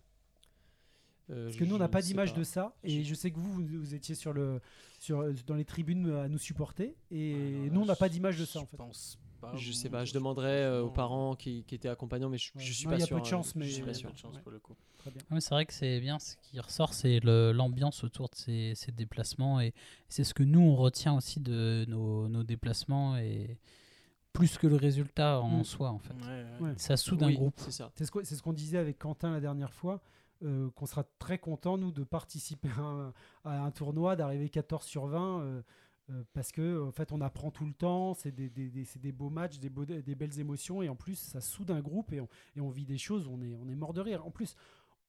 [1.30, 2.76] Euh, Parce que nous, on je n'a pas d'image de ça.
[2.84, 4.60] Et je sais que vous, vous, vous étiez sur le,
[5.00, 6.96] sur, dans les tribunes à nous supporter.
[7.12, 8.78] Et Ouais, non, là, nous, on n'a pas je- d'image de ça, en je fait.
[8.78, 9.56] pense pas.
[9.56, 12.38] Je sais pas, je sais demanderai pas, euh, aux parents qui, qui étaient accompagnants, mais
[12.38, 12.62] je, Ouais.
[12.64, 13.16] je suis Non, pas il y a sûr.
[13.18, 14.12] peu de hein, chance, je mais- Il y suis a pas peu sûr.
[14.12, 14.42] de chance Ouais.
[14.42, 14.76] pour le coup.
[14.98, 15.22] Très bien.
[15.32, 16.20] Ouais, c'est vrai que c'est bien.
[16.20, 19.62] Ce qui ressort, c'est l'ambiance autour de ces, ces déplacements.
[19.62, 19.74] Et
[20.10, 23.16] c'est ce que nous, on retient aussi de nos, nos déplacements.
[23.18, 23.58] Et
[24.34, 25.64] plus que le résultat en Mm.
[25.64, 26.14] soi, en fait.
[26.14, 26.68] Ouais, ouais.
[26.70, 26.74] Ouais.
[26.78, 27.56] Ça soude un groupe.
[27.60, 27.72] c'est
[28.06, 30.02] ce qu'on c'est ce qu'on disait avec Quentin la dernière fois,
[30.44, 32.70] euh, qu'on sera très content, nous, de participer
[33.44, 35.62] à un, tournoi, d'arriver 14 sur 20, euh,
[36.12, 39.60] euh, parce que en fait, on apprend tout le temps, c'est des, des- beaux matchs,
[39.60, 42.62] des, beaux- des belles émotions, et en plus, ça soude un groupe, et on, et
[42.62, 44.26] on vit des choses, on est, on est mort de rire.
[44.26, 44.56] En plus,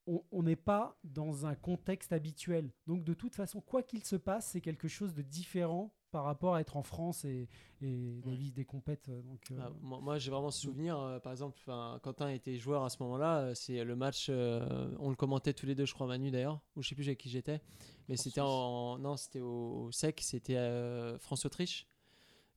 [0.07, 2.71] on- n'est pas dans un contexte habituel.
[2.87, 6.57] Donc, de toute façon, quoi qu'il se passe, c'est quelque chose de différent par rapport
[6.57, 7.49] à être en France et,
[7.83, 8.35] et de Ouais.
[8.37, 9.09] vivre des compètes.
[9.09, 11.61] euh, Donc, euh, Ah, moi, moi, j'ai vraiment ce souvenir, euh, par exemple,
[12.03, 15.67] Quentin était joueur à ce moment-là, euh, c'est le match, euh, on le commentait tous
[15.67, 17.61] les deux, je crois, Manu d'ailleurs, ou je sais plus avec qui j'étais,
[18.09, 21.87] mais c'était en, non, c'était au, au sec, c'était euh, France-Autriche.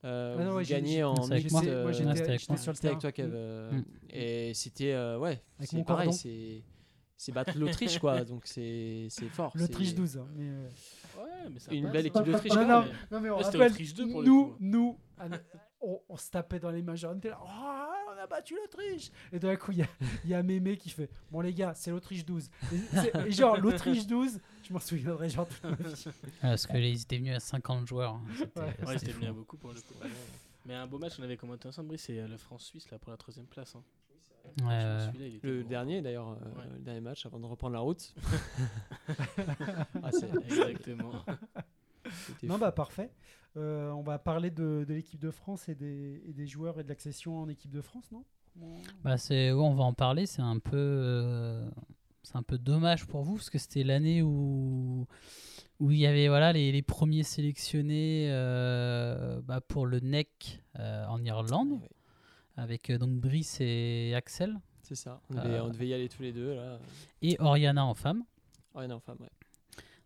[0.06, 1.38] Euh, Ah non, ouais, j'ai- en moi.
[1.38, 3.28] j'étais- euh, sur le avec toi, Kev.
[3.30, 3.32] Mm.
[3.36, 3.84] euh, Mm.
[4.10, 6.64] Et c'était, euh, ouais, c'est pareil, c'est
[7.18, 9.52] c'est battre l'Autriche, quoi, donc c'est c'est fort.
[9.56, 10.18] L'Autriche c'est 12.
[10.18, 10.70] hein, mais, euh,
[11.24, 12.10] Ouais, mais ça Une passe, belle hein.
[12.10, 14.46] équipe d'Autriche, Non, non, non, mais on Là, c'était rappelle, Autriche 2 pour le nous,
[14.48, 14.56] coup.
[14.60, 15.28] nous, à-
[15.82, 19.12] on, on se tapait dans les majeurs, on était là, Ah, on a battu l'Autriche.
[19.32, 19.88] Et d'un coup, il y a,
[20.24, 22.50] il y a Mémé qui fait, bon les gars, c'est l'Autriche 12.
[22.72, 25.84] Et, c'est- et genre, l'Autriche 12, je m'en souviendrai genre toute ma vie.
[25.84, 26.12] Ouais,
[26.42, 28.14] parce qu'ils étaient venus à 50 joueurs.
[28.16, 28.22] hein.
[28.38, 28.66] C'était Ouais.
[28.66, 29.20] Ouais, c'était c'était fou.
[29.20, 29.94] venu à beaucoup pour le coup.
[30.66, 33.12] Mais un beau match, on avait commenté ensemble, Brice, c'est euh, le France-Suisse là pour
[33.12, 33.76] la troisième place.
[33.76, 33.84] hein.
[34.58, 38.14] Il était Le dernier d'ailleurs, euh, le dernier match avant de reprendre la route.
[40.04, 40.10] Ah,
[40.46, 41.12] Exactement.
[42.44, 42.60] Non, fou.
[42.60, 43.10] bah parfait.
[43.56, 46.84] Euh, on va parler de, de l'équipe de France et des, et des joueurs et
[46.84, 48.24] de l'accession en équipe de France, non?
[49.04, 51.68] Bah c'est ouais, on va en parler, c'est un peu euh,
[52.22, 55.08] c'est un peu dommage pour vous parce que c'était l'année où
[55.80, 61.06] où il y avait voilà les, les premiers sélectionnés euh, bah, pour le NEC euh,
[61.08, 61.90] en Irlande Ouais, ouais.
[62.56, 65.22] Avec euh, donc Brice et Axel C'est ça.
[65.30, 66.80] On devait, Euh, on devait y aller tous les deux là.
[67.22, 68.24] et Oriana en femme.
[68.76, 69.30] Ouais, non, femme, ouais.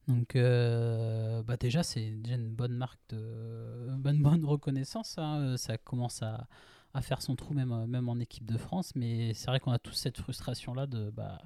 [0.07, 3.17] Donc euh, bah déjà c'est déjà une bonne marque de
[3.97, 5.15] bonne bonne reconnaissance.
[5.17, 5.55] hein.
[5.57, 6.47] Ça commence à,
[6.93, 9.79] à faire son trou même même en équipe de France, mais c'est vrai qu'on a
[9.79, 11.41] tous cette frustration là de bah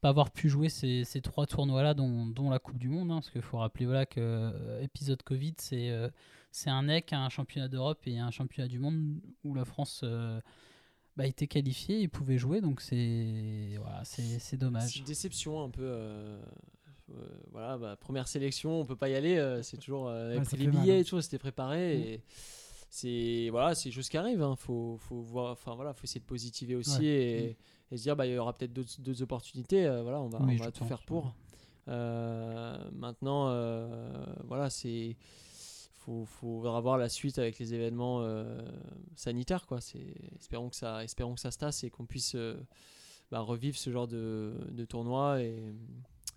[0.00, 3.10] pas avoir pu jouer ces, ces trois tournois là dont, dont la Coupe du Monde
[3.10, 6.08] hein, parce qu'il faut rappeler voilà que euh, épisode Covid c'est euh,
[6.52, 10.40] c'est un NEC un championnat d'Europe et un championnat du monde où la France euh,
[11.16, 15.62] bah, était qualifiée et pouvait jouer donc c'est voilà c'est c'est C'est dommage une déception
[15.64, 15.82] un peu.
[15.82, 16.40] euh,
[17.10, 17.14] euh,
[17.52, 19.36] voilà, bah, première sélection, on peut pas y aller.
[19.36, 20.98] euh, c'est toujours euh, avec Ouais, les billets, hein.
[20.98, 21.96] et tout, c'était préparé.
[21.96, 22.00] Mm.
[22.02, 22.20] Et
[22.90, 24.42] c'est voilà, c'est juste qui arrive.
[24.42, 24.56] Hein.
[24.56, 27.06] Faut, faut voir, enfin voilà, faut essayer de positiver aussi Ouais.
[27.06, 27.56] et,
[27.92, 29.86] et se dire, bah il y aura peut-être d'autres opportunités.
[29.86, 31.34] euh, voilà, on va, Oui, on va tout pense, faire pour.
[31.88, 35.16] Euh, maintenant, euh, voilà, c'est
[35.94, 38.24] faut, faut avoir la suite avec les événements
[39.14, 39.80] sanitaires quoi.
[39.80, 42.36] C'est espérons que ça, espérons que ça se tasse et qu'on puisse
[43.30, 45.74] bah, revivre ce genre de, de tournoi et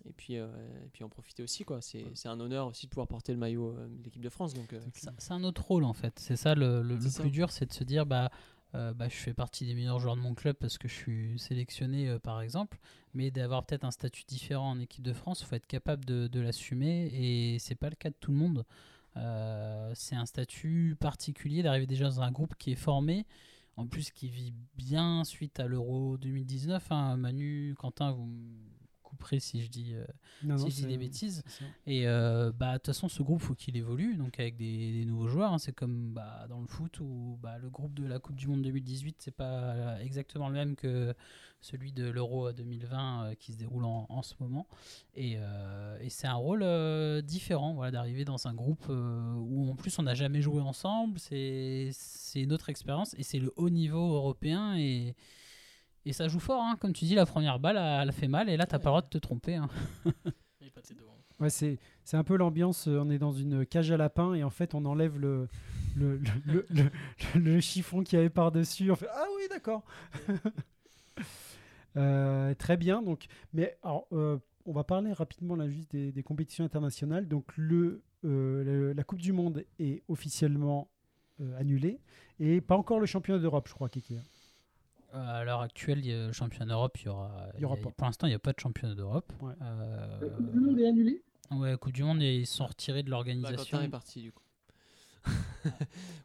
[0.08, 0.46] et puis euh,
[0.84, 1.80] et puis en profiter aussi quoi.
[1.82, 4.54] C'est c'est un honneur aussi de pouvoir porter le maillot euh, de l'équipe de France
[4.54, 4.72] donc.
[4.72, 4.80] euh,
[5.18, 6.18] C'est un autre rôle en fait.
[6.18, 8.30] C'est ça le, le- le plus dur, c'est de se dire bah,
[8.74, 11.38] euh, bah je fais partie des meilleurs joueurs de mon club parce que je suis
[11.38, 12.78] sélectionné euh, par exemple,
[13.14, 16.40] mais d'avoir peut-être un statut différent en équipe de France, il faut être capable de,
[16.40, 18.64] l'assumer et c'est pas le cas de tout le monde.
[19.16, 23.26] Euh, c'est un statut particulier d'arriver déjà dans un groupe qui est formé,
[23.76, 26.92] en plus qui vit bien suite à l'Euro 2019.
[26.92, 27.16] hein.
[27.16, 28.30] Manu, Quentin, vous
[29.38, 30.04] si je dis euh,
[30.42, 31.42] Non, si non, je dis des bêtises.
[31.86, 35.04] Et euh, bah, de toute façon, ce groupe, faut qu'il évolue, donc avec des, des
[35.04, 35.52] nouveaux joueurs.
[35.52, 35.58] hein.
[35.58, 38.62] C'est comme bah, dans le foot où bah, le groupe de la Coupe du Monde
[38.62, 41.14] 2018, c'est pas exactement le même que
[41.60, 44.66] celui de l'Euro 2020 euh, qui se déroule en, en ce moment.
[45.14, 45.38] Et,
[46.00, 46.64] et c'est un rôle
[47.22, 51.18] différent voilà, d'arriver dans un groupe où en plus on n'a jamais joué ensemble.
[51.18, 54.76] C'est c'est une autre expérience et c'est le haut niveau européen.
[54.78, 55.14] Et,
[56.06, 56.76] et ça joue fort, hein.
[56.80, 58.90] comme tu dis, la première balle, elle, elle fait mal et là, t'as pas le
[58.90, 59.56] droit de te tromper.
[59.56, 59.68] hein.
[61.38, 62.86] Ouais, c'est c'est un peu l'ambiance.
[62.88, 65.48] euh, On est dans une cage à lapins et en fait, on enlève le,
[65.96, 68.90] le, le, le, le- le chiffon qu'il y avait par-dessus.
[68.90, 69.82] On fait Ah oui, d'accord.
[71.96, 73.02] Euh, très bien.
[73.02, 77.26] Donc, mais alors, euh, on va parler rapidement là, juste des, des compétitions internationales.
[77.26, 80.88] Donc, le, euh, le- la Coupe du Monde est officiellement
[81.40, 81.98] euh, annulée
[82.38, 84.18] et pas encore le championnat d'Europe, je crois, Kiki.
[85.14, 87.46] Euh, À l'heure actuelle, il y a le championnat d'Europe, il y aura.
[87.56, 87.90] Il y aura a- pas.
[87.90, 89.32] Pour l'instant, il n'y a pas de championnat d'Europe.
[89.40, 89.54] Ouais.
[89.62, 91.22] Euh, La Coupe du Monde est annulée
[91.52, 93.78] ouais, Coupe du Monde, et ils sont retirés de bah, l'organisation.
[93.78, 94.42] Quentin est parti du coup.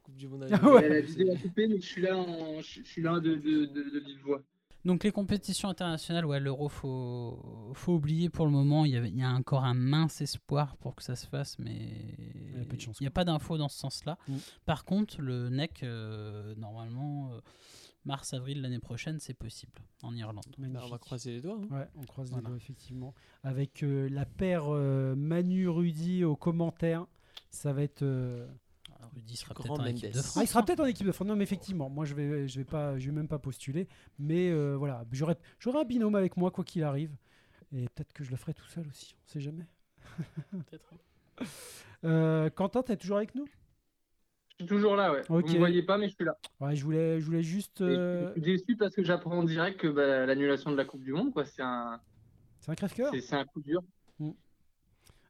[0.03, 0.47] coupe du Monde.
[0.51, 0.87] Ah ouais.
[0.89, 2.61] La vidéo a coupé, mais je suis là, en...
[2.61, 4.41] je je suis là de, de, de, de vive voix.
[4.85, 8.85] Donc les compétitions internationales, ouais, l'euro, faut, faut oublier pour le moment.
[8.85, 11.57] Il y, avait- il y a encore un mince espoir pour que ça se fasse,
[11.57, 11.73] mais
[12.53, 14.19] Il y a peu de chance, il n'y a pas d'infos dans ce sens-là.
[14.27, 14.35] Mm.
[14.67, 17.39] Par contre, le NEC, euh, normalement, euh,
[18.05, 19.73] mars-avril l'année prochaine, c'est possible
[20.03, 20.45] en Irlande.
[20.57, 21.59] Bah, on va croiser les doigts.
[21.71, 21.75] hein.
[21.75, 22.43] Ouais, on croise Voilà.
[22.43, 23.13] les doigts, effectivement.
[23.43, 27.05] Avec euh, la paire euh, Manu Rudy aux commentaires,
[27.49, 28.01] ça va être.
[28.03, 28.47] euh,
[28.97, 30.43] Alors, Rudy sera peut-être en équipe de Ah, France.
[30.43, 30.63] il sera hein.
[30.63, 31.27] peut-être en équipe de France.
[31.27, 33.87] Non, mais effectivement, moi, je vais, je vais pas, je vais même pas postuler.
[34.19, 37.15] Mais euh, voilà, j'aurai, j'aurai un binôme avec moi quoi qu'il arrive.
[37.71, 39.15] Et peut-être que je le ferai tout seul aussi.
[39.25, 39.65] On sait jamais.
[40.51, 40.93] Peut-être.
[42.03, 43.45] Euh, Quentin, t'es toujours avec nous?
[44.59, 45.21] Je suis toujours là, ouais.
[45.27, 46.37] Vous me voyez pas, mais je suis là.
[46.61, 47.81] Ouais, je voulais, je voulais juste.
[47.81, 51.03] Euh, Je suis déçu parce que j'apprends en direct que bah, l'annulation de la Coupe
[51.03, 51.99] du Monde, quoi, c'est un,
[52.61, 53.09] C'est un crève-cœur?
[53.13, 53.81] c'est, c'est un coup dur.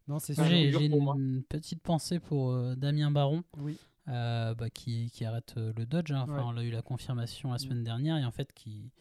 [0.07, 0.43] Non, c'est sûr.
[0.45, 1.15] J'ai moi.
[1.17, 3.43] une petite pensée pour euh, Damien Baron.
[3.57, 3.77] Oui.
[4.07, 6.11] euh, bah, qui, qui arrête euh, le Dodge.
[6.11, 6.25] hein.
[6.29, 6.43] Enfin, Ouais.
[6.45, 7.59] On a eu la confirmation la Mm.
[7.59, 8.91] semaine dernière et en fait qui,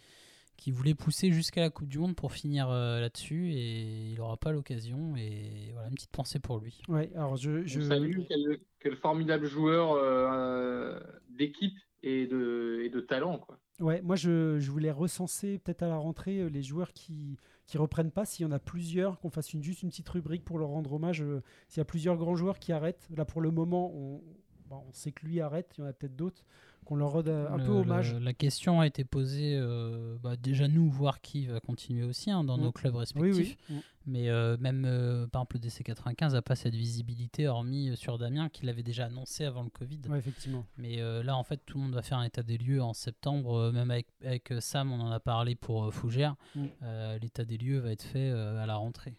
[0.57, 4.37] qui voulait pousser jusqu'à la Coupe du Monde pour finir euh, là-dessus et il n'aura
[4.37, 5.17] pas l'occasion.
[5.17, 6.81] Et voilà, une petite pensée pour lui.
[6.89, 7.65] Ouais, alors je.
[7.67, 7.81] je...
[7.81, 10.99] Salue quel, quel formidable joueur euh,
[11.29, 13.59] d'équipe et de, et de talent, quoi.
[13.81, 17.77] Ouais, moi je, je voulais recenser peut-être à la rentrée euh, les joueurs qui qui
[17.77, 18.25] reprennent pas.
[18.25, 20.93] S'il y en a plusieurs, qu'on fasse une, juste une petite rubrique pour leur rendre
[20.93, 21.23] hommage.
[21.23, 24.23] euh, S'il y a plusieurs grands joueurs qui arrêtent, là pour le moment, on,
[24.69, 25.75] bon, on sait que lui arrête.
[25.77, 26.45] Il y en a peut-être d'autres
[26.85, 28.13] qu'on leur rende euh, un Le- peu hommage.
[28.15, 32.31] le- la question a été posée, euh, bah, déjà nous, voir qui va continuer aussi
[32.31, 32.63] hein, dans Mm.
[32.63, 33.57] nos clubs respectifs.
[33.71, 33.77] oui.
[33.77, 33.81] Mm.
[34.07, 38.19] Mais euh, même, euh, par exemple, le DC95 n'a pas cette visibilité, hormis euh, sur
[38.19, 40.01] Damien, qui l'avait déjà annoncé avant le Covid.
[40.11, 40.67] Ouais, effectivement.
[40.77, 42.93] Mais euh, là, en fait, tout le monde va faire un état des lieux en
[42.93, 43.55] septembre.
[43.57, 46.37] euh, même avec, avec euh, Sam, on en a parlé pour euh, Fougères.
[46.55, 46.65] Mm.
[46.83, 49.15] Euh, L'état des lieux va être fait euh, à la rentrée.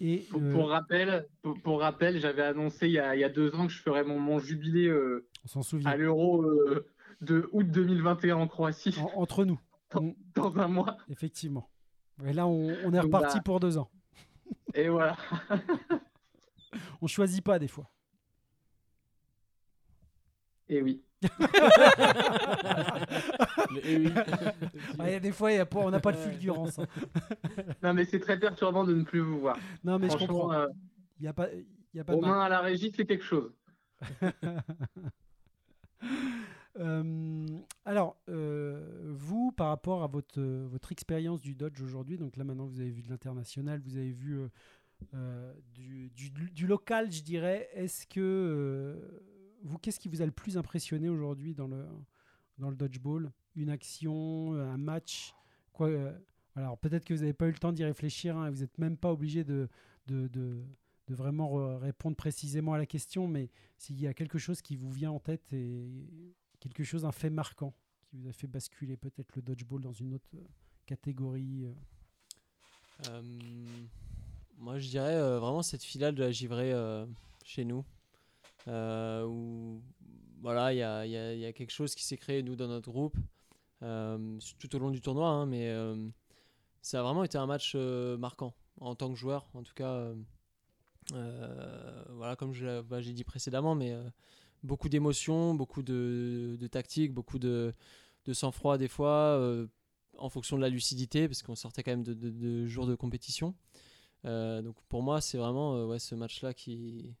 [0.00, 3.24] Et Pour, euh, pour rappel, pour, pour rappel, j'avais annoncé il y, a, il y
[3.24, 5.90] a deux ans que je ferais mon, mon jubilé euh, on s'en souvient.
[5.90, 6.86] à l'Euro euh,
[7.22, 9.58] de août 2021 en Croatie En- entre nous,
[9.90, 10.98] dans, dans un mois.
[11.08, 11.70] effectivement.
[12.26, 13.88] Et là, on, on est reparti pour deux ans.
[14.74, 15.16] Et voilà.
[17.00, 17.88] On choisit pas des fois.
[20.68, 21.02] Et oui.
[23.72, 26.78] Y des fois, il y a pas- on n'a pas de fulgurance.
[26.78, 26.86] hein.
[27.82, 29.56] Non, mais c'est très perturbant de ne plus vous voir.
[29.82, 30.52] Non, mais je Franchement, comprends.
[30.52, 30.66] euh,
[31.18, 31.64] Il n'y a pas, il
[31.94, 32.16] y a pas de.
[32.20, 33.50] Romain à la régie, c'est quelque chose.
[36.78, 37.44] Euh,
[37.84, 42.44] alors, euh, vous, par rapport à votre, euh, votre expérience du Dodge aujourd'hui, donc là
[42.44, 44.48] maintenant vous avez vu de l'international, vous avez vu
[45.74, 48.96] du, local, je dirais, est-ce que
[49.64, 51.84] vous, qu'est-ce qui vous a le plus impressionné aujourd'hui dans le,
[52.58, 55.34] dans le dodgeball Une action, un match?
[55.72, 55.90] Quoi,
[56.54, 58.96] Alors peut-être que vous n'avez pas eu le temps d'y réfléchir, hein, vous n'êtes même
[58.96, 59.68] pas obligé de,
[60.06, 60.62] de,
[61.08, 64.90] de vraiment répondre précisément à la question, mais s'il y a quelque chose qui vous
[64.90, 65.88] vient en tête et
[66.60, 67.74] quelque chose, un fait marquant
[68.08, 70.46] qui vous a fait basculer peut-être le dodgeball dans une autre euh,
[70.86, 71.64] catégorie.
[71.64, 71.72] euh?
[73.08, 73.22] Euh,
[74.56, 76.72] moi, je dirais vraiment cette finale de la givrée
[77.44, 77.84] chez nous.
[78.66, 79.80] où
[80.40, 80.78] voilà, il
[81.10, 83.16] y a, quelque chose qui s'est créé, nous, dans notre groupe,
[83.78, 85.28] tout au long du tournoi.
[85.28, 85.72] hein, mais
[86.82, 90.12] ça a vraiment été un match marquant en tant que joueur, en tout cas.
[91.14, 92.52] Euh, voilà, comme
[92.88, 94.02] bah, j'ai dit précédemment, mais euh,
[94.62, 97.74] beaucoup d'émotions, beaucoup de, de tactique, beaucoup de,
[98.24, 99.66] de sang-froid des fois, euh,
[100.18, 103.54] en fonction de la lucidité, parce qu'on sortait quand même de, jours de compétition.
[104.24, 107.14] Donc pour moi, c'est vraiment ouais, ce match-là qui,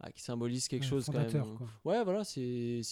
[0.00, 1.56] ah, qui symbolise quelque Ouais, chose quand même.
[1.56, 1.68] quoi.
[1.84, 2.82] Ouais, voilà, c'est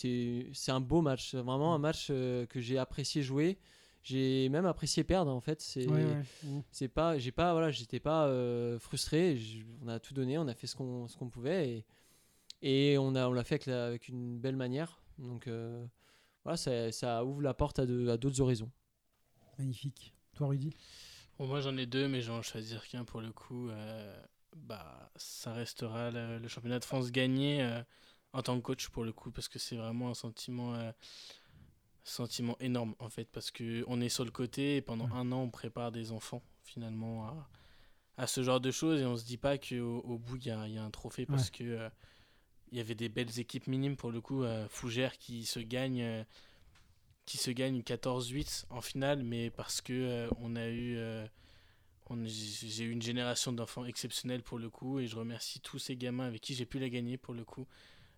[0.69, 1.35] un beau match.
[1.35, 3.59] Vraiment un match euh, que j'ai apprécié jouer.
[4.05, 5.61] J'ai même apprécié perdre en fait.
[5.63, 6.25] C'est Ouais, ouais.
[6.45, 6.61] Mm.
[6.71, 10.47] c'est pas j'ai pas voilà j'étais pas euh, frustré Je- on a tout donné on
[10.49, 11.85] a fait ce qu'on ce qu'on pouvait
[12.63, 15.87] et, et on a on l'a fait avec, la- avec une belle manière donc euh,
[16.45, 18.71] voilà ça, ça ouvre la porte à de- à d'autres horizons
[19.59, 20.15] Magnifique.
[20.35, 20.75] Toi, Rudy?
[21.39, 23.69] Bon, moi j'en ai deux, mais je vais en choisir qu'un pour le coup.
[23.69, 24.23] euh,
[24.57, 27.83] bah, ça restera le, le championnat de France gagné euh,
[28.33, 30.93] en tant que coach pour le coup, parce que c'est vraiment un sentiment, euh,
[32.05, 35.13] sentiment énorme en fait, parce que on est sur le côté et pendant Ouais.
[35.13, 37.49] un an on prépare des enfants finalement à,
[38.19, 40.51] à ce genre de choses et on se dit pas qu'au au bout il y
[40.51, 41.91] a, y a un trophée parce que euh,
[42.73, 46.03] il y avait des belles équipes minimes pour le coup, euh, Fougères qui se gagne.
[46.03, 46.25] euh,
[47.27, 50.99] qui se gagne 14-8 en finale, mais parce que euh, on a eu,
[52.27, 56.27] j'ai eu une génération d'enfants exceptionnels pour le coup, et je remercie tous ces gamins
[56.27, 57.67] avec qui j'ai pu la gagner pour le coup.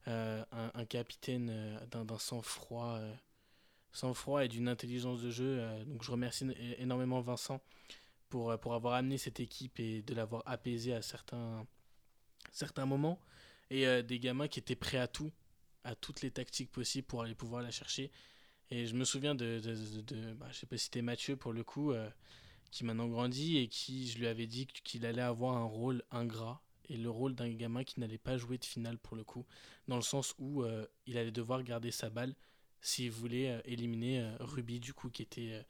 [0.09, 3.13] Euh, un, un capitaine euh, d'un d'un sang-froid, euh,
[3.97, 5.59] sang-froid et d'une intelligence de jeu.
[5.61, 6.47] euh, donc je remercie
[6.79, 7.61] énormément Vincent
[8.29, 11.67] pour, euh, pour avoir amené cette équipe et de l'avoir apaisé à certains,
[12.53, 13.19] certains moments.
[13.71, 15.33] Et euh, des gamins qui étaient prêts à tout,
[15.83, 18.11] à toutes les tactiques possibles pour aller pouvoir la chercher.
[18.71, 21.53] Et je me souviens de, de, de, bah, je sais pas si c'était Mathieu pour
[21.53, 21.95] le coup,
[22.73, 26.61] qui maintenant grandit et qui, je lui avais dit qu'il allait avoir un rôle ingrat
[26.89, 29.47] et le rôle d'un gamin qui n'allait pas jouer de finale pour le coup,
[29.87, 30.65] dans le sens où
[31.07, 32.35] il allait devoir garder sa balle
[32.81, 35.63] s'il voulait euh, éliminer euh, Ruby du coup, qui était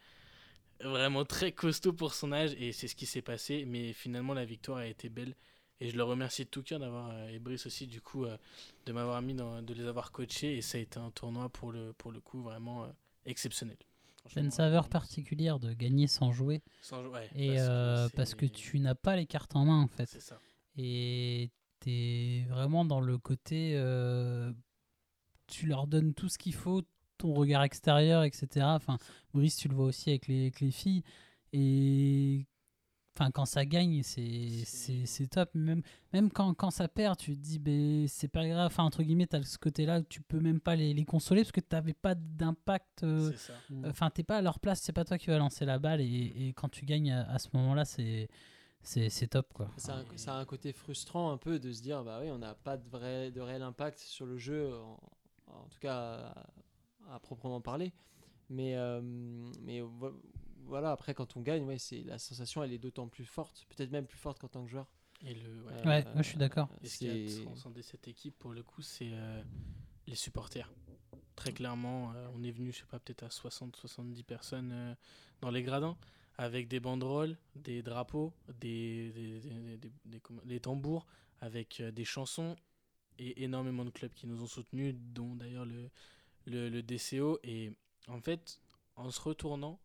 [0.83, 3.65] euh, vraiment très costaud pour son âge et c'est ce qui s'est passé.
[3.67, 5.35] Mais finalement la victoire a été belle
[5.81, 8.25] et je le remercie de tout cœur d'avoir et Brice aussi du coup
[8.87, 11.71] de m'avoir mis dans, de les avoir coachés et ça a été un tournoi pour
[11.73, 12.87] le pour le coup vraiment
[13.27, 13.77] exceptionnel.
[14.29, 16.63] C'est une saveur particulière de gagner sans jouer.
[16.83, 19.87] sans jou- ouais, Et euh, parce que tu n'as pas les cartes en main en
[19.87, 20.07] fait.
[20.21, 20.41] ça.
[20.77, 21.51] Et
[21.81, 23.73] t'es vraiment dans le côté.
[23.77, 24.53] euh,
[25.47, 26.83] tu leur donnes tout ce qu'il faut,
[27.19, 28.67] ton regard extérieur, etc.
[28.67, 28.99] Enfin,
[29.35, 31.03] Brice, tu le vois aussi avec les, avec les filles.
[31.53, 32.47] Et.
[33.19, 35.49] Enfin, quand ça gagne, c'est top.
[35.55, 35.81] Même,
[36.13, 38.67] même quand, quand ça perd, tu te dis, ben, c'est pas grave.
[38.67, 41.61] Enfin, entre guillemets, t'as ce côté-là tu peux même pas les, les consoler parce que
[41.63, 43.05] t'avais pas d'impact.
[43.05, 43.55] euh, ça.
[43.87, 46.03] Enfin, t'es pas à leur place, c'est pas toi qui vas lancer la balle.
[46.03, 48.29] Et, et quand tu gagnes à, à ce moment-là, c'est
[48.83, 49.71] c'est c'est top quoi.
[49.79, 52.31] ça a, un- ça a un côté frustrant un peu de se dire bah oui
[52.31, 55.01] on n'a pas de vrai de réel impact sur le jeu en,
[55.53, 56.33] en tout cas
[57.11, 57.93] à, proprement parler
[58.51, 59.01] mais euh,
[59.63, 60.21] mais vo-
[60.67, 63.91] voilà après quand on gagne ouais c'est la sensation elle est d'autant plus forte peut-être
[63.91, 64.87] même plus forte qu'en tant que joueur
[65.23, 65.87] Et le ouais.
[65.87, 66.69] Ouais, moi, je suis d'accord.
[66.83, 69.43] Et ce qui a transcendé cette équipe pour le coup, c'est euh,
[70.07, 70.71] les supporters.
[71.37, 74.95] Très clairement, euh, on est venu, je sais pas, peut-être à 60-70 personnes euh,
[75.41, 75.97] dans les gradins,
[76.39, 81.07] avec des banderoles, des drapeaux, des, des, des- des- des- des- comment- des tambours,
[81.41, 82.57] avec euh, des chansons
[83.19, 85.91] et énormément de clubs qui nous ont soutenus, dont d'ailleurs le,
[86.47, 87.39] le, le DCO.
[87.45, 87.73] Et
[88.09, 88.61] en fait,
[88.97, 89.79] en se retournant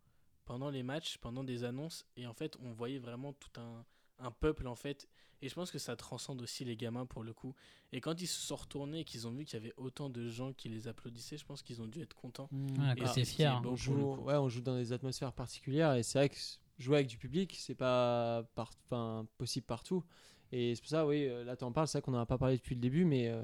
[0.46, 3.86] pendant les matchs, pendant des annonces, et en fait, on voyait vraiment tout un,
[4.20, 5.08] un peuple en fait
[5.42, 7.56] et je pense que ça transcende aussi les gamins pour le coup.
[7.92, 10.28] Et quand ils se sont retournés et qu'ils ont vu qu'il y avait autant de
[10.28, 12.48] gens qui les applaudissaient, je pense qu'ils ont dû être contents.
[12.52, 13.60] Ouais, Et c'est fier.
[13.66, 16.38] on joue, ouais, on joue dans des atmosphères particulières et c'est vrai que
[16.78, 20.04] jouer avec du public, c'est pas par, enfin, possible partout.
[20.52, 22.26] Et c'est pour ça, oui, euh, là tu en parles, c'est vrai qu'on n'en a
[22.26, 23.42] pas parlé depuis le début, mais euh,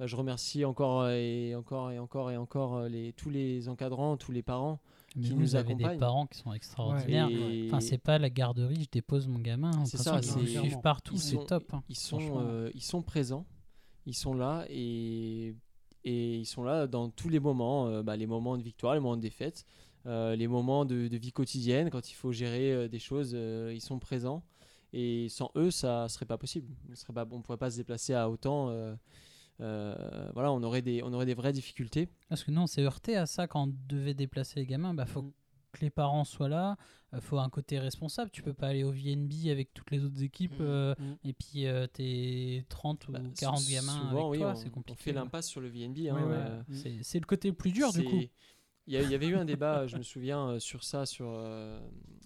[0.00, 3.68] bah, je remercie encore euh, et encore et encore et encore euh, les, tous les
[3.68, 4.80] encadrants, tous les parents.
[5.14, 7.28] Mais qui vous nous avez des parents qui sont extraordinaires.
[7.28, 9.70] Et Enfin, c'est pas la garderie, je dépose mon gamin.
[9.84, 11.64] C'est ça, ils suivent partout, c'est top.
[11.74, 11.82] hein.
[11.90, 13.44] ils, sont, euh, ils sont présents,
[14.06, 15.54] ils sont là et,
[16.04, 19.00] et ils sont là dans tous les moments, euh, bah, les moments de victoire, les
[19.00, 19.66] moments de défaite,
[20.06, 23.98] euh, les moments de, de vie quotidienne, quand il faut gérer des choses, ils sont
[23.98, 24.42] présents.
[24.94, 26.72] Et sans eux, ça serait pas possible.
[27.06, 28.70] On ne pourrait pas se déplacer à autant.
[29.60, 32.08] Euh, euh, voilà, on aurait, des, on aurait des vraies difficultés.
[32.28, 34.94] Parce que nous, on s'est heurté à ça quand on devait déplacer les gamins.
[34.94, 35.32] Bah, faut Mm.
[35.72, 36.76] que les parents soient là.
[37.12, 38.30] Il faut un côté responsable.
[38.32, 40.66] Tu peux pas aller au VNB avec toutes les autres équipes Mhm.
[40.66, 41.16] euh, Mhm.
[41.24, 44.50] et puis euh, t'es 30 ou Bah, 40 sou- gamins souvent, avec oui, toi.
[44.52, 45.00] on, C'est on compliqué.
[45.02, 45.14] fait ouais.
[45.16, 46.08] l'impasse sur le VNB.
[46.08, 46.28] hein, Ouais, ouais.
[46.36, 46.74] euh, Mm.
[46.74, 48.20] C'est c'est le côté le plus dur du coup.
[48.86, 51.78] Il y, avait eu un débat, je me souviens, euh, sur ça, sur, euh,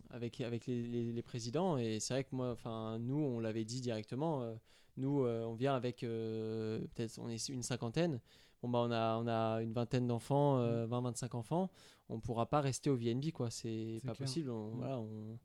[0.09, 1.77] avec, avec les, les- les présidents.
[1.77, 4.43] Et c'est vrai que moi, enfin, nous, on l'avait dit directement.
[4.43, 4.55] euh,
[4.97, 8.21] nous, euh, on vient avec euh, peut-être, on est une cinquantaine.
[8.63, 11.71] Bon, bah, on a, on a une vingtaine d'enfants, euh, 20-25 enfants.
[12.09, 13.51] On pourra pas rester au VNB, quoi.
[13.51, 14.27] C'est pas clair.
[14.27, 14.51] possible.
[14.51, 14.77] on- Mm.
[14.79, 15.39] voilà, on-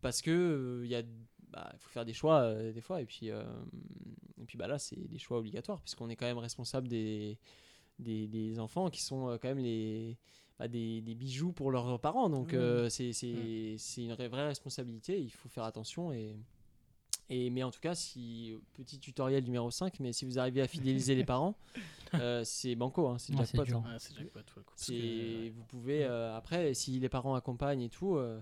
[0.00, 1.02] Parce que euh, il y a,
[1.50, 3.00] bah, faut faire des choix euh, des fois.
[3.00, 3.42] Et puis, euh,
[4.40, 7.38] et puis, bah là, c'est des choix obligatoires puisqu'on est quand même responsable des,
[7.98, 10.16] des, des enfants qui sont euh, quand même les
[10.58, 12.28] bah, des, des bijoux pour leurs parents.
[12.28, 16.12] Donc euh, c'est c'est- une vraie, vraie responsabilité, il faut faire attention.
[16.12, 16.36] Et,
[17.30, 20.66] et, mais en tout cas, si, petit tutoriel numéro 5, mais si vous arrivez à
[20.68, 21.54] fidéliser les parents,
[22.14, 23.64] euh, c'est banco, hein, c'est Ouais, c'est jackpot.
[23.64, 23.82] dur.
[23.86, 23.92] hein.
[23.92, 24.40] Ouais, c'est jackpot,
[24.76, 25.50] C'est- que, ouais.
[25.50, 28.40] Vous pouvez, euh, après, si les parents accompagnent et tout, euh,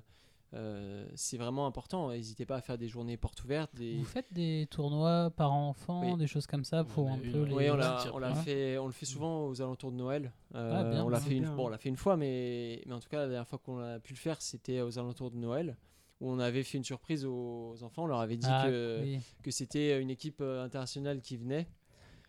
[0.55, 2.11] euh, c'est vraiment important.
[2.11, 3.75] N'hésitez pas à faire des journées portes ouvertes.
[3.75, 3.97] Des...
[3.97, 6.17] Vous faites des tournois parents-enfants, Oui.
[6.17, 7.49] des choses comme ça pour On un eu, peu ouais.
[7.49, 7.55] les.
[7.55, 7.77] Oui, on
[8.21, 8.27] Ouais.
[8.29, 8.35] Ouais.
[8.37, 10.33] fait, on le fait souvent aux alentours de Noël.
[10.55, 11.05] Euh, Ah, bien.
[11.05, 13.09] on l'a C'est fait une, bon, on l'a fait une fois, mais, mais en tout
[13.09, 15.77] cas la dernière fois qu'on a pu le faire, c'était aux alentours de Noël,
[16.21, 18.05] où on avait fait une surprise aux enfants.
[18.05, 19.19] On leur avait dit Ah, que, oui.
[19.43, 21.69] que c'était une équipe euh, internationale qui venait,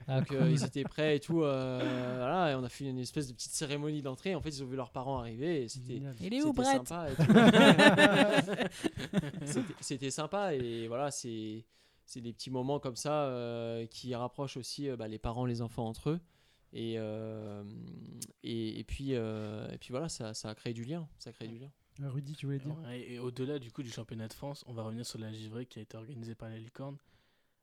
[0.07, 0.51] Ah, que cool.
[0.51, 1.43] ils étaient prêts et tout.
[1.43, 1.79] euh,
[2.17, 4.35] voilà, et on a fait une espèce de petite cérémonie d'entrée.
[4.35, 5.93] En fait, ils ont vu leurs parents arriver et c'était.
[5.95, 6.15] Génial.
[6.21, 7.07] Il est où C'était Brett sympa.
[9.45, 11.65] C'était- C'était sympa et voilà, c'est
[12.05, 15.61] c'est des petits moments comme ça euh, qui rapprochent aussi euh, bah, les parents, les
[15.61, 16.19] enfants entre eux.
[16.71, 17.63] Et, euh,
[18.43, 21.07] et, et puis, euh, et puis voilà, ça, ça a créé du lien.
[21.19, 21.69] Ça a créé du lien.
[22.01, 24.73] Euh, Rudy, tu voulais dire Ouais, et au-delà du coup du championnat de France, on
[24.73, 26.97] va revenir sur la givrée qui a été organisée par la Licorne.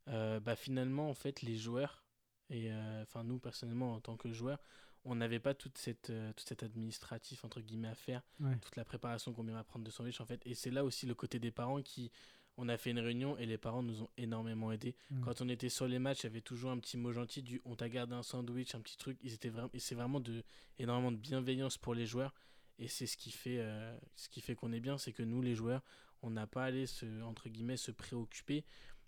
[0.08, 2.04] Euh, bah, finalement, en fait, les joueurs,
[2.50, 4.58] et euh, enfin nous personnellement en tant que joueurs,
[5.04, 8.56] on n'avait pas toute cette, euh, tout cet administratif entre guillemets à faire, Ouais.
[8.60, 10.40] toute la préparation qu'on vient apprendre de sandwich en fait.
[10.46, 12.10] Et c'est là aussi le côté des parents qui,
[12.56, 14.94] on a fait une réunion et les parents nous ont énormément aidés.
[15.10, 15.20] Mm.
[15.22, 17.60] Quand on était sur les matchs, il y avait toujours un petit mot gentil du
[17.64, 19.18] on t'a gardé un sandwich, un petit truc.
[19.22, 20.42] Ils étaient vraiment, et c'est vraiment de
[20.78, 22.32] énormément de bienveillance pour les joueurs.
[22.78, 25.42] Et c'est ce qui fait, euh, ce qui fait qu'on est bien, c'est que nous
[25.42, 25.82] les joueurs,
[26.22, 28.64] on n'a pas allé se entre guillemets se préoccuper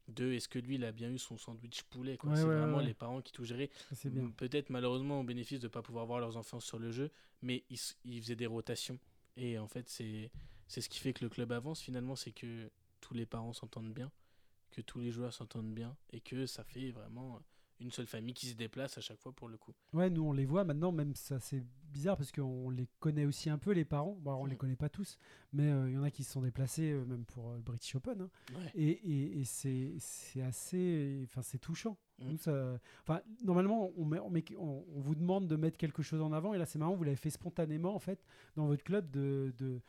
[0.09, 2.17] de est-ce que lui il a bien eu son sandwich poulet.
[2.23, 2.85] Ouais, c'est ouais, vraiment ouais.
[2.85, 3.71] les parents qui tout géraient.
[4.37, 7.11] Peut-être malheureusement au bénéfice de ne pas pouvoir voir leurs enfants sur le jeu,
[7.43, 8.99] mais ils, ils faisaient des rotations.
[9.37, 10.31] Et en fait, c'est
[10.69, 12.71] c'est ce qui fait que le club avance finalement, c'est que
[13.01, 14.11] tous les parents s'entendent bien,
[14.71, 17.41] que tous les joueurs s'entendent bien, et que ça fait vraiment
[17.81, 19.73] une seule famille qui se déplace à chaque fois pour le coup.
[19.93, 21.63] Ouais, nous on les voit maintenant, même ça c'est
[21.93, 24.17] bizarre parce qu'on les connaît aussi un peu les parents.
[24.21, 24.59] Bon, alors, on les Mm.
[24.59, 25.19] connaît pas tous,
[25.53, 27.63] mais euh, il y en a qui se sont déplacés euh, même pour euh, le
[27.63, 28.21] British Open.
[28.23, 28.31] hein.
[28.55, 28.71] Ouais.
[28.75, 31.97] Et, et- et c'est c'est assez, enfin c'est touchant.
[32.19, 32.31] Mm.
[32.31, 36.03] Nous, ça, enfin normalement on, met- on, met- on- on vous demande de mettre quelque
[36.03, 38.25] chose en avant et là c'est marrant, vous l'avez fait spontanément en fait
[38.57, 39.81] dans votre club de, de,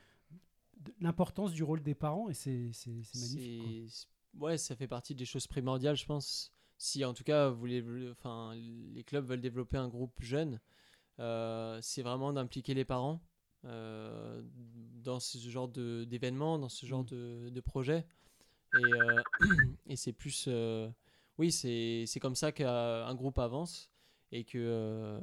[0.79, 4.07] de l'importance du rôle des parents et c'est c'est- c'est magnifique.
[4.37, 4.49] quoi.
[4.49, 6.53] Ouais, ça fait partie des choses primordiales, je pense.
[6.77, 10.59] Si en tout cas vous voulez, enfin, les clubs veulent développer un groupe jeune,
[11.19, 13.21] euh, c'est vraiment d'impliquer les parents
[13.65, 14.41] euh,
[15.03, 17.07] dans ce genre d'événements, dans ce genre Mm.
[17.07, 18.05] de, de projet.
[18.73, 19.21] Et, euh,
[19.87, 20.89] et c'est plus, euh,
[21.37, 23.89] oui, c'est comme ça qu'un groupe avance
[24.31, 25.19] et que euh,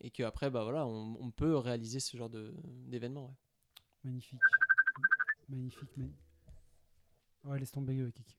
[0.00, 2.54] et que après, bah voilà, on, on peut réaliser ce genre de-
[2.86, 3.26] d'événements.
[3.26, 3.34] ouais.
[4.04, 4.40] Magnifique.
[5.48, 5.96] Magnifique.
[5.96, 6.22] magnifique.
[7.44, 8.37] Ouais, laisse tomber, euh, Kik.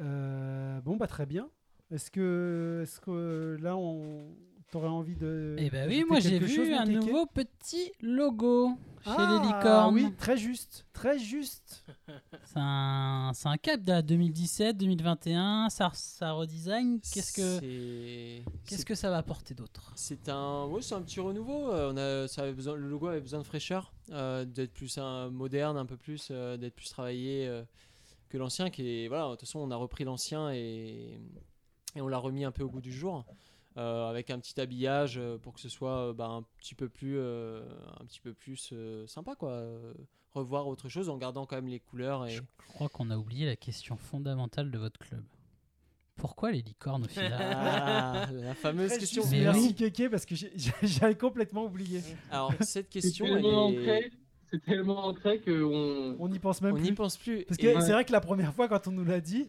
[0.00, 1.48] Euh, bon, bah très bien.
[1.90, 4.34] Est-ce que, est-ce que là, on
[4.70, 5.54] t'aurait envie de.
[5.58, 8.70] Eh ben oui, moi j'ai chose, vu un nouveau petit logo
[9.04, 9.94] chez ah, les licornes.
[9.94, 10.86] Oui, très juste.
[10.92, 11.84] Très juste.
[12.44, 17.00] C'est un, c'est un cap de 2017-2021, ça, ça redesign.
[17.00, 19.92] Qu'est-ce que, qu'est-ce que ça va apporter d'autre?
[19.94, 21.70] C'est un, ouais, c'est un petit renouveau.
[21.72, 24.96] euh, On a, ça avait besoin, le logo avait besoin de fraîcheur, euh, d'être plus
[24.98, 27.62] un, moderne, un peu plus, euh, d'être plus travaillé euh,
[28.32, 28.70] que l'ancien.
[28.70, 31.20] Qui est, voilà, de toute façon, on a repris l'ancien et,
[31.94, 33.24] et on l'a remis un peu au goût du jour,
[33.76, 36.88] euh, avec un petit habillage euh, pour que ce soit euh, bah, un petit peu
[36.88, 37.62] plus, euh,
[38.00, 39.62] un petit peu plus euh, sympa, quoi.
[40.34, 43.44] revoir autre chose en gardant quand même les couleurs et Je crois qu'on a oublié
[43.46, 45.22] la question fondamentale de votre club.
[46.16, 49.24] Pourquoi les licornes au final Ah, la fameuse question.
[49.30, 49.74] Merci.
[49.74, 50.34] Kéké, parce que
[50.82, 52.00] j'avais complètement oublié.
[52.30, 54.10] Alors cette question, elle est-
[54.52, 56.84] c'est tellement ancré qu'on On n'y pense même on plus.
[56.84, 57.44] n'y pense plus.
[57.44, 57.80] Parce que Ouais.
[57.80, 59.48] c'est vrai que la première fois, quand on nous l'a dit,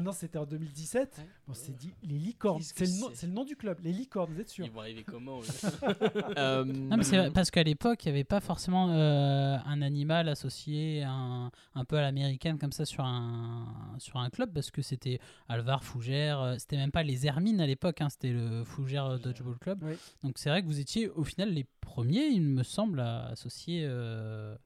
[0.00, 1.16] Non, c'était en 2017.
[1.18, 1.24] Ouais.
[1.48, 2.62] On s'est dit les licornes.
[2.62, 4.70] C'est le, nom- c'est c'est le nom du club, les licornes, vous êtes sûr Ils
[4.70, 5.40] vont arriver comment
[6.38, 10.28] Euh, Non, mais c'est parce qu'à l'époque, il n'y avait pas forcément euh, un animal
[10.28, 13.66] associé un, un peu à l'américaine comme ça sur un,
[13.98, 17.66] sur un club, parce que c'était Alvar, Fougère, euh, c'était même pas les Hermines à
[17.66, 19.78] l'époque, hein, c'était le Fougère euh, Dodgeball Club.
[19.82, 19.94] Oui.
[20.22, 23.84] Donc c'est vrai que vous étiez au final les premiers, il me semble, à associer.
[23.86, 24.56] euh,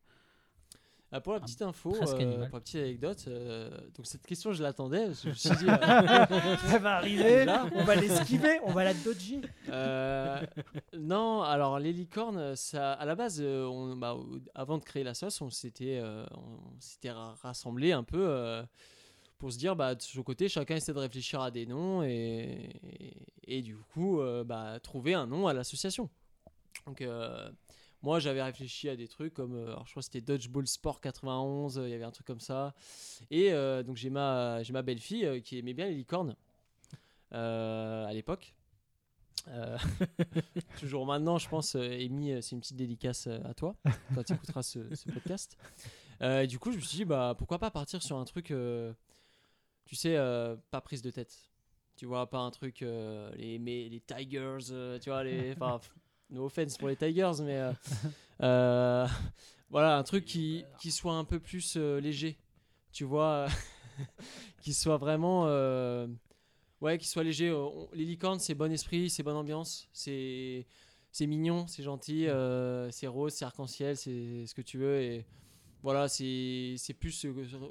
[1.16, 4.52] Ah, pour la petite info, presque euh, pour la petite anecdote, euh, donc cette question
[4.52, 5.06] je l'attendais.
[5.22, 6.26] Je me suis dit, euh,
[6.68, 9.40] Ça va arriver, on va l'esquiver, on va la dodger.
[9.70, 10.38] euh,
[10.98, 14.16] non, alors les licornes, ça, à la base, euh, on, bah,
[14.55, 18.62] avant de créer la sauce, on s'était, euh, on s'était rassemblés un peu euh,
[19.38, 22.70] pour se dire, bah, de son côté, chacun essaie de réfléchir à des noms et,
[23.47, 26.10] et, et du coup, euh, bah, trouver un nom à l'association.
[26.86, 27.51] Donc euh,
[28.02, 31.78] moi j'avais réfléchi à des trucs comme, euh, je crois que c'était Dodgeball Sport 91,
[31.78, 32.74] euh, il y avait un truc comme ça.
[33.31, 36.36] Et euh, donc j'ai ma, j'ai ma belle-fille qui aimait bien les licornes
[37.31, 38.55] à l'époque.
[40.81, 43.77] Toujours maintenant, je pense, Amy, c'est une petite dédicace à toi
[44.14, 44.78] quand tu écouteras ce,
[45.12, 45.56] podcast.
[46.20, 48.52] Et du coup, je me suis dit, bah, pourquoi pas partir sur un truc,
[49.85, 50.16] tu sais,
[50.70, 51.36] pas prise de tête.
[51.94, 55.55] Tu vois, pas un truc, les, les Tigers, tu vois, les.
[56.31, 57.57] No offense pour les Tigers, mais.
[57.57, 57.73] euh,
[58.43, 59.07] euh,
[59.70, 62.39] voilà, un truc qui, qui soit un peu plus euh, léger.
[62.93, 63.47] Tu vois,
[64.62, 65.44] qui soit vraiment.
[66.81, 67.53] ouais, qui soit léger.
[67.53, 70.66] On- les licornes, c'est bon esprit, c'est bonne ambiance, c'est.
[71.12, 72.27] C'est mignon, c'est gentil,
[72.90, 75.01] c'est rose, c'est arc-en-ciel, c'est ce que tu veux.
[75.01, 75.24] Et
[75.82, 77.28] voilà, c'est plus ce,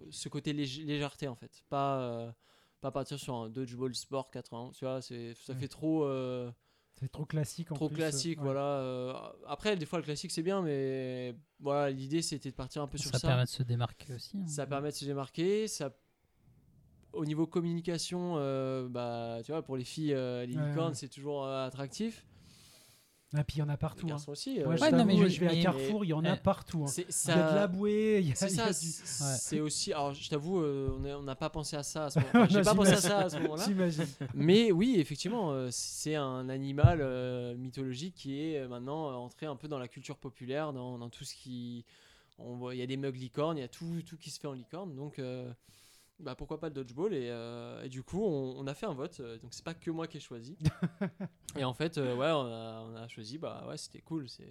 [0.10, 1.64] ce côté légèreté en fait.
[1.70, 2.34] Pas,
[2.82, 6.08] pas partir sur un dodgeball sport 80, tu vois, c'est- ça fait trop.
[7.00, 8.44] C'est trop classique en trop plus, classique, ouais.
[8.46, 8.62] voilà.
[8.80, 9.14] euh,
[9.48, 12.98] après, des fois, le classique c'est bien, mais voilà, l'idée c'était de partir un peu
[12.98, 13.28] sur ça ça.
[13.28, 14.38] permet de se démarquer aussi.
[14.38, 14.48] hein.
[14.48, 15.68] Ça permet de se démarquer.
[15.68, 15.94] Ça...
[17.14, 20.96] Au niveau communication, euh, bah, tu vois, pour les filles, euh, les Ouais, licornes, ouais.
[20.96, 22.26] c'est toujours euh, attractif.
[23.38, 24.08] Et puis il y en a Les partout.
[24.12, 24.18] hein.
[24.28, 24.60] aussi.
[24.62, 26.24] euh, Moi, je, Ouais, non, mais je- je vais à mais- Carrefour, il y en
[26.26, 26.84] a partout.
[26.86, 26.92] hein.
[26.98, 29.94] Il y a de la bouée, il y a, C'est ça, aussi.
[29.94, 32.50] Alors, je t'avoue, euh, on n'a pas pensé à ça à ce Non, moment-là.
[32.52, 33.66] J'ai pas pensé à ça à ce moment-là.
[34.34, 39.46] Mais oui, effectivement, euh, c'est un animal euh, mythologique qui est euh, maintenant euh, entré
[39.46, 41.86] un peu dans la culture populaire, dans, dans tout ce qui.
[42.38, 44.40] On voit, il y a des mugs licornes, il y a tout, tout qui se
[44.42, 44.94] fait en licorne.
[44.94, 45.50] Donc, euh,
[46.20, 48.94] bah, pourquoi pas le dodgeball et, euh, et du coup, on, on a fait un
[48.94, 49.20] vote.
[49.20, 50.58] euh, donc, c'est pas que moi qui ai choisi.
[51.58, 53.38] et en fait, euh, ouais, on a, on a choisi.
[53.38, 54.30] Bah ouais, c'était cool.
[54.30, 54.50] C'est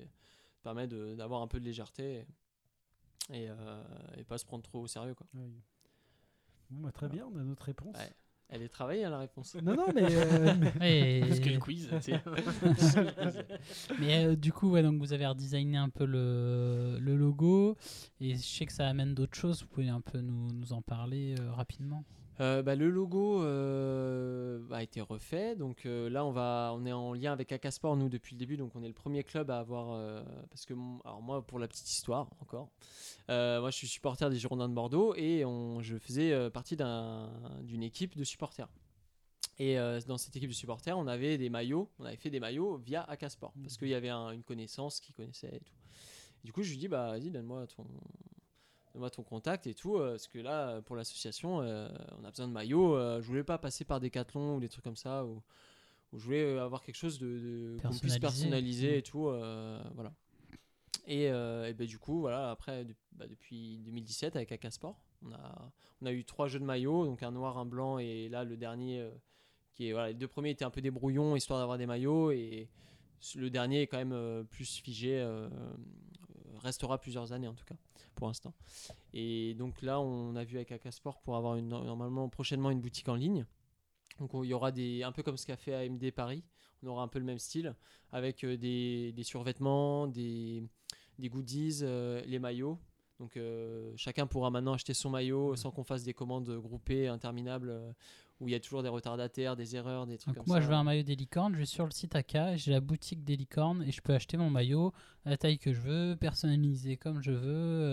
[0.57, 2.27] ça permet d'avoir un peu de légèreté
[3.33, 3.49] et,
[4.17, 5.15] et pas se prendre trop au sérieux.
[5.15, 5.27] Quoi.
[5.35, 5.51] Bon,
[6.71, 7.97] bah, très bien, on a notre réponse.
[7.97, 8.13] Ouais.
[8.49, 9.57] Elle est travaillée, hein, la réponse.
[9.63, 12.21] Non, non, mais, euh, Et- Parce que le quiz, tu sais.
[13.99, 17.77] Mais euh, du coup, ouais, donc vous avez redesigné un peu le, le logo
[18.21, 19.63] et je sais que ça amène d'autres choses.
[19.63, 22.05] Vous pouvez un peu nous, nous en parler euh, rapidement.
[22.41, 25.55] Euh, bah, le logo euh, a été refait.
[25.55, 28.57] Donc euh, là, on, va, on est en lien avec Akasport, nous, depuis le début.
[28.57, 30.25] Donc on est le premier club à avoir.
[30.51, 30.75] parce que,
[31.05, 32.71] alors moi, pour la petite histoire, encore,
[33.29, 37.31] moi je suis supporter des Girondins de Bordeaux et on, je faisais partie d'un-
[37.63, 38.69] d'une équipe de supporters.
[39.61, 39.77] Et
[40.09, 43.03] dans cette équipe de supporters, on avait des maillots, on avait fait des maillots via
[43.05, 45.75] Akasport parce qu'il y avait un- une connaissance qui connaissait et tout.
[46.43, 47.87] du coup, je lui dis, bah vas-y, donne-moi ton,
[48.95, 51.89] donne-moi ton contact et tout, euh, parce que là, pour l'association, euh,
[52.21, 52.95] on a besoin de maillots.
[52.97, 55.43] euh, je voulais pas passer par Decathlon ou des trucs comme ça, ou,
[56.17, 58.21] je voulais avoir quelque chose de, de- qu'on puisse Personnalisé.
[58.21, 58.99] personnaliser Mm.
[58.99, 60.13] et tout, euh, voilà.
[61.07, 64.97] Et, euh, et ben, du coup, voilà, après, de- bah, depuis 2017 avec Akasport,
[65.27, 68.29] on a, on a eu trois jeux de maillots, donc un noir, un blanc, et
[68.29, 69.11] là le dernier, euh,
[69.75, 72.31] qui est, voilà, les deux premiers étaient un peu des brouillons, histoire d'avoir des maillots,
[72.31, 72.69] et
[73.35, 75.19] le dernier est quand même euh, plus figé,
[76.65, 77.77] restera plusieurs années en tout cas,
[78.15, 78.53] pour l'instant.
[79.13, 83.09] Et donc là, on a vu avec Akasport pour avoir une, normalement prochainement une boutique
[83.09, 83.47] en ligne.
[84.19, 86.45] Donc il y aura des, un peu comme ce qu'a fait AMD Paris,
[86.83, 87.75] on aura un peu le même style,
[88.13, 90.63] avec euh, des, des survêtements, des,
[91.19, 92.79] des goodies, euh, les maillots.
[93.21, 97.95] Donc euh, chacun pourra maintenant acheter son maillot sans qu'on fasse des commandes groupées interminables
[98.41, 100.63] où il y a toujours des retardataires, des erreurs, des trucs Donc comme moi, ça.
[100.65, 101.55] je veux un maillot des licornes.
[101.55, 104.37] Je vais sur le site AK, j'ai la boutique des licornes et je peux acheter
[104.37, 104.93] mon maillot
[105.25, 107.49] à la taille que je veux, personnalisé comme je veux,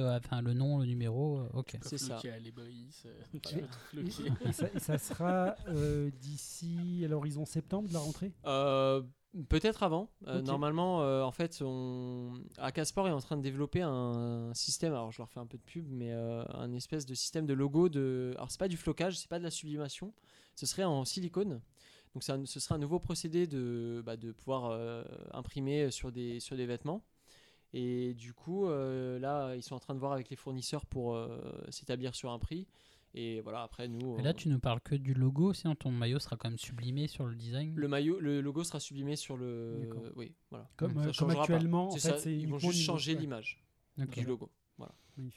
[0.08, 1.40] euh, enfin le nom, le numéro.
[1.40, 1.78] euh, ok.
[1.84, 2.20] C'est ça.
[2.44, 3.22] Les Boris, euh,
[4.46, 8.32] Et- ça, et ça sera euh, d'ici à l'horizon septembre de la rentrée?
[8.46, 9.02] Euh,
[9.48, 10.12] Peut-être avant.
[10.28, 10.42] Euh.
[10.42, 12.34] Normalement, euh, en fait, on...
[12.58, 14.92] Akasport est en train de développer un système.
[14.92, 17.54] Alors, je leur fais un peu de pub, mais euh, un espèce de système de
[17.54, 17.88] logo.
[17.88, 18.34] De...
[18.36, 20.14] Alors, c'est pas du flocage, c'est pas de la sublimation.
[20.56, 21.62] Ce serait en silicone.
[22.14, 26.42] Donc, ça, ce serait un nouveau procédé de, bah, de pouvoir euh, imprimer sur des,
[26.42, 27.06] sur des vêtements.
[27.74, 31.18] Et du coup, là, ils sont en train de voir avec les fournisseurs pour
[31.70, 32.68] s'établir sur un prix.
[33.14, 34.18] Et voilà, après nous.
[34.20, 36.58] Et là, on- tu nous parles que du logo, sinon ton maillot sera quand même
[36.58, 37.74] sublimé sur le design.
[37.76, 39.90] le maillot, le logo sera sublimé sur le.
[40.16, 40.70] Oui, voilà.
[40.78, 40.98] Comme, Mm.
[40.98, 41.42] euh, Ça comme changera pas.
[41.54, 43.64] actuellement, en fait, ça, c'est ils vont juste changer l'image
[43.98, 44.50] du logo.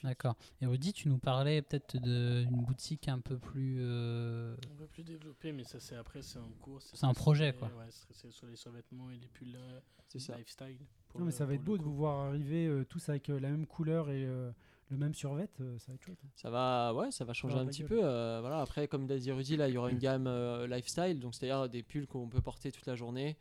[0.03, 0.35] D'accord.
[0.61, 3.77] Et Rudy, tu nous parlais peut-être d'une boutique un peu plus.
[3.81, 6.81] euh, Un peu plus développé, mais ça c'est après, c'est en cours.
[6.81, 7.67] C'est un projet, quoi.
[7.77, 10.37] Ouais, c'est- sur les survêtements et les pulls euh, C'est ça.
[10.37, 10.77] lifestyle.
[11.13, 13.39] Non, mais le- ça va être beau de vous voir arriver euh, tous avec euh,
[13.39, 14.49] la même couleur et euh,
[14.89, 15.47] le même survêt.
[15.61, 16.19] euh, ça va être chouette.
[16.23, 16.29] hein.
[16.35, 17.89] Ça va, ouais, ça va changer un petit gueule.
[17.89, 17.99] peu.
[18.03, 21.33] euh, voilà, après, comme dit Rudy, là, il y aura une gamme euh, lifestyle, donc
[21.35, 23.37] c'est-à-dire des pulls qu'on peut porter toute la journée.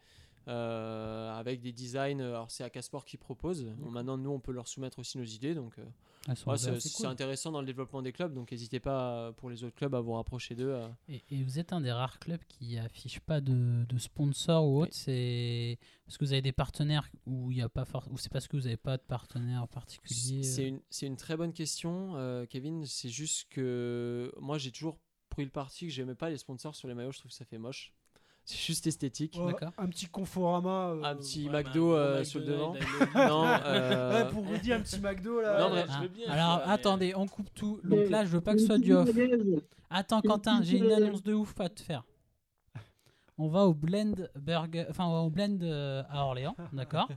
[0.48, 3.64] Euh, avec des designs, euh, alors c'est Akasport qui propose.
[3.78, 5.84] Bon, maintenant, nous, on peut leur soumettre aussi nos idées, donc euh,
[6.28, 6.80] ouais, ouvertes.
[6.80, 7.06] c'est cool.
[7.06, 8.32] intéressant dans le développement des clubs.
[8.34, 10.78] Donc, n'hésitez pas pour les autres clubs à vous rapprocher d'eux.
[11.08, 14.82] Et, et vous êtes un des rares clubs qui affiche pas de, de sponsor ou
[14.82, 14.92] autre.
[14.94, 18.30] C'est parce que vous avez des partenaires où il y a pas for- ou c'est
[18.30, 20.42] parce que vous n'avez pas de partenaire particulier.
[20.42, 22.84] C'est une, très bonne question, euh, Kevin.
[22.84, 24.98] C'est juste que moi, j'ai toujours
[25.30, 27.12] pris le parti que j'aimais pas les sponsors sur les maillots.
[27.12, 27.92] Je trouve que ça fait moche.
[28.46, 29.36] C'est juste esthétique.
[29.40, 29.70] Ouais, D'accord.
[29.78, 30.90] un petit Conforama.
[30.90, 32.74] euh, Un petit Ouais, McDo gros euh, sur le devant.
[33.14, 35.58] Non, ouais, euh, pour vous dire un petit McDo là.
[35.60, 37.80] Non, mais- je Ah, veux bien, alors attendez, on coupe tout.
[37.84, 39.08] Donc là, je veux pas que ce soit du off.
[39.88, 42.04] Attends, Quentin, j'ai une annonce de ouf à te faire.
[43.38, 47.08] On va au Blend Burger, enfin au Blend euh, à Orléans, d'accord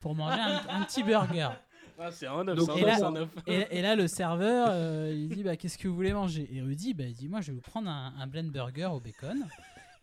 [0.00, 1.50] Pour manger un, un petit burger.
[1.98, 3.24] Ah, c'est en neuf, Donc, c'est en et là-.
[3.46, 6.48] Et, et là, le serveur, euh, il dit bah, Qu'est-ce que vous voulez manger?
[6.52, 9.00] Et Rudy, bah, il dit Moi, je vais vous prendre un, un blend burger au
[9.00, 9.46] bacon.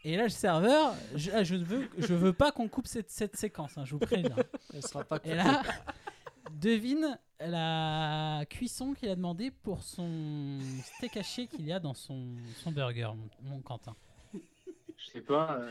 [0.06, 3.10] Et là, le serveur, je, ah, je ne veux, je veux pas qu'on coupe cette,
[3.10, 4.36] cette séquence, hein, je vous préviens.
[4.74, 5.64] elle sera pas Et là,
[6.52, 12.28] devine la cuisson qu'il a demandé pour son steak haché qu'il y a dans son,
[12.58, 13.96] son burger, mon, mon Quentin.
[14.34, 15.70] Je sais pas, euh,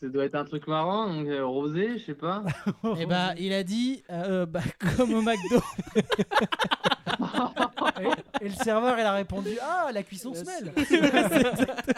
[0.00, 2.44] ça doit être un truc marrant, donc euh, rosé, je sais pas.
[2.98, 4.60] Et bah, il a dit euh, bah,
[4.96, 5.60] Comme au McDo.
[8.00, 10.72] et, et le serveur, il a répondu Ah, la cuisson se mêle.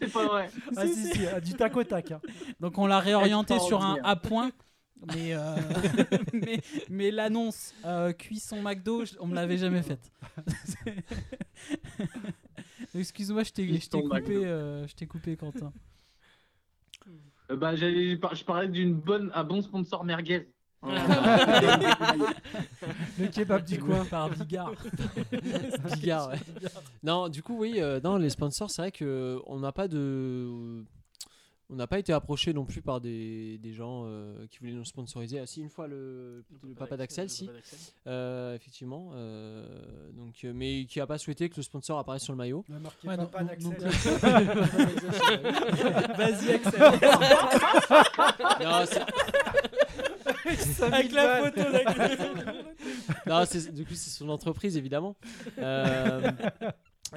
[0.00, 0.50] C'est pas vrai.
[0.76, 2.10] Ah, si, si, ah, du tac au tac.
[2.12, 2.20] hein.
[2.60, 4.50] Donc on l'a réorienté sur un à point.
[5.14, 5.54] Mais, euh,
[6.32, 10.10] mais, mais l'annonce euh, cuisson McDo, on me l'avait jamais faite.
[12.94, 15.72] Excuse-moi, je t'ai je t'ai Cuisson coupé, euh, je t'ai coupé, Quentin.
[17.50, 20.48] Euh, bah, je parlais d'une bonne, un bon sponsor merguez.
[23.18, 24.04] Le kebab du coin.
[24.04, 24.72] Par Bigard.
[25.94, 26.38] Bigard, ouais.
[27.02, 30.84] Non, du coup, oui, euh, non, les sponsors, c'est vrai que on n'a pas de.
[31.68, 34.84] On n'a pas été approché non plus par des, des gens euh, qui voulaient nous
[34.84, 35.40] sponsoriser.
[35.40, 37.50] Ah, si, une fois le, le papa d'Axel, si,
[38.06, 39.10] euh, effectivement.
[39.16, 39.66] euh,
[40.12, 42.64] donc, euh, mais qui n'a pas souhaité que le sponsor apparaisse sur le maillot.
[43.02, 43.72] Ouais, papa d'Axel.
[46.16, 46.80] Vas-y, Axel.
[48.62, 48.84] non,
[50.82, 51.60] Avec la photo
[53.26, 55.16] non, c'est- du coup, c'est son entreprise, évidemment.
[55.58, 56.30] Euh,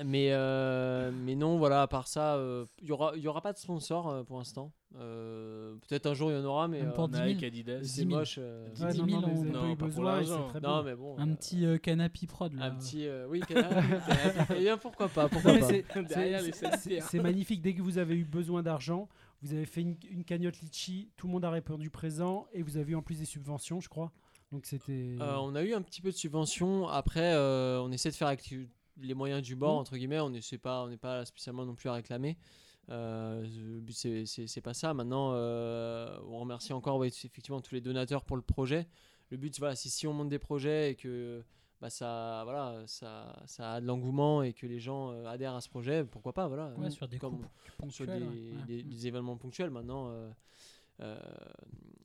[0.06, 3.42] mais, euh, mais non, voilà, à part ça, euh, il n'y aura, il y aura
[3.42, 4.72] pas de sponsor euh, pour l'instant.
[5.00, 7.28] Euh, Peut-être un jour, il y en aura, mais euh, pour 10 000.
[7.30, 7.80] Nike, Adidas.
[7.84, 8.10] c'est 10 000.
[8.10, 8.36] moche.
[8.40, 10.48] euh, Dix Ouais, non, non, on- Non, pas pour besoin et c'est l'argent.
[10.48, 11.16] très non, mais bon.
[11.18, 12.66] Un euh, petit euh, canapé prod là.
[12.66, 13.08] Un petit.
[13.08, 13.76] euh, oui, canapé.
[14.56, 15.68] Eh bien, pourquoi pas, pourquoi pas.
[15.68, 17.62] C'est magnifique.
[17.62, 19.08] Dès que vous avez eu besoin d'argent,
[19.42, 22.78] vous avez fait une, une cagnotte litchi, tout le monde a répondu présent et vous
[22.78, 24.12] avez eu en plus des subventions, je crois.
[24.52, 25.16] Donc c'était.
[25.20, 26.88] Euh, on a eu un petit peu de subventions.
[26.88, 28.54] Après, euh, on essaie de faire avec
[29.02, 29.80] les moyens du bord, Mhm.
[29.80, 30.20] entre guillemets.
[30.20, 32.38] On n'est pas, on n'est pas spécialement non plus à réclamer.
[32.90, 33.46] Euh,
[33.92, 34.94] c'est- pas ça.
[34.96, 38.88] Maintenant, euh, on remercie encore ouais, effectivement tous les donateurs pour le projet.
[39.30, 41.44] Le but, voilà, c'est si on monte des projets et que
[41.82, 45.62] bah, ça, voilà, ça, ça a de l'engouement et que les gens euh, adhèrent à
[45.62, 46.74] ce projet, pourquoi pas, voilà.
[46.78, 47.42] Ouais, sur des Comme-
[47.90, 48.20] sur des, ouais.
[48.20, 48.64] Ouais.
[48.68, 49.70] des- des événements ponctuels.
[49.70, 50.30] Maintenant, euh,
[51.02, 51.18] euh,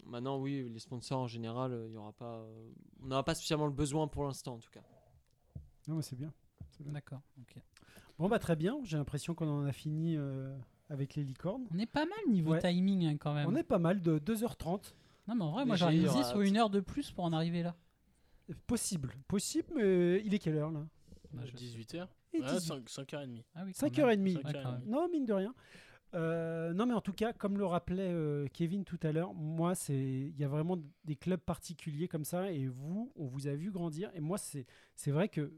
[0.04, 2.70] maintenant, oui, les sponsors en général, il y aura pas, euh,
[3.02, 4.82] on n'aura pas spécialement le besoin pour l'instant, en tout cas.
[5.88, 6.32] Non, mais c'est bien.
[6.70, 6.92] C'est bien.
[6.92, 7.20] D'accord.
[8.18, 8.78] Bon, bah très bien.
[8.84, 10.56] J'ai l'impression qu'on en a fini euh,
[10.88, 11.66] avec les licornes.
[11.74, 12.60] On est pas mal niveau Ouais.
[12.60, 13.48] timing hein, quand même.
[13.48, 14.94] On est pas mal de 2h30.
[15.26, 17.62] Non, mais en vrai, moi j'aurais misé sur une heure de plus pour en arriver
[17.62, 17.74] là.
[18.66, 19.12] Possible.
[19.28, 20.86] Possible, mais il est quelle heure là?
[21.32, 22.60] Bah, je- 18h Et Ouais, 18.
[22.60, 23.42] 5, 5h30.
[23.54, 23.72] Ah oui, quand même.
[23.72, 23.74] 5h30.
[23.74, 24.80] Cinq Ouais, heures et quand demie.
[24.82, 24.88] même.
[24.90, 25.54] Non, mine de rien.
[26.14, 29.74] Euh, non, mais en tout cas, comme le rappelait euh, Kevin tout à l'heure, moi,
[29.74, 33.54] c'est il y a vraiment des clubs particuliers comme ça, et vous, on vous a
[33.54, 34.10] vu grandir.
[34.14, 35.52] Et moi, c'est c'est vrai que,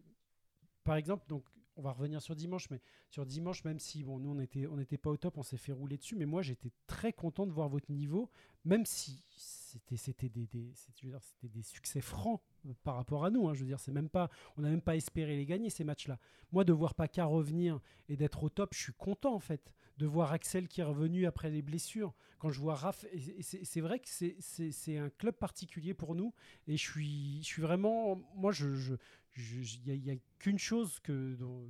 [0.84, 1.44] par exemple, donc
[1.76, 2.80] on va revenir sur dimanche, mais
[3.10, 5.56] sur dimanche, même si bon, nous on était on n'était pas au top, on s'est
[5.58, 8.30] fait rouler dessus, mais moi j'étais très content de voir votre niveau,
[8.64, 13.48] même si c'était c'était des, c'était des succès francs euh, par rapport à nous.
[13.48, 13.54] hein.
[13.54, 16.18] je veux dire, c'est même pas on n'a même pas espéré les gagner ces matchs-là.
[16.52, 19.74] Moi, de voir Paca revenir et d'être au top, je suis content en fait.
[19.98, 22.14] De voir Axel qui est revenu après les blessures.
[22.38, 23.06] Quand je vois Raph,
[23.40, 26.34] c'est vrai que c'est un club particulier pour nous.
[26.66, 28.16] Et je suis, je suis vraiment.
[28.34, 28.94] Moi, je, je,
[29.36, 31.66] il n'y a, qu'une chose que dont,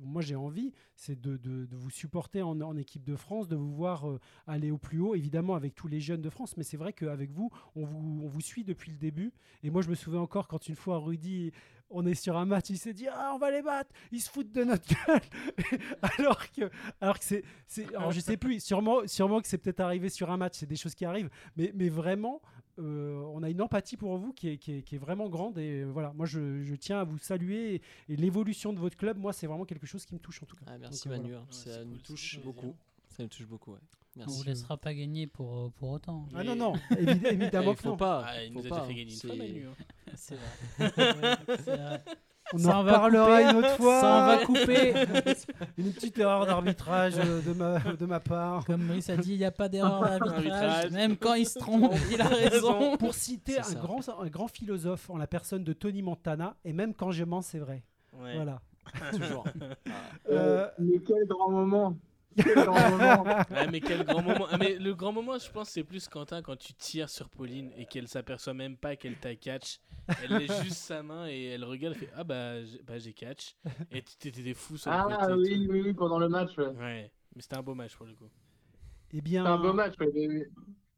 [0.00, 4.20] moi j'ai envie, c'est de, vous supporter en, équipe de France, de vous voir euh,
[4.46, 6.56] aller au plus haut, évidemment avec tous les jeunes de France.
[6.56, 9.32] Mais c'est vrai qu'avec vous, on vous, suit depuis le début.
[9.62, 11.52] Et moi, je me souviens encore quand une fois Rudy,
[11.90, 14.30] on est sur un match, il s'est dit ah on va les battre, ils se
[14.30, 15.20] foutent de notre gueule.
[16.18, 16.70] alors que,
[17.00, 17.44] alors c'est,
[17.94, 20.76] alors je sais plus, sûrement, sûrement que c'est peut-être arrivé sur un match, c'est des
[20.76, 21.30] choses qui arrivent.
[21.56, 22.40] Mais vraiment,
[22.78, 25.58] euh, on a une empathie pour vous qui est, qui est, qui est vraiment grande.
[25.58, 27.74] Et euh, voilà, moi je, je tiens à vous saluer.
[27.76, 27.82] Et,
[28.12, 30.56] et l'évolution de votre club, moi, c'est vraiment quelque chose qui me touche en tout
[30.56, 30.64] cas.
[30.68, 31.42] Ah, merci Donc, euh, Manu, voilà.
[31.42, 31.46] hein.
[31.48, 32.74] Ouais, ça c'est nous touche beaucoup.
[33.08, 33.78] Ça nous touche beaucoup, ouais.
[34.16, 34.38] On Merci.
[34.38, 36.26] vous laissera pas gagner pour, pour autant.
[36.32, 37.96] Ah Mais- non, non, évi- évidemment Eh, que faut non.
[37.96, 38.24] pas.
[38.26, 38.94] Ah, il faut nous a pas, fait hein.
[38.94, 39.66] gagner une fois, Manu.
[39.66, 39.74] hein.
[40.14, 40.90] C'est vrai.
[41.64, 42.02] C'est vrai.
[42.52, 43.50] On Ça, en reparlera couper.
[43.50, 44.00] une autre fois.
[44.00, 44.94] Ça, on va couper.
[45.78, 48.64] Une petite erreur d'arbitrage euh, de ma, de ma part.
[48.66, 50.36] Comme Brice a dit, il n'y a pas d'erreur d'arbitrage.
[50.36, 50.90] Arbitrage.
[50.90, 52.96] Même quand il se trompe, il a raison.
[52.98, 56.94] Pour citer un grand, un grand philosophe en la personne de Tony Montana, et même
[56.94, 57.82] quand je mens, c'est vrai.
[58.12, 58.34] Ouais.
[58.36, 58.60] Voilà.
[59.12, 59.44] Toujours.
[60.30, 61.96] Euh, mais quel grand moment
[62.36, 63.24] Quel grand moment
[63.54, 64.46] Ah, mais quel grand moment.
[64.50, 67.72] Ah, mais le grand moment, je pense, c'est plus Quentin quand tu tires sur Pauline
[67.76, 69.78] et qu'elle s'aperçoit même pas qu'elle t'a catch.
[70.22, 73.12] Elle laisse juste sa main et elle regarde et fait Ah bah j'ai bah, j'ai
[73.12, 73.54] catch.
[73.90, 75.32] Et tu t'étais des fous sur le Ah côté.
[75.34, 76.56] oui, oui, oui, pendant le match.
[76.58, 77.10] Ouais.
[77.34, 78.28] mais c'était un beau match pour le coup.
[79.12, 80.46] eh bien, C'est un beau match, ouais, mais, mais-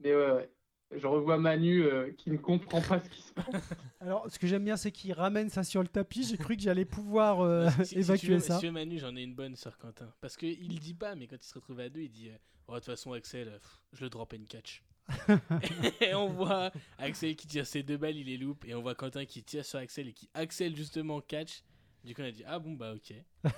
[0.01, 0.51] mais ouais, ouais.
[0.95, 3.47] Je revois Manu euh, qui ne comprend pas ce qui se passe.
[4.01, 6.25] alors ce que j'aime bien, c'est qu'il ramène ça sur le tapis.
[6.25, 8.59] J'ai cru que j'allais pouvoir euh, Si- si tu évacuer veux- ça.
[8.61, 10.13] Si veux, Manu, j'en ai une bonne sur Quentin.
[10.21, 12.37] Parce qu'il le dit pas, mais quand il se retrouve à deux, il dit euh,
[12.69, 14.83] Oh, de toute façon, Axel, euh, pff, je le drop une catch.
[16.01, 18.65] et on voit Axel qui tire ses deux balles, il les loupe.
[18.65, 21.63] Et on voit Quentin qui tire sur Axel et qui Axel justement catch.
[22.07, 23.15] Du coup, on a dit Ah bon, bah ok.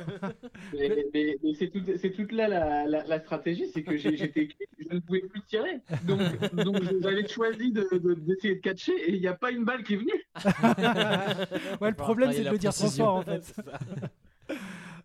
[0.72, 4.16] Mais, mais- mais c'est tout- c'est toute là la, la- la stratégie, c'est que j'ai-
[4.16, 4.48] j'étais
[4.78, 5.80] je ne pouvais plus tirer.
[6.04, 6.20] Donc,
[6.64, 9.84] donc j'avais choisi de- de- d'essayer de, catcher et il n'y a pas une balle
[9.84, 10.24] qui est venue.
[11.80, 13.54] Ouais, le problème, c'est de le dire trop fort en fait.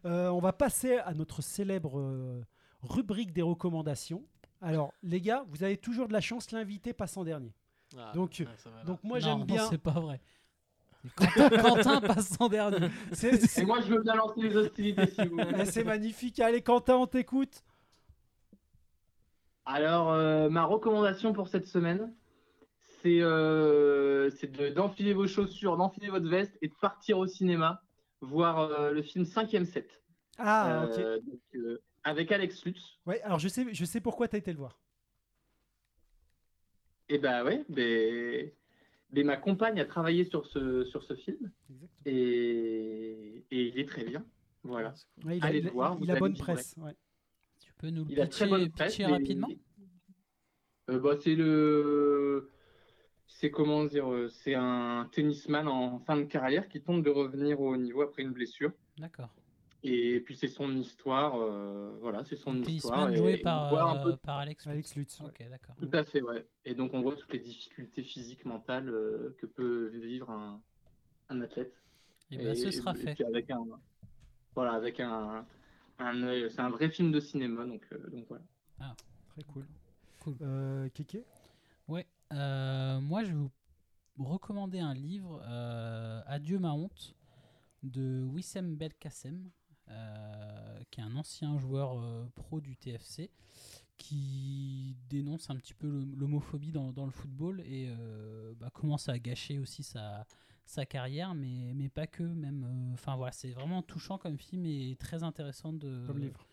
[0.06, 2.42] Euh, on va passer à notre célèbre euh,
[2.82, 4.22] rubrique des recommandations.
[4.62, 7.54] Alors, les gars, vous avez toujours de la chance, l'invité passe en dernier.
[7.98, 8.12] Ah.
[8.14, 9.66] Donc, Ah, donc moi Non, j'aime non, bien.
[9.70, 10.20] c'est pas vrai.
[11.16, 12.88] Quentin, Quentin passe en dernier.
[13.12, 15.52] C'est Et moi, je veux bien lancer les hostilités si vous voulez.
[15.60, 16.40] Eh, c'est magnifique.
[16.40, 17.64] Allez, Quentin, on t'écoute.
[19.66, 22.14] Alors, euh, ma recommandation pour cette semaine,
[23.02, 27.82] c'est euh, c'est de- d'enfiler vos chaussures, d'enfiler votre veste et de partir au cinéma
[28.22, 30.02] voir euh, le film 5ème set.
[30.38, 30.98] Ah, ok.
[30.98, 33.00] Donc, avec Alex Lutz.
[33.06, 34.80] Ouais, alors je sais, je sais pourquoi tu as été le voir.
[37.10, 38.54] Et bah ouais, mais,
[39.14, 41.52] mais ma compagne a travaillé sur ce, sur ce film
[42.06, 44.26] et, et il est très bien.
[44.64, 44.94] Voilà.
[45.26, 46.76] Ouais, il a, Allez il a- le voir, il a bonne presse.
[46.78, 46.96] ouais.
[47.60, 48.92] Tu peux nous le Il a très pitcher, bonne presse.
[48.96, 49.50] pitcher rapidement
[50.90, 52.50] Euh, bah, c'est le.
[53.28, 57.60] C'est comment dire euh, C'est un tennisman en fin de carrière qui tente de revenir
[57.62, 58.72] au niveau après une blessure.
[58.98, 59.34] D'accord.
[59.86, 61.36] Et puis c'est son histoire.
[61.36, 63.10] euh, voilà, c'est son histoire.
[63.10, 64.66] Et- joué et par, un euh, peu- par Alex.
[64.68, 65.20] Alex Lutz.
[65.20, 65.28] ouais.
[65.28, 65.76] Ok, d'accord.
[65.76, 66.46] Tout à fait, ouais.
[66.66, 70.62] Et donc on voit toutes les difficultés physiques, mentales euh, que peut vivre un,
[71.30, 71.74] un athlète.
[72.32, 73.14] Et ben ce sera et fait.
[73.16, 73.64] puis avec un,
[74.56, 75.46] voilà, avec un,
[76.00, 78.44] un œil- c'est un vrai film de cinéma, donc, euh, donc voilà.
[79.30, 79.66] Très cool.
[80.20, 80.36] Cool.
[80.42, 81.26] Euh, Kéké?
[81.88, 82.08] Ouais.
[82.32, 83.50] euh, moi, je vais
[84.16, 87.16] vous recommander un livre, euh, Adieu ma honte,
[87.84, 89.50] de Wissem Belkacem,
[90.92, 93.30] qui est un ancien joueur euh, pro du TFC,
[93.98, 99.08] qui dénonce un petit peu l'hom- l'homophobie dans, dans le football et euh, bah, commence
[99.10, 100.26] à gâcher aussi sa,
[100.66, 102.64] sa carrière, mais, mais pas que, même.
[102.64, 106.06] euh, Enfin voilà, c'est vraiment touchant comme film et très intéressant de.
[106.08, 106.46] comme livre.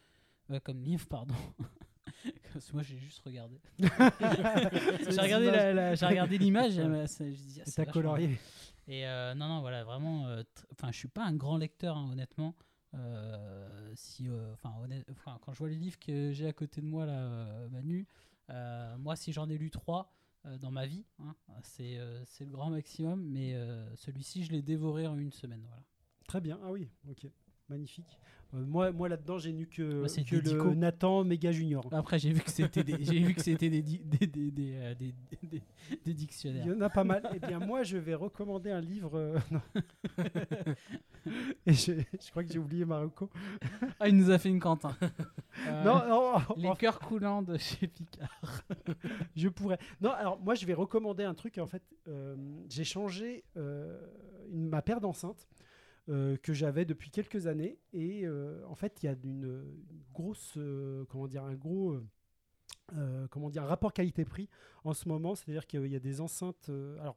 [0.65, 1.35] Comme livre, pardon.
[2.53, 3.61] Parce que moi, j'ai juste regardé.
[3.79, 6.79] J'ai regardé la- la- j'ai regardé l'image.
[6.79, 7.07] euh, ah,
[7.87, 8.39] Et colorié.
[9.07, 10.27] euh, non, non, voilà, vraiment.
[10.27, 10.43] euh,
[10.73, 12.55] Enfin, je suis pas un grand lecteur, hein, honnêtement.
[12.95, 17.07] Euh, si, euh, enfin, quand je vois les livres que j'ai à côté de moi
[17.07, 18.07] là, euh, Manu,
[18.99, 20.13] moi, si j'en ai lu trois
[20.61, 23.23] dans ma vie, hein, c'est le grand maximum.
[23.23, 23.55] Mais
[23.97, 25.63] celui-ci, je l'ai dévoré en une semaine.
[25.67, 25.83] Voilà.
[26.27, 26.59] Très bien.
[26.65, 27.29] Ah oui, ok.
[27.71, 28.19] Magnifique.
[28.53, 30.03] Euh, moi, moi là-dedans, j'ai nu que,
[30.71, 30.75] le.
[30.75, 31.87] Nathan Méga Junior.
[31.93, 34.73] Après, j'ai vu que c'était des, j'ai vu que c'était des, di- des, des, des,
[34.75, 35.15] euh, des-
[35.49, 35.63] des
[36.05, 36.67] Il dictionnaires.
[36.67, 37.23] y en a pas mal.
[37.33, 39.17] Eh bien, moi, je vais recommander un livre.
[39.17, 39.61] euh, non.
[41.67, 43.31] Et je, je crois que j'ai oublié Marocco.
[44.01, 44.97] Ah, il nous a fait une Quentin.
[45.85, 48.41] Non, Les cœurs coulants de chez Picard.
[49.37, 49.79] je pourrais.
[50.01, 51.59] Non, alors moi, je vais recommander un truc.
[51.59, 51.83] En fait,
[52.69, 55.47] j'ai changé une- ma paire d'enceintes
[56.09, 57.79] euh, que j'avais depuis quelques années.
[57.93, 59.65] Et euh, en fait, il y a une,
[60.13, 62.01] grosse, euh, comment dire, un gros.
[63.31, 64.49] comment dire, rapport qualité-prix
[64.83, 66.71] en ce moment, c'est-à-dire qu'il y a des enceintes.
[67.01, 67.17] alors,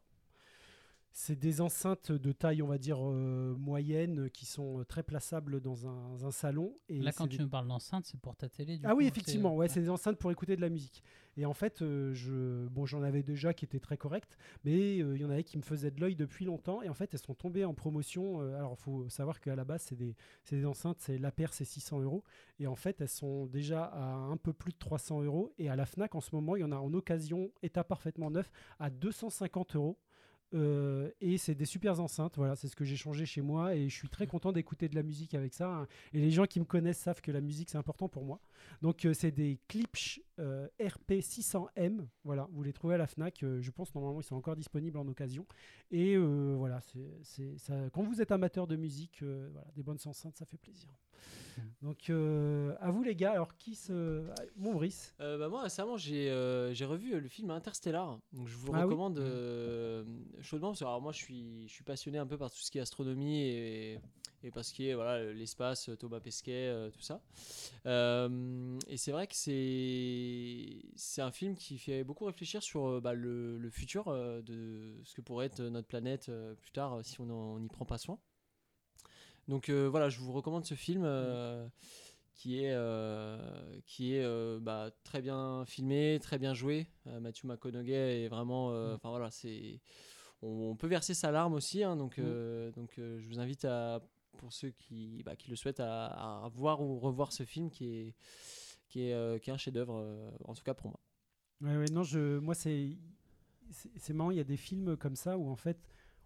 [1.15, 5.61] c'est des enceintes de taille, on va dire, euh, moyenne, qui sont euh, très plaçables
[5.61, 6.75] dans un, un salon.
[6.89, 8.77] Et Là, quand des- tu me parles d'enceinte, c'est pour ta télé.
[8.79, 11.03] Du Ah coup, oui, effectivement, ouais, c'est des enceintes pour écouter de la musique.
[11.37, 15.15] Et en fait, euh, je, bon, j'en avais déjà qui étaient très correctes, mais euh,
[15.15, 16.81] il y en avait qui me faisaient de l'œil depuis longtemps.
[16.81, 18.41] Et en fait, elles sont tombées en promotion.
[18.41, 20.15] euh, alors, il faut savoir qu'à la base, c'est des,
[20.49, 22.23] des enceintes, c'est la paire, c'est 600 euros.
[22.59, 25.53] Et en fait, elles sont déjà à un peu plus de 300 euros.
[25.59, 28.31] Et à la Fnac, en ce moment, il y en a en occasion, état parfaitement
[28.31, 29.99] neuf, à 250 euros.
[30.53, 33.89] Euh, et c'est des super enceintes, voilà, c'est ce que j'ai changé chez moi et
[33.89, 35.67] je suis très content d'écouter de la musique avec ça.
[35.69, 35.87] hein.
[36.13, 38.39] Et les gens qui me connaissent savent que la musique c'est important pour moi.
[38.81, 43.43] Donc euh, c'est des Klipsch euh, RP600M, voilà, vous les trouvez à la Fnac.
[43.43, 45.45] euh, je pense normalement ils sont encore disponibles en occasion.
[45.91, 47.73] Et euh, voilà, c'est c'est- ça.
[47.91, 50.89] Quand vous êtes amateur de musique, euh, voilà, des bonnes enceintes, ça fait plaisir.
[51.83, 54.23] Donc euh, à vous les gars, alors qui se,
[54.55, 58.57] mon Brice, Euh, bah, moi récemment j'ai euh, j'ai revu le film Interstellar donc je
[58.57, 60.03] vous le Ah oui recommande euh,
[60.43, 62.71] chaudement parce que alors, moi je suis je suis passionné un peu par tout ce
[62.71, 63.99] qui est astronomie et,
[64.43, 67.21] et parce qui est voilà l'espace Thomas Pesquet euh, tout ça
[67.85, 73.13] Euh, et c'est vrai que c'est un film qui fait beaucoup réfléchir sur euh, bah,
[73.13, 77.03] le, le futur euh, de ce que pourrait être notre planète euh, plus tard euh,
[77.03, 78.19] si on n'y prend pas soin
[79.47, 81.67] donc euh, voilà je vous recommande ce film euh,
[82.35, 83.37] qui est, euh,
[83.85, 86.87] qui est euh, bah, très bien filmé, très bien joué.
[87.07, 88.71] Euh, Matthew McConaughey est vraiment.
[88.73, 89.81] euh, Enfin voilà, c'est.
[90.45, 94.01] On, peut verser sa larme aussi, hein, donc, euh, donc euh, je vous invite à,
[94.37, 96.07] pour ceux qui, bah, qui le souhaitent, à,
[96.43, 98.15] à voir ou revoir ce film qui est,
[98.89, 100.99] qui est, euh, qui est un chef-d'œuvre, en tout cas pour moi.
[101.61, 102.97] Ouais, ouais, non, je, moi, c'est
[104.09, 105.77] marrant, il y a des films comme ça où, en fait,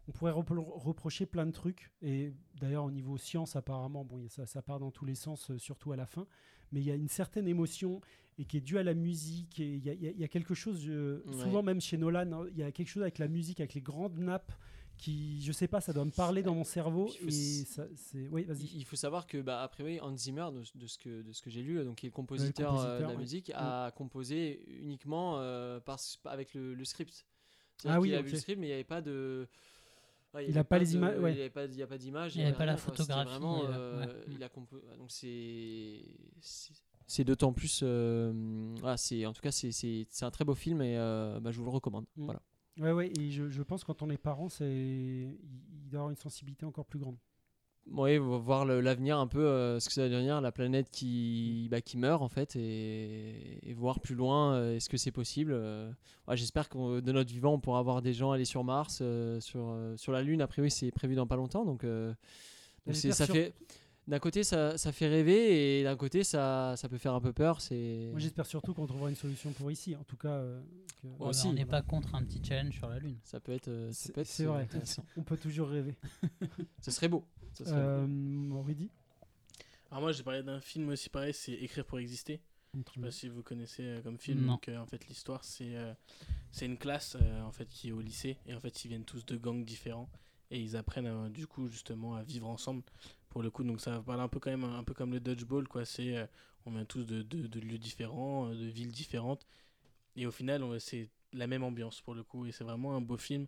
[0.07, 1.91] on pourrait repro- reprocher plein de trucs.
[2.01, 5.15] Et d'ailleurs, au niveau science, apparemment, bon, il y ça, ça part dans tous les
[5.15, 6.25] sens, euh, surtout à la fin.
[6.71, 8.01] Mais il y a une certaine émotion
[8.37, 9.59] et qui est due à la musique.
[9.59, 11.33] Et il y a, il y il y quelque chose, euh, Ouais.
[11.43, 13.81] souvent même chez Nolan, hein, il y a quelque chose avec la musique, avec les
[13.81, 14.51] grandes nappes
[14.97, 17.07] qui, je sais pas, ça doit me parler dans mon cerveau.
[17.09, 18.63] Il faut Et s- ça, c'est, oui, vas-y.
[18.63, 21.31] Il il faut savoir que, bah, a priori, Hans Zimmer, de, de ce que, de
[21.33, 23.17] ce que j'ai lu, donc, qui est le compositeur, euh, compositeur, de la ouais.
[23.21, 27.25] musique, a composé uniquement euh, par, avec le, le script.
[27.85, 28.25] Ah oui, qu'il a ok.
[28.25, 29.47] vu le script, mais il n'y avait pas de.
[30.37, 31.31] Ouais, Il a avait pas les images, ouais.
[31.31, 32.35] Il n'y avait pas, il y a pas d'image.
[32.35, 34.13] Il y avait pas la photographie, Vraiment, euh, euh, ouais.
[34.31, 37.23] il a compo- Donc c'est.
[37.23, 37.81] d'autant plus.
[37.83, 41.39] euh, voilà, c'est, en tout cas, c'est, c'est, c'est un très beau film et euh,
[41.39, 42.05] bah, je vous le recommande.
[42.15, 42.25] Mm.
[42.25, 42.41] Voilà.
[42.79, 46.09] Ouais, ouais, et je, je pense que quand on est parent, c'est, il doit avoir
[46.11, 47.17] une sensibilité encore plus grande.
[47.93, 51.79] Oui, voir l'avenir un peu, euh, ce que ça va devenir, la planète qui, bah,
[51.81, 55.89] qui meurt en fait, et, et voir plus loin, euh, est-ce que c'est possible euh.
[56.27, 59.01] Ouais, J'espère que de notre vivant, on pourra voir des gens aller sur Mars,
[59.39, 63.33] sur, sur la Lune, a priori c'est prévu dans pas longtemps, donc, donc ça sur-
[63.35, 63.53] fait...
[64.07, 67.33] D'un côté, ça, ça fait rêver, et d'un côté, ça, ça peut faire un peu
[67.33, 67.59] peur.
[67.59, 68.07] C'est...
[68.11, 69.95] Moi, j'espère surtout qu'on trouvera une solution pour ici.
[69.97, 70.61] En tout cas, euh,
[71.01, 73.17] que- Ouais, mais aussi, on n'est pas contre un petit challenge sur la Lune.
[73.23, 74.67] Ça peut être, euh, ça C'est peut être c'est vrai.
[75.17, 75.95] On peut toujours rêver.
[76.81, 77.25] Ce serait beau.
[77.53, 77.79] Ce serait beau.
[77.81, 78.89] Euh, Rudy
[79.91, 82.39] Alors moi j'ai parlé d'un film aussi pareil, c'est Écrire pour exister.
[82.75, 84.41] Je sais pas si vous connaissez euh, comme film.
[84.41, 84.53] Non.
[84.53, 85.93] Donc euh, en fait l'histoire c'est euh,
[86.51, 89.05] c'est une classe euh, en fait qui est au lycée et en fait ils viennent
[89.05, 90.09] tous de gangs différents
[90.51, 92.83] et ils apprennent euh, du coup justement à vivre ensemble
[93.37, 95.67] pour le coup donc ça parle un peu quand même un peu comme le dodgeball
[95.67, 95.85] quoi.
[95.85, 96.25] C'est euh,
[96.65, 99.45] on vient tous de, de, de lieux différents euh, de villes différentes.
[100.15, 102.47] Et au final on- c'est la même ambiance pour le coup.
[102.47, 103.45] Et c'est vraiment un beau film.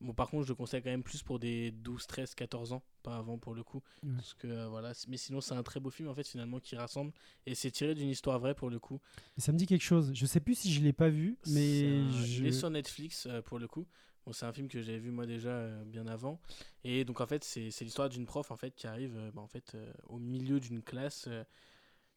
[0.00, 2.82] Bon par contre je le conseille quand même plus pour des 12 13 14 ans
[3.04, 3.80] pas avant pour le coup.
[4.02, 4.10] Ouais.
[4.16, 6.74] parce que euh, voilà mais sinon c'est un très beau film en fait finalement qui
[6.74, 7.12] rassemble.
[7.46, 9.00] Et c'est tiré d'une histoire vraie pour le coup.
[9.36, 10.10] Ça me dit quelque chose.
[10.14, 12.40] Je sais plus si je l'ai pas vu, mais je...
[12.42, 13.86] Il est sur Netflix euh, pour le coup.
[14.28, 16.38] Bon, c'est un film que j'avais vu moi déjà euh, bien avant.
[16.84, 19.40] Et donc en fait, c'est c'est l'histoire d'une prof en fait qui arrive euh, bah,
[19.40, 21.42] en fait euh, au milieu d'une classe euh,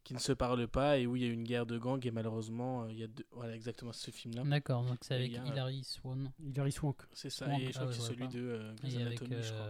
[0.04, 2.12] qui ne se parle pas et où il y a une guerre de gangs et
[2.12, 3.26] malheureusement euh, il y a deux...
[3.32, 4.44] voilà exactement ce film là.
[4.44, 6.98] D'accord, donc c'est avec a, Hilary Swan Hilary Swank.
[7.14, 7.46] C'est ça.
[7.46, 8.34] Swank, et je ah crois ouais, que c'est celui pas.
[8.34, 9.68] de euh, Grey's et avec, Anatomy, je crois.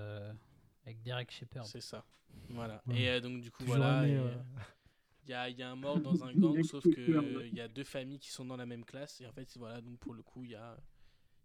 [0.85, 1.65] avec Derek Shepard.
[1.67, 2.05] C'est ça.
[2.49, 2.81] Voilà.
[2.87, 3.01] Ouais.
[3.01, 4.07] Et euh, donc du coup Toujours voilà.
[4.07, 7.61] Il y a, il y a un mort dans un gang, sauf que il y
[7.61, 9.21] a deux familles qui sont dans la même classe.
[9.21, 10.77] Et en fait, voilà, donc pour le coup, il y a,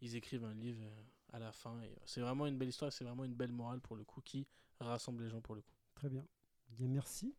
[0.07, 1.03] ils écrivent un livre euh,
[1.33, 1.81] à la fin.
[1.83, 4.21] Et euh, c'est vraiment une belle histoire, c'est vraiment une belle morale pour le coup
[4.23, 4.47] qui
[4.81, 5.75] rassemble les gens pour le coup.
[5.95, 6.25] Très bien.
[6.71, 7.35] Bien, merci.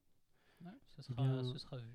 [0.62, 1.88] Ouais, ce, Eh sera, bien, ce sera vu.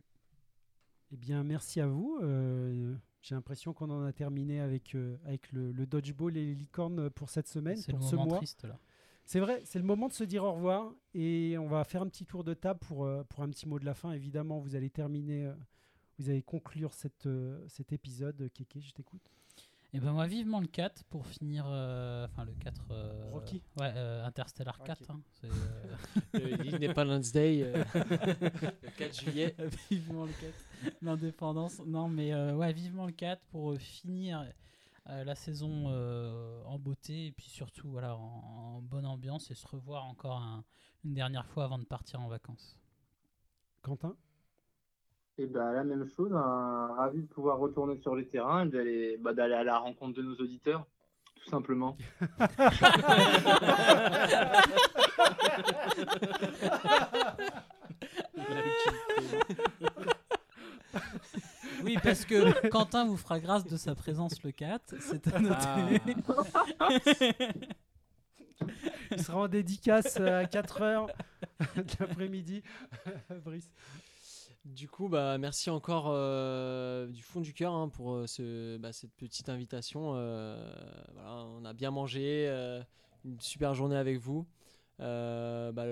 [1.13, 2.19] Eh bien, merci à vous.
[2.23, 6.55] Euh, J'ai l'impression qu'on en a terminé avec, euh, avec le, le dodgeball et les
[6.55, 8.37] licornes pour cette semaine, C'est le pour ce moment mois.
[8.39, 8.79] triste là.
[9.25, 12.09] C'est vrai, c'est le moment de se dire au revoir et on va faire un
[12.09, 14.13] petit tour de table pour, euh, pour un petit mot de la fin.
[14.13, 15.53] Évidemment, vous allez terminer,
[16.19, 17.29] vous allez conclure cette,
[17.69, 18.49] cet épisode.
[18.53, 19.31] Kéké, je t'écoute.
[19.95, 23.63] Et ben moi vivement le 4 pour finir euh, enfin le 4 euh, Rocky.
[23.79, 24.87] Ouais, euh, Interstellar Ok.
[24.87, 25.97] 4 hein, c'est, euh,
[26.33, 27.85] Le Independence Day, euh,
[28.83, 29.55] le 4 juillet.
[29.91, 30.55] vivement le 4
[31.03, 31.81] l'indépendance.
[31.85, 34.51] Non mais euh, ouais, vivement le 4 pour finir
[35.11, 39.55] euh, la saison euh, en beauté et puis surtout voilà, en, en bonne ambiance et
[39.55, 40.65] se revoir encore un-
[41.05, 42.79] une dernière fois avant de partir en vacances.
[43.83, 44.17] Quentin?
[45.39, 49.17] Et bah, la même chose, un- ravi de pouvoir retourner sur les terrains et d'aller
[49.19, 50.85] bah, d'aller à la rencontre de nos auditeurs,
[51.37, 51.97] tout simplement.
[61.85, 66.01] Oui, parce que Quentin vous fera grâce de sa présence le 4, c'est à noter.
[69.11, 71.09] Il sera en dédicace à 4h
[71.77, 72.63] de l'après-midi.
[73.45, 73.71] Brice.
[74.65, 78.93] Du coup, bah, merci encore euh, du fond du cœur hein, pour euh, ce, bah,
[78.93, 80.13] cette petite invitation.
[80.15, 80.73] euh,
[81.15, 82.81] voilà, on a bien mangé, euh,
[83.25, 84.47] une super journée avec vous.
[85.01, 85.87] Euh, bah,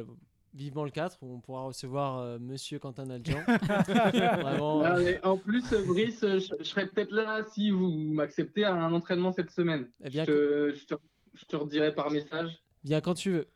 [0.54, 3.42] vivement le 4, où on pourra recevoir euh, Monsieur Quentin Naldian.
[3.88, 4.84] Vraiment.
[5.24, 9.50] En plus, Brice, je, je serai peut-être là si vous m'acceptez à un entraînement cette
[9.50, 9.88] semaine.
[10.04, 10.94] Eh bien, je, te, je, te,
[11.34, 12.62] je te redirai par message.
[12.84, 13.48] Viens quand tu veux.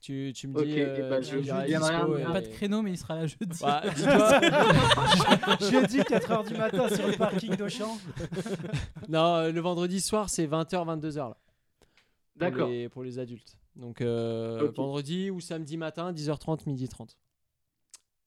[0.00, 0.74] Tu, tu me Ok, dis.
[0.76, 3.16] ben, tu je- me je viendrai dispo un- et- Pas de créneau, mais il sera
[3.16, 3.58] là jeudi.
[3.60, 3.82] Bah,
[5.70, 7.96] Jeudi 4h du matin sur le parking d'Auchan.
[9.08, 11.36] non, euh, le vendredi soir, c'est 20h, 22h là.
[11.36, 11.38] Pour
[12.36, 12.68] D'accord.
[12.68, 13.56] les, pour les adultes.
[13.74, 14.76] Donc euh, Ok.
[14.76, 17.16] vendredi ou samedi matin, 10h30, midi 30.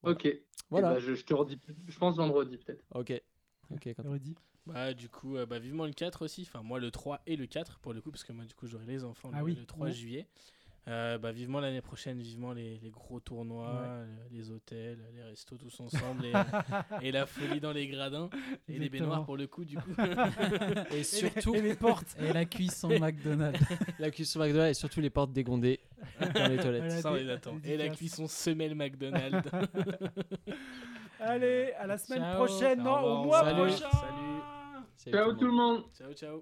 [0.02, 0.26] Ok.
[0.26, 0.94] Eh Voilà.
[0.94, 1.58] ben, je, je te redis,
[1.88, 2.84] je pense vendredi peut-être.
[2.94, 3.12] Ok.
[3.70, 4.10] Ok, Quentin.
[4.10, 4.34] Rudy.
[4.66, 6.42] Bah, du coup, euh, bah, vivement le 4 aussi.
[6.42, 8.66] Enfin, moi, le 3 et le 4 pour le coup, parce que moi, du coup,
[8.66, 9.54] j'aurai les enfants Ah le, oui.
[9.58, 9.92] le 3 Ouais.
[9.92, 10.26] juillet.
[10.88, 14.06] Euh, bah, vivement l'année prochaine, vivement les, les gros tournois, Ouais.
[14.32, 16.32] les hôtels, les restos tous ensemble et,
[17.06, 18.28] et la folie dans les gradins
[18.68, 19.92] et les baignoires pour le coup, du coup.
[20.90, 22.16] Et surtout, Et les portes.
[22.18, 23.60] Et la cuisson McDonald's.
[24.00, 25.78] la cuisson McDonald's et surtout les portes dégondées
[26.20, 26.82] dans les toilettes.
[26.84, 27.00] Voilà.
[27.00, 27.58] Ça, on les attend.
[27.64, 29.48] Et la cuisson semelle McDonald's.
[31.20, 32.44] Allez, à la semaine Ciao.
[32.44, 33.56] prochaine, Au non, au mois salut.
[33.56, 33.76] prochain.
[33.92, 34.40] Salut.
[34.96, 35.84] Salut Ciao tout le monde.
[35.96, 36.40] Ciao, ciao.